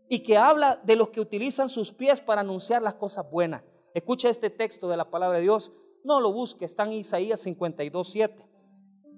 y 0.08 0.20
que 0.20 0.38
habla 0.38 0.80
de 0.84 0.96
los 0.96 1.10
que 1.10 1.22
utilizan 1.22 1.70
sus 1.70 1.92
pies 1.92 2.22
para 2.22 2.42
anunciar 2.42 2.82
las 2.82 2.96
cosas 2.96 3.30
buenas. 3.30 3.64
Escucha 3.94 4.30
este 4.30 4.50
texto 4.50 4.88
de 4.90 4.98
la 4.98 5.10
palabra 5.10 5.38
de 5.38 5.44
Dios, 5.44 5.72
no 6.04 6.20
lo 6.20 6.32
busque, 6.32 6.66
está 6.66 6.84
en 6.84 6.94
Isaías 6.94 7.40
52, 7.42 8.08
7. 8.08 8.46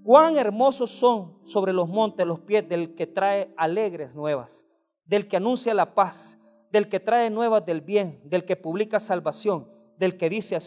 Cuán 0.03 0.37
hermosos 0.37 0.91
son 0.91 1.39
sobre 1.45 1.73
los 1.73 1.87
montes 1.87 2.25
los 2.25 2.41
pies 2.41 2.67
del 2.67 2.95
que 2.95 3.07
trae 3.07 3.53
alegres 3.57 4.15
nuevas, 4.15 4.65
del 5.05 5.27
que 5.27 5.37
anuncia 5.37 5.73
la 5.73 5.93
paz, 5.93 6.39
del 6.71 6.89
que 6.89 6.99
trae 6.99 7.29
nuevas 7.29 7.65
del 7.65 7.81
bien, 7.81 8.21
del 8.25 8.45
que 8.45 8.55
publica 8.55 8.99
salvación, 8.99 9.69
del 9.97 10.17
que 10.17 10.29
dice 10.29 10.55
a 10.55 10.59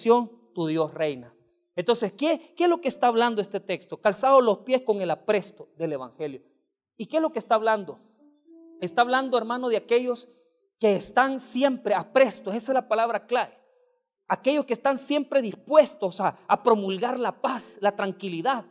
tu 0.55 0.67
Dios 0.67 0.95
reina. 0.95 1.36
Entonces, 1.77 2.13
¿qué, 2.15 2.55
¿qué, 2.57 2.65
es 2.65 2.71
lo 2.71 2.81
que 2.81 2.89
está 2.89 3.07
hablando 3.07 3.43
este 3.43 3.61
texto? 3.61 4.01
Calzado 4.01 4.41
los 4.41 4.59
pies 4.59 4.81
con 4.81 5.03
el 5.03 5.11
apresto 5.11 5.69
del 5.77 5.93
Evangelio. 5.93 6.43
¿Y 6.97 7.07
qué 7.07 7.17
es 7.17 7.23
lo 7.23 7.31
que 7.31 7.39
está 7.39 7.55
hablando? 7.55 8.01
Está 8.81 9.03
hablando, 9.03 9.37
hermano, 9.37 9.69
de 9.69 9.77
aquellos 9.77 10.31
que 10.81 10.97
están 10.97 11.39
siempre 11.39 11.95
aprestos, 11.95 12.55
esa 12.55 12.73
es 12.73 12.75
la 12.75 12.89
palabra 12.89 13.27
clave. 13.27 13.59
Aquellos 14.27 14.65
que 14.65 14.73
están 14.73 14.97
siempre 14.97 15.43
dispuestos 15.43 16.21
a, 16.21 16.39
a 16.49 16.63
promulgar 16.63 17.19
la 17.19 17.41
paz, 17.41 17.79
la 17.83 17.95
tranquilidad, 17.95 18.65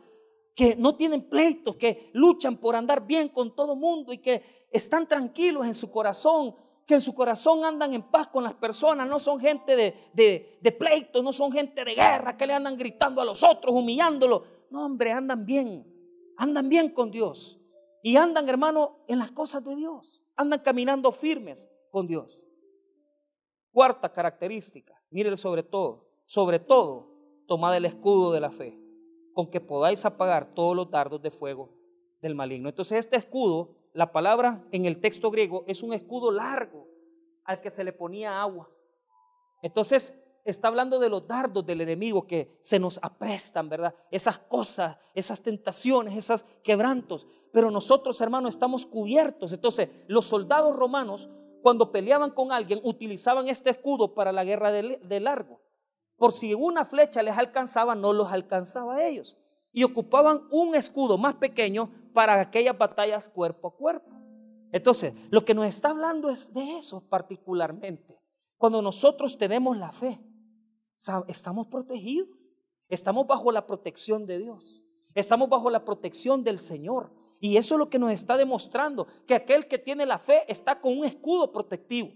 que 0.54 0.74
no 0.74 0.96
tienen 0.96 1.28
pleitos, 1.28 1.76
que 1.76 2.10
luchan 2.12 2.56
por 2.56 2.74
andar 2.74 3.06
bien 3.06 3.28
con 3.28 3.54
todo 3.54 3.76
mundo 3.76 4.12
y 4.12 4.18
que 4.18 4.66
están 4.70 5.06
tranquilos 5.06 5.64
en 5.64 5.74
su 5.74 5.90
corazón 5.90 6.56
que 6.86 6.94
en 6.94 7.00
su 7.00 7.14
corazón 7.14 7.64
andan 7.64 7.92
en 7.92 8.02
paz 8.02 8.28
con 8.28 8.44
las 8.44 8.54
personas, 8.54 9.08
no 9.08 9.18
son 9.18 9.40
gente 9.40 9.74
de, 9.74 9.94
de, 10.12 10.58
de 10.60 10.72
pleitos, 10.72 11.22
no 11.22 11.32
son 11.32 11.50
gente 11.50 11.84
de 11.84 11.94
guerra 11.94 12.36
que 12.36 12.46
le 12.46 12.52
andan 12.52 12.76
gritando 12.76 13.20
a 13.20 13.24
los 13.24 13.42
otros, 13.42 13.74
humillándolos. 13.74 14.42
No, 14.70 14.86
hombre, 14.86 15.10
andan 15.10 15.44
bien, 15.44 15.84
andan 16.36 16.68
bien 16.68 16.90
con 16.90 17.10
Dios. 17.10 17.58
Y 18.02 18.16
andan, 18.16 18.48
hermano, 18.48 19.00
en 19.08 19.18
las 19.18 19.32
cosas 19.32 19.64
de 19.64 19.74
Dios. 19.74 20.22
Andan 20.36 20.60
caminando 20.60 21.10
firmes 21.10 21.68
con 21.90 22.06
Dios. 22.06 22.40
Cuarta 23.72 24.12
característica, 24.12 25.02
mire 25.10 25.36
sobre 25.36 25.64
todo, 25.64 26.08
sobre 26.24 26.60
todo, 26.60 27.08
tomad 27.46 27.76
el 27.76 27.84
escudo 27.84 28.32
de 28.32 28.40
la 28.40 28.50
fe, 28.50 28.78
con 29.34 29.50
que 29.50 29.60
podáis 29.60 30.04
apagar 30.04 30.54
todos 30.54 30.76
los 30.76 30.90
dardos 30.90 31.20
de 31.20 31.30
fuego 31.30 31.70
del 32.22 32.34
maligno. 32.34 32.68
Entonces 32.68 32.98
este 32.98 33.16
escudo 33.16 33.74
la 33.96 34.12
palabra 34.12 34.62
en 34.72 34.84
el 34.84 35.00
texto 35.00 35.30
griego 35.30 35.64
es 35.66 35.82
un 35.82 35.94
escudo 35.94 36.30
largo 36.30 36.86
al 37.44 37.62
que 37.62 37.70
se 37.70 37.82
le 37.82 37.94
ponía 37.94 38.42
agua. 38.42 38.68
Entonces, 39.62 40.22
está 40.44 40.68
hablando 40.68 40.98
de 40.98 41.08
los 41.08 41.26
dardos 41.26 41.64
del 41.64 41.80
enemigo 41.80 42.26
que 42.26 42.58
se 42.60 42.78
nos 42.78 43.00
aprestan, 43.02 43.70
¿verdad? 43.70 43.94
Esas 44.10 44.36
cosas, 44.36 44.98
esas 45.14 45.40
tentaciones, 45.40 46.14
esos 46.14 46.44
quebrantos. 46.62 47.26
Pero 47.54 47.70
nosotros, 47.70 48.20
hermanos, 48.20 48.54
estamos 48.54 48.84
cubiertos. 48.84 49.54
Entonces, 49.54 49.88
los 50.08 50.26
soldados 50.26 50.76
romanos, 50.76 51.30
cuando 51.62 51.90
peleaban 51.90 52.32
con 52.32 52.52
alguien, 52.52 52.80
utilizaban 52.82 53.48
este 53.48 53.70
escudo 53.70 54.14
para 54.14 54.30
la 54.30 54.44
guerra 54.44 54.72
de, 54.72 55.20
largo. 55.20 55.62
Por 56.18 56.34
si 56.34 56.52
una 56.52 56.84
flecha 56.84 57.22
les 57.22 57.38
alcanzaba, 57.38 57.94
no 57.94 58.12
los 58.12 58.30
alcanzaba 58.30 58.96
a 58.96 59.06
ellos. 59.06 59.38
Y 59.76 59.84
ocupaban 59.84 60.40
un 60.50 60.74
escudo 60.74 61.18
más 61.18 61.34
pequeño 61.34 61.90
para 62.14 62.40
aquellas 62.40 62.78
batallas 62.78 63.28
cuerpo 63.28 63.68
a 63.68 63.76
cuerpo. 63.76 64.10
Entonces, 64.72 65.12
lo 65.28 65.44
que 65.44 65.52
nos 65.52 65.66
está 65.66 65.90
hablando 65.90 66.30
es 66.30 66.54
de 66.54 66.78
eso 66.78 67.06
particularmente. 67.10 68.18
Cuando 68.56 68.80
nosotros 68.80 69.36
tenemos 69.36 69.76
la 69.76 69.92
fe, 69.92 70.18
estamos 71.28 71.66
protegidos, 71.66 72.54
estamos 72.88 73.26
bajo 73.26 73.52
la 73.52 73.66
protección 73.66 74.24
de 74.24 74.38
Dios, 74.38 74.86
estamos 75.14 75.50
bajo 75.50 75.68
la 75.68 75.84
protección 75.84 76.42
del 76.42 76.58
Señor. 76.58 77.12
Y 77.38 77.58
eso 77.58 77.74
es 77.74 77.78
lo 77.78 77.90
que 77.90 77.98
nos 77.98 78.12
está 78.12 78.38
demostrando, 78.38 79.06
que 79.26 79.34
aquel 79.34 79.68
que 79.68 79.76
tiene 79.76 80.06
la 80.06 80.18
fe 80.18 80.50
está 80.50 80.80
con 80.80 80.96
un 80.96 81.04
escudo 81.04 81.52
protectivo, 81.52 82.12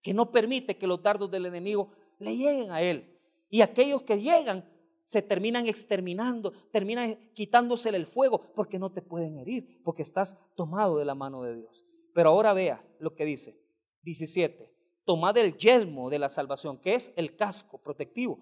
que 0.00 0.14
no 0.14 0.30
permite 0.30 0.78
que 0.78 0.86
los 0.86 1.02
dardos 1.02 1.28
del 1.28 1.46
enemigo 1.46 1.90
le 2.20 2.36
lleguen 2.36 2.70
a 2.70 2.82
él. 2.82 3.18
Y 3.50 3.62
aquellos 3.62 4.04
que 4.04 4.20
llegan 4.20 4.64
se 5.04 5.22
terminan 5.22 5.66
exterminando, 5.66 6.52
terminan 6.70 7.18
quitándosele 7.34 7.96
el 7.96 8.06
fuego 8.06 8.52
porque 8.54 8.78
no 8.78 8.92
te 8.92 9.02
pueden 9.02 9.38
herir, 9.38 9.82
porque 9.84 10.02
estás 10.02 10.38
tomado 10.56 10.98
de 10.98 11.04
la 11.04 11.14
mano 11.14 11.42
de 11.42 11.56
Dios. 11.56 11.84
Pero 12.14 12.30
ahora 12.30 12.52
vea 12.52 12.84
lo 12.98 13.14
que 13.14 13.24
dice 13.24 13.58
17. 14.02 14.70
Tomad 15.04 15.36
el 15.36 15.56
yelmo 15.56 16.10
de 16.10 16.18
la 16.18 16.28
salvación, 16.28 16.78
que 16.78 16.94
es 16.94 17.12
el 17.16 17.36
casco 17.36 17.82
protectivo, 17.82 18.38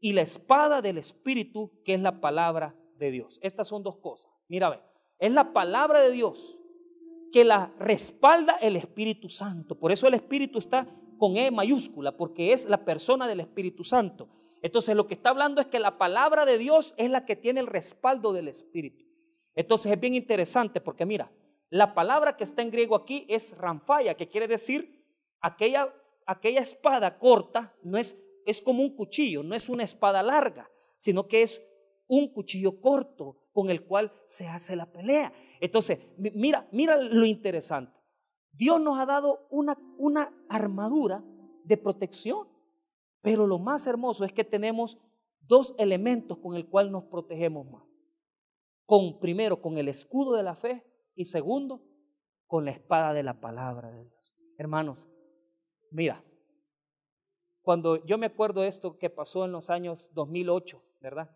y 0.00 0.12
la 0.12 0.22
espada 0.22 0.82
del 0.82 0.98
Espíritu, 0.98 1.80
que 1.84 1.94
es 1.94 2.00
la 2.00 2.20
palabra 2.20 2.76
de 2.98 3.10
Dios. 3.10 3.38
Estas 3.42 3.68
son 3.68 3.82
dos 3.82 3.96
cosas. 3.96 4.30
Mira, 4.48 4.68
ve, 4.68 4.80
es 5.18 5.32
la 5.32 5.52
palabra 5.52 6.00
de 6.00 6.10
Dios 6.10 6.58
que 7.32 7.44
la 7.44 7.72
respalda 7.78 8.56
el 8.60 8.76
Espíritu 8.76 9.28
Santo. 9.30 9.78
Por 9.78 9.90
eso 9.90 10.06
el 10.06 10.14
Espíritu 10.14 10.58
está 10.58 10.86
con 11.18 11.36
E 11.36 11.50
mayúscula, 11.50 12.16
porque 12.16 12.52
es 12.52 12.68
la 12.68 12.84
persona 12.84 13.26
del 13.26 13.40
Espíritu 13.40 13.84
Santo. 13.84 14.28
Entonces 14.62 14.94
lo 14.96 15.06
que 15.06 15.14
está 15.14 15.30
hablando 15.30 15.60
es 15.60 15.66
que 15.66 15.80
la 15.80 15.98
palabra 15.98 16.46
de 16.46 16.56
Dios 16.56 16.94
es 16.96 17.10
la 17.10 17.26
que 17.26 17.36
tiene 17.36 17.60
el 17.60 17.66
respaldo 17.66 18.32
del 18.32 18.48
Espíritu. 18.48 19.04
Entonces 19.54 19.92
es 19.92 20.00
bien 20.00 20.14
interesante 20.14 20.80
porque 20.80 21.04
mira, 21.04 21.30
la 21.68 21.94
palabra 21.94 22.36
que 22.36 22.44
está 22.44 22.62
en 22.62 22.70
griego 22.70 22.94
aquí 22.94 23.26
es 23.28 23.56
ranfaya, 23.58 24.14
que 24.14 24.28
quiere 24.28 24.46
decir 24.46 25.04
aquella, 25.40 25.92
aquella 26.26 26.60
espada 26.60 27.18
corta, 27.18 27.74
no 27.82 27.98
es, 27.98 28.22
es 28.46 28.62
como 28.62 28.82
un 28.82 28.94
cuchillo, 28.94 29.42
no 29.42 29.54
es 29.54 29.68
una 29.68 29.82
espada 29.82 30.22
larga, 30.22 30.70
sino 30.98 31.26
que 31.26 31.42
es 31.42 31.66
un 32.06 32.32
cuchillo 32.32 32.80
corto 32.80 33.48
con 33.52 33.70
el 33.70 33.84
cual 33.84 34.12
se 34.26 34.46
hace 34.46 34.76
la 34.76 34.90
pelea. 34.90 35.32
Entonces, 35.60 35.98
mira, 36.18 36.68
mira 36.72 36.96
lo 36.96 37.24
interesante. 37.24 37.98
Dios 38.52 38.80
nos 38.80 38.98
ha 38.98 39.06
dado 39.06 39.46
una, 39.50 39.78
una 39.96 40.32
armadura 40.48 41.24
de 41.64 41.76
protección. 41.76 42.48
Pero 43.22 43.46
lo 43.46 43.58
más 43.58 43.86
hermoso 43.86 44.24
es 44.24 44.32
que 44.32 44.44
tenemos 44.44 44.98
dos 45.40 45.74
elementos 45.78 46.38
con 46.38 46.56
el 46.56 46.68
cual 46.68 46.92
nos 46.92 47.04
protegemos 47.04 47.66
más. 47.70 48.02
Con 48.84 49.20
primero 49.20 49.62
con 49.62 49.78
el 49.78 49.88
escudo 49.88 50.34
de 50.34 50.42
la 50.42 50.56
fe 50.56 50.84
y 51.14 51.24
segundo 51.24 51.82
con 52.46 52.64
la 52.64 52.72
espada 52.72 53.14
de 53.14 53.22
la 53.22 53.40
palabra 53.40 53.90
de 53.90 54.04
Dios. 54.04 54.36
Hermanos, 54.58 55.08
mira, 55.90 56.22
cuando 57.62 58.04
yo 58.04 58.18
me 58.18 58.26
acuerdo 58.26 58.64
esto 58.64 58.98
que 58.98 59.08
pasó 59.08 59.44
en 59.44 59.52
los 59.52 59.70
años 59.70 60.10
2008, 60.14 60.82
¿verdad? 61.00 61.30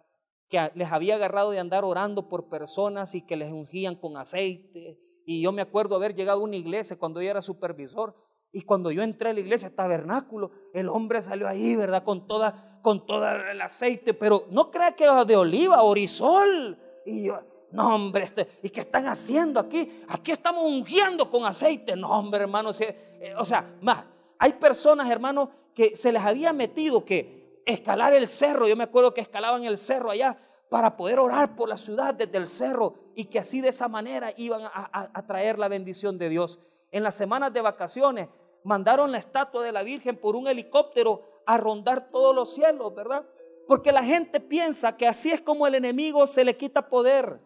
Que 0.49 0.71
les 0.75 0.91
había 0.91 1.15
agarrado 1.15 1.53
de 1.53 1.61
andar 1.61 1.85
orando 1.85 2.29
por 2.29 2.49
personas 2.49 3.15
y 3.15 3.25
que 3.25 3.37
les 3.37 3.53
ungían 3.53 3.95
con 3.95 4.17
aceite. 4.17 5.01
Y 5.25 5.41
yo 5.41 5.53
me 5.53 5.63
acuerdo 5.63 5.97
haber 5.97 6.15
llegado 6.15 6.41
a 6.41 6.45
una 6.45 6.57
iglesia 6.57 6.99
cuando 6.99 7.23
yo 7.23 7.31
era 7.31 7.43
supervisor. 7.43 8.17
Y 8.57 8.63
cuando 8.63 8.91
yo 8.91 9.03
entré 9.03 9.29
a 9.29 9.33
la 9.35 9.41
iglesia, 9.41 9.69
tabernáculo, 9.69 10.51
el 10.73 10.89
hombre 10.89 11.21
salió 11.21 11.47
ahí, 11.47 11.77
¿verdad? 11.77 12.03
Con 12.03 12.27
toda, 12.27 12.81
con 12.81 13.05
todo 13.05 13.29
el 13.29 13.61
aceite, 13.61 14.15
pero 14.15 14.47
no 14.51 14.71
crea 14.71 14.93
que 14.93 15.05
de 15.27 15.37
oliva, 15.37 15.83
orisol. 15.83 16.79
Y 17.05 17.25
yo, 17.25 17.39
no, 17.73 17.95
hombre, 17.95 18.25
este, 18.25 18.49
¿y 18.63 18.71
qué 18.71 18.81
están 18.81 19.09
haciendo 19.09 19.61
aquí? 19.61 20.01
Aquí 20.09 20.33
estamos 20.33 20.65
ungiendo 20.65 21.29
con 21.29 21.45
aceite. 21.45 21.97
No, 21.97 22.09
hombre, 22.09 22.45
hermano, 22.45 22.71
eh, 22.81 23.35
o 23.37 23.45
sea, 23.45 23.77
más, 23.83 24.07
hay 24.39 24.55
personas, 24.55 25.11
hermano, 25.11 25.51
que 25.75 25.95
se 25.95 26.11
les 26.11 26.23
había 26.23 26.55
metido 26.55 27.05
que 27.05 27.61
escalar 27.67 28.15
el 28.15 28.27
cerro, 28.27 28.67
yo 28.67 28.75
me 28.75 28.85
acuerdo 28.85 29.13
que 29.13 29.21
escalaban 29.21 29.65
el 29.65 29.77
cerro 29.77 30.11
allá 30.11 30.39
para 30.71 30.97
poder 30.97 31.19
orar 31.19 31.55
por 31.55 31.69
la 31.69 31.77
ciudad 31.77 32.15
desde 32.15 32.39
el 32.39 32.47
cerro 32.47 32.95
y 33.15 33.27
que 33.27 33.39
así 33.39 33.61
de 33.61 33.69
esa 33.69 33.87
manera 33.87 34.33
iban 34.39 34.63
a, 34.65 35.27
traer 35.27 35.59
la 35.59 35.69
bendición 35.69 36.17
de 36.17 36.31
Dios. 36.31 36.59
En 36.91 37.03
las 37.03 37.15
semanas 37.15 37.53
de 37.53 37.61
vacaciones 37.61 38.29
mandaron 38.67 39.13
la 39.13 39.19
estatua 39.19 39.65
de 39.65 39.73
la 39.73 39.83
Virgen 39.83 40.17
por 40.17 40.37
un 40.37 40.47
helicóptero 40.47 41.23
a 41.47 41.57
rondar 41.57 42.11
todos 42.11 42.35
los 42.35 42.53
cielos, 42.53 42.95
¿verdad? 42.95 43.27
Porque 43.67 43.93
la 43.93 44.05
gente 44.05 44.41
piensa 44.41 44.97
que 44.97 45.07
así 45.07 45.31
es 45.31 45.41
como 45.41 45.67
el 45.67 45.75
enemigo 45.75 46.27
se 46.27 46.45
le 46.45 46.57
quita 46.57 46.89
poder. 46.89 47.41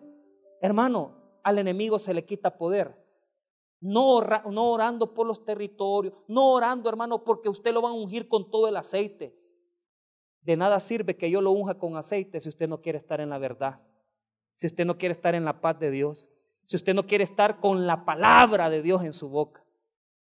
Hermano, 0.60 1.38
al 1.42 1.58
enemigo 1.58 1.98
se 1.98 2.12
le 2.12 2.24
quita 2.24 2.58
poder 2.58 3.00
no, 3.80 4.16
orando 4.70 5.14
por 5.14 5.26
los 5.26 5.44
territorios, 5.44 6.14
no 6.28 6.52
orando, 6.52 6.88
hermano, 6.88 7.24
porque 7.24 7.48
usted 7.48 7.72
lo 7.72 7.82
va 7.82 7.90
a 7.90 7.94
ungir 7.94 8.28
con 8.28 8.50
todo 8.50 8.68
el 8.68 8.76
aceite. 8.76 9.34
De 10.42 10.56
nada 10.56 10.80
sirve 10.80 11.16
que 11.16 11.30
yo 11.30 11.40
lo 11.40 11.50
unja 11.50 11.78
con 11.78 11.96
aceite 11.96 12.40
si 12.40 12.48
usted 12.48 12.68
no 12.68 12.80
quiere 12.80 12.98
estar 12.98 13.20
en 13.20 13.30
la 13.30 13.38
verdad, 13.38 13.80
si 14.54 14.66
usted 14.66 14.84
no 14.84 14.96
quiere 14.96 15.12
estar 15.12 15.34
en 15.34 15.44
la 15.44 15.60
paz 15.60 15.78
de 15.78 15.90
Dios, 15.90 16.30
si 16.64 16.76
usted 16.76 16.94
no 16.94 17.06
quiere 17.06 17.24
estar 17.24 17.58
con 17.58 17.86
la 17.86 18.04
palabra 18.04 18.70
de 18.70 18.82
Dios 18.82 19.02
en 19.04 19.12
su 19.12 19.28
boca. 19.28 19.64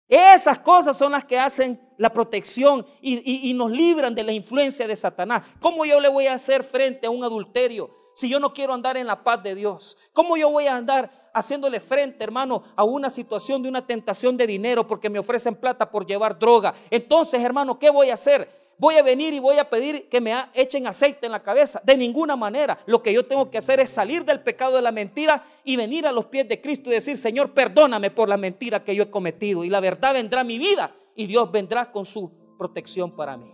Esas 0.10 0.58
cosas 0.58 0.98
son 0.98 1.12
las 1.12 1.24
que 1.24 1.38
hacen 1.38 1.80
la 1.98 2.12
protección 2.12 2.86
y, 3.00 3.54
nos 3.54 3.70
libran 3.70 4.16
de 4.16 4.24
la 4.24 4.32
influencia 4.32 4.88
de 4.88 4.96
Satanás. 4.96 5.44
¿Cómo 5.60 5.86
yo 5.86 6.00
le 6.00 6.10
voy 6.10 6.26
a 6.26 6.34
hacer 6.34 6.64
frente 6.64 7.06
a 7.06 7.12
un 7.12 7.24
adulterio 7.24 7.92
si 8.16 8.28
yo 8.28 8.40
no 8.40 8.52
quiero 8.52 8.74
andar 8.74 8.98
en 8.98 9.06
la 9.06 9.24
paz 9.24 9.44
de 9.44 9.54
Dios? 9.54 9.98
¿Cómo 10.12 10.36
yo 10.36 10.50
voy 10.50 10.66
a 10.66 10.76
andar 10.76 11.30
haciéndole 11.34 11.80
frente, 11.80 12.24
hermano, 12.24 12.64
a 12.76 12.84
una 12.84 13.10
situación 13.10 13.62
de 13.62 13.70
una 13.70 13.86
tentación 13.86 14.36
de 14.36 14.48
dinero 14.48 14.88
porque 14.88 15.10
me 15.10 15.20
ofrecen 15.20 15.56
plata 15.56 15.90
por 15.90 16.06
llevar 16.06 16.38
droga. 16.38 16.74
Entonces, 16.90 17.42
hermano, 17.42 17.78
¿qué 17.78 17.90
voy 17.90 18.10
a 18.10 18.16
hacer? 18.16 18.59
Voy 18.80 18.96
a 18.96 19.04
venir 19.04 19.34
y 19.34 19.40
voy 19.40 19.60
a 19.60 19.70
pedir 19.70 20.10
que 20.10 20.20
me 20.20 20.34
echen 20.54 20.88
aceite 20.88 21.28
en 21.28 21.34
la 21.34 21.44
cabeza. 21.44 21.82
De 21.84 21.96
ninguna 21.96 22.36
manera. 22.36 22.82
Lo 22.86 23.04
que 23.04 23.14
yo 23.14 23.28
tengo 23.28 23.52
que 23.52 23.60
hacer 23.60 23.80
es 23.80 23.90
salir 23.90 24.26
del 24.26 24.42
pecado 24.42 24.78
de 24.78 24.82
la 24.82 24.92
mentira 24.92 25.46
y 25.64 25.76
venir 25.76 26.08
a 26.08 26.12
los 26.12 26.26
pies 26.26 26.48
de 26.48 26.62
Cristo 26.62 26.90
y 26.90 26.94
decir, 26.94 27.18
Señor, 27.18 27.54
perdóname 27.54 28.10
por 28.10 28.28
la 28.28 28.38
mentira 28.38 28.84
que 28.84 28.96
yo 28.96 29.04
he 29.04 29.12
cometido. 29.12 29.64
Y 29.64 29.70
la 29.70 29.82
verdad 29.82 30.14
vendrá 30.14 30.42
a 30.42 30.46
mi 30.46 30.58
vida 30.58 30.96
y 31.16 31.28
Dios 31.28 31.52
vendrá 31.52 31.92
con 31.92 32.06
su 32.06 32.58
protección 32.58 33.16
para 33.16 33.38
mí. 33.38 33.54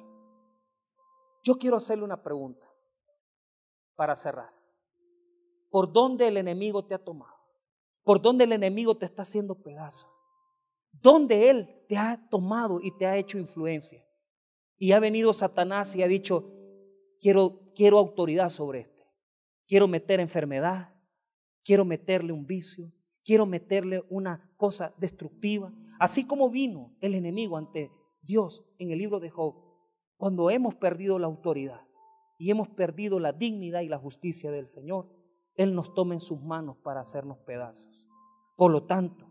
Yo 1.44 1.56
quiero 1.56 1.78
hacerle 1.78 2.06
una 2.06 2.22
pregunta 2.22 2.66
para 3.96 4.16
cerrar. 4.16 4.54
¿Por 5.70 5.92
dónde 5.92 6.28
el 6.28 6.38
enemigo 6.38 6.86
te 6.86 6.96
ha 6.96 7.04
tomado? 7.04 7.36
por 8.06 8.22
donde 8.22 8.44
el 8.44 8.54
enemigo 8.54 8.96
te 8.96 9.06
está 9.06 9.24
haciendo 9.24 9.56
pedazo, 9.56 10.08
donde 10.92 11.50
él 11.50 11.86
te 11.90 11.98
ha 11.98 12.30
tomado 12.30 12.80
y 12.82 12.96
te 12.96 13.08
ha 13.08 13.18
hecho 13.18 13.40
influencia. 13.40 14.05
Y 14.78 14.92
ha 14.92 15.00
venido 15.00 15.34
Satanás 15.34 15.96
y 15.96 16.04
ha 16.04 16.08
dicho, 16.08 16.52
quiero, 17.20 17.72
quiero 17.76 17.98
autoridad 17.98 18.50
sobre 18.50 18.82
este, 18.82 19.04
quiero 19.68 19.88
meter 19.88 20.20
enfermedad, 20.20 20.94
quiero 21.64 21.86
meterle 21.86 22.34
un 22.34 22.46
vicio, 22.46 22.92
quiero 23.24 23.46
meterle 23.46 24.04
una 24.10 24.54
cosa 24.58 24.94
destructiva. 24.98 25.74
Así 26.00 26.28
como 26.28 26.50
vino 26.50 26.96
el 27.02 27.16
enemigo 27.16 27.58
ante 27.58 27.92
Dios 28.22 28.66
en 28.78 28.92
el 28.92 29.00
libro 29.00 29.20
de 29.20 29.30
Job, 29.30 29.56
cuando 30.18 30.50
hemos 30.50 30.76
perdido 30.76 31.20
la 31.20 31.28
autoridad 31.28 31.82
y 32.38 32.52
hemos 32.52 32.70
perdido 32.70 33.20
la 33.20 33.32
dignidad 33.34 33.82
y 33.82 33.90
la 33.90 33.98
justicia 33.98 34.52
del 34.52 34.68
Señor, 34.68 35.10
él 35.56 35.74
nos 35.74 35.94
toma 35.94 36.14
en 36.14 36.22
sus 36.22 36.42
manos 36.42 36.78
para 36.84 37.00
hacernos 37.00 37.38
pedazos. 37.40 38.08
Por 38.58 38.72
lo 38.72 38.86
tanto, 38.86 39.26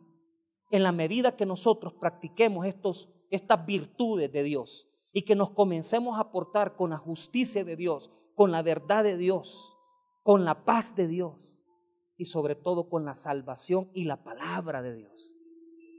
en 0.70 0.82
la 0.82 0.92
medida 0.92 1.36
que 1.36 1.46
nosotros 1.46 1.94
practiquemos 1.94 2.66
estos, 2.66 3.12
estas 3.30 3.64
virtudes 3.66 4.32
de 4.32 4.42
Dios 4.42 4.90
y 5.14 5.22
que 5.22 5.36
nos 5.36 5.50
comencemos 5.50 6.18
a 6.18 6.30
portar 6.32 6.74
con 6.74 6.90
la 6.90 6.98
justicia 6.98 7.64
de 7.64 7.76
Dios, 7.76 8.10
con 8.34 8.50
la 8.50 8.62
verdad 8.62 9.04
de 9.04 9.16
Dios, 9.16 9.78
con 10.22 10.44
la 10.44 10.64
paz 10.64 10.96
de 10.96 11.06
Dios 11.06 11.64
y 12.16 12.24
sobre 12.24 12.56
todo 12.56 12.90
con 12.90 13.04
la 13.04 13.14
salvación 13.14 13.88
y 13.94 14.04
la 14.04 14.24
palabra 14.24 14.82
de 14.82 14.96
Dios, 14.96 15.38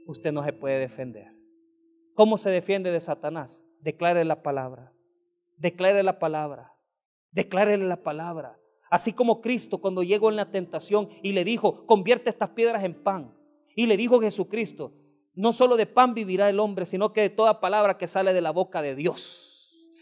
usted 0.06 0.32
no 0.32 0.44
se 0.44 0.52
puede 0.52 0.78
defender. 0.78 1.32
¿Cómo 2.14 2.36
se 2.36 2.50
defiende 2.50 2.92
de 2.92 3.00
Satanás? 3.00 3.66
Declare 3.80 4.24
la 4.24 4.42
palabra. 4.42 4.92
Declare 5.56 6.02
la 6.02 6.18
palabra. 6.18 6.74
Declare 7.30 7.78
la 7.78 8.02
palabra. 8.02 8.60
Así 8.90 9.14
como 9.14 9.40
Cristo 9.40 9.78
cuando 9.78 10.02
llegó 10.02 10.28
en 10.28 10.36
la 10.36 10.50
tentación 10.50 11.08
y 11.22 11.32
le 11.32 11.44
dijo, 11.44 11.86
convierte 11.86 12.28
estas 12.28 12.50
piedras 12.50 12.84
en 12.84 13.02
pan. 13.02 13.34
Y 13.74 13.86
le 13.86 13.96
dijo 13.96 14.20
Jesucristo, 14.20 14.92
no 15.36 15.52
solo 15.52 15.76
de 15.76 15.86
pan 15.86 16.14
vivirá 16.14 16.48
el 16.48 16.58
hombre, 16.58 16.86
sino 16.86 17.12
que 17.12 17.20
de 17.20 17.30
toda 17.30 17.60
palabra 17.60 17.98
que 17.98 18.06
sale 18.06 18.32
de 18.32 18.40
la 18.40 18.50
boca 18.50 18.82
de 18.82 18.94
Dios. 18.94 19.46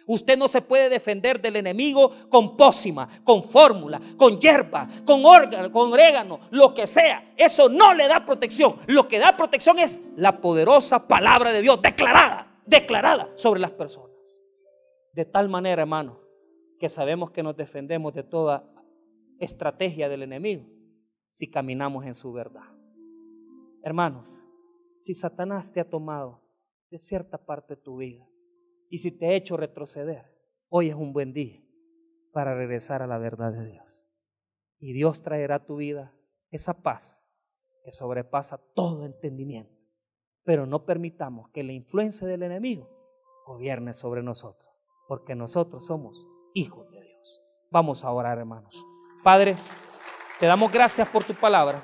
Usted 0.07 0.39
no 0.39 0.49
se 0.49 0.63
puede 0.63 0.89
defender 0.89 1.41
del 1.41 1.57
enemigo 1.57 2.13
con 2.29 2.57
pócima, 2.57 3.09
con 3.25 3.43
fórmula, 3.43 4.01
con 4.17 4.39
hierba, 4.39 4.89
con 5.05 5.25
órgano, 5.25 5.73
con 5.73 5.93
orégano, 5.93 6.41
lo 6.51 6.75
que 6.75 6.87
sea. 6.87 7.33
Eso 7.37 7.69
no 7.69 7.95
le 7.95 8.07
da 8.07 8.25
protección. 8.25 8.77
Lo 8.87 9.09
que 9.09 9.19
da 9.19 9.37
protección 9.37 9.79
es 9.79 10.03
la 10.17 10.41
poderosa 10.41 11.09
palabra 11.09 11.53
de 11.53 11.63
Dios 11.63 11.81
declarada, 11.81 12.61
declarada 12.67 13.31
sobre 13.37 13.61
las 13.61 13.71
personas. 13.71 14.11
De 15.13 15.25
tal 15.25 15.49
manera, 15.49 15.83
hermano, 15.83 16.21
que 16.79 16.89
sabemos 16.89 17.31
que 17.31 17.43
nos 17.43 17.57
defendemos 17.57 18.13
de 18.13 18.25
toda 18.25 18.71
estrategia 19.39 20.09
del 20.09 20.23
enemigo 20.23 20.67
si 21.31 21.51
caminamos 21.51 22.05
en 22.05 22.15
su 22.15 22.33
verdad. 22.33 22.69
Hermanos, 23.83 24.47
si 24.97 25.15
Satanás 25.15 25.73
te 25.73 25.81
ha 25.81 25.89
tomado 25.89 26.43
de 26.91 26.99
cierta 26.99 27.45
parte 27.45 27.77
de 27.77 27.83
tu 27.83 27.97
vida 27.97 28.27
y 28.89 28.99
si 28.99 29.17
te 29.17 29.27
ha 29.27 29.33
hecho 29.33 29.57
retroceder, 29.57 30.25
hoy 30.69 30.89
es 30.89 30.95
un 30.95 31.13
buen 31.13 31.33
día 31.33 31.61
para 32.33 32.55
regresar 32.55 33.03
a 33.03 33.07
la 33.07 33.19
verdad 33.19 33.53
de 33.53 33.65
Dios. 33.67 34.09
Y 34.79 34.93
Dios 34.93 35.23
traerá 35.23 35.57
a 35.57 35.65
tu 35.67 35.77
vida 35.77 36.15
esa 36.51 36.83
paz 36.83 37.29
que 37.85 37.93
sobrepasa 37.93 38.59
todo 38.75 39.05
entendimiento. 39.05 39.73
Pero 40.43 40.67
no 40.67 40.85
permitamos 40.85 41.51
que 41.51 41.63
la 41.63 41.73
influencia 41.73 42.27
del 42.27 42.43
enemigo 42.43 42.89
gobierne 43.47 43.95
sobre 43.95 44.23
nosotros, 44.23 44.71
porque 45.09 45.35
nosotros 45.35 45.87
somos 45.87 46.27
hijos 46.55 46.91
de 46.91 47.03
Dios. 47.03 47.43
Vamos 47.71 48.05
a 48.05 48.11
orar, 48.11 48.39
hermanos. 48.39 48.85
Padre, 49.23 49.57
te 50.39 50.47
damos 50.47 50.71
gracias 50.71 51.09
por 51.09 51.25
tu 51.25 51.35
palabra, 51.35 51.83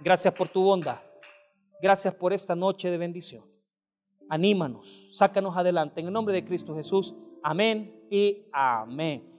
gracias 0.00 0.34
por 0.34 0.48
tu 0.48 0.64
bondad, 0.64 1.00
gracias 1.80 2.14
por 2.14 2.32
esta 2.32 2.54
noche 2.54 2.90
de 2.90 2.98
bendición. 2.98 3.44
Anímanos, 4.28 5.08
sácanos 5.12 5.56
adelante. 5.56 6.00
En 6.00 6.06
el 6.06 6.12
nombre 6.12 6.34
de 6.34 6.44
Cristo 6.44 6.74
Jesús, 6.74 7.14
amén 7.42 8.06
y 8.10 8.46
amén. 8.52 9.35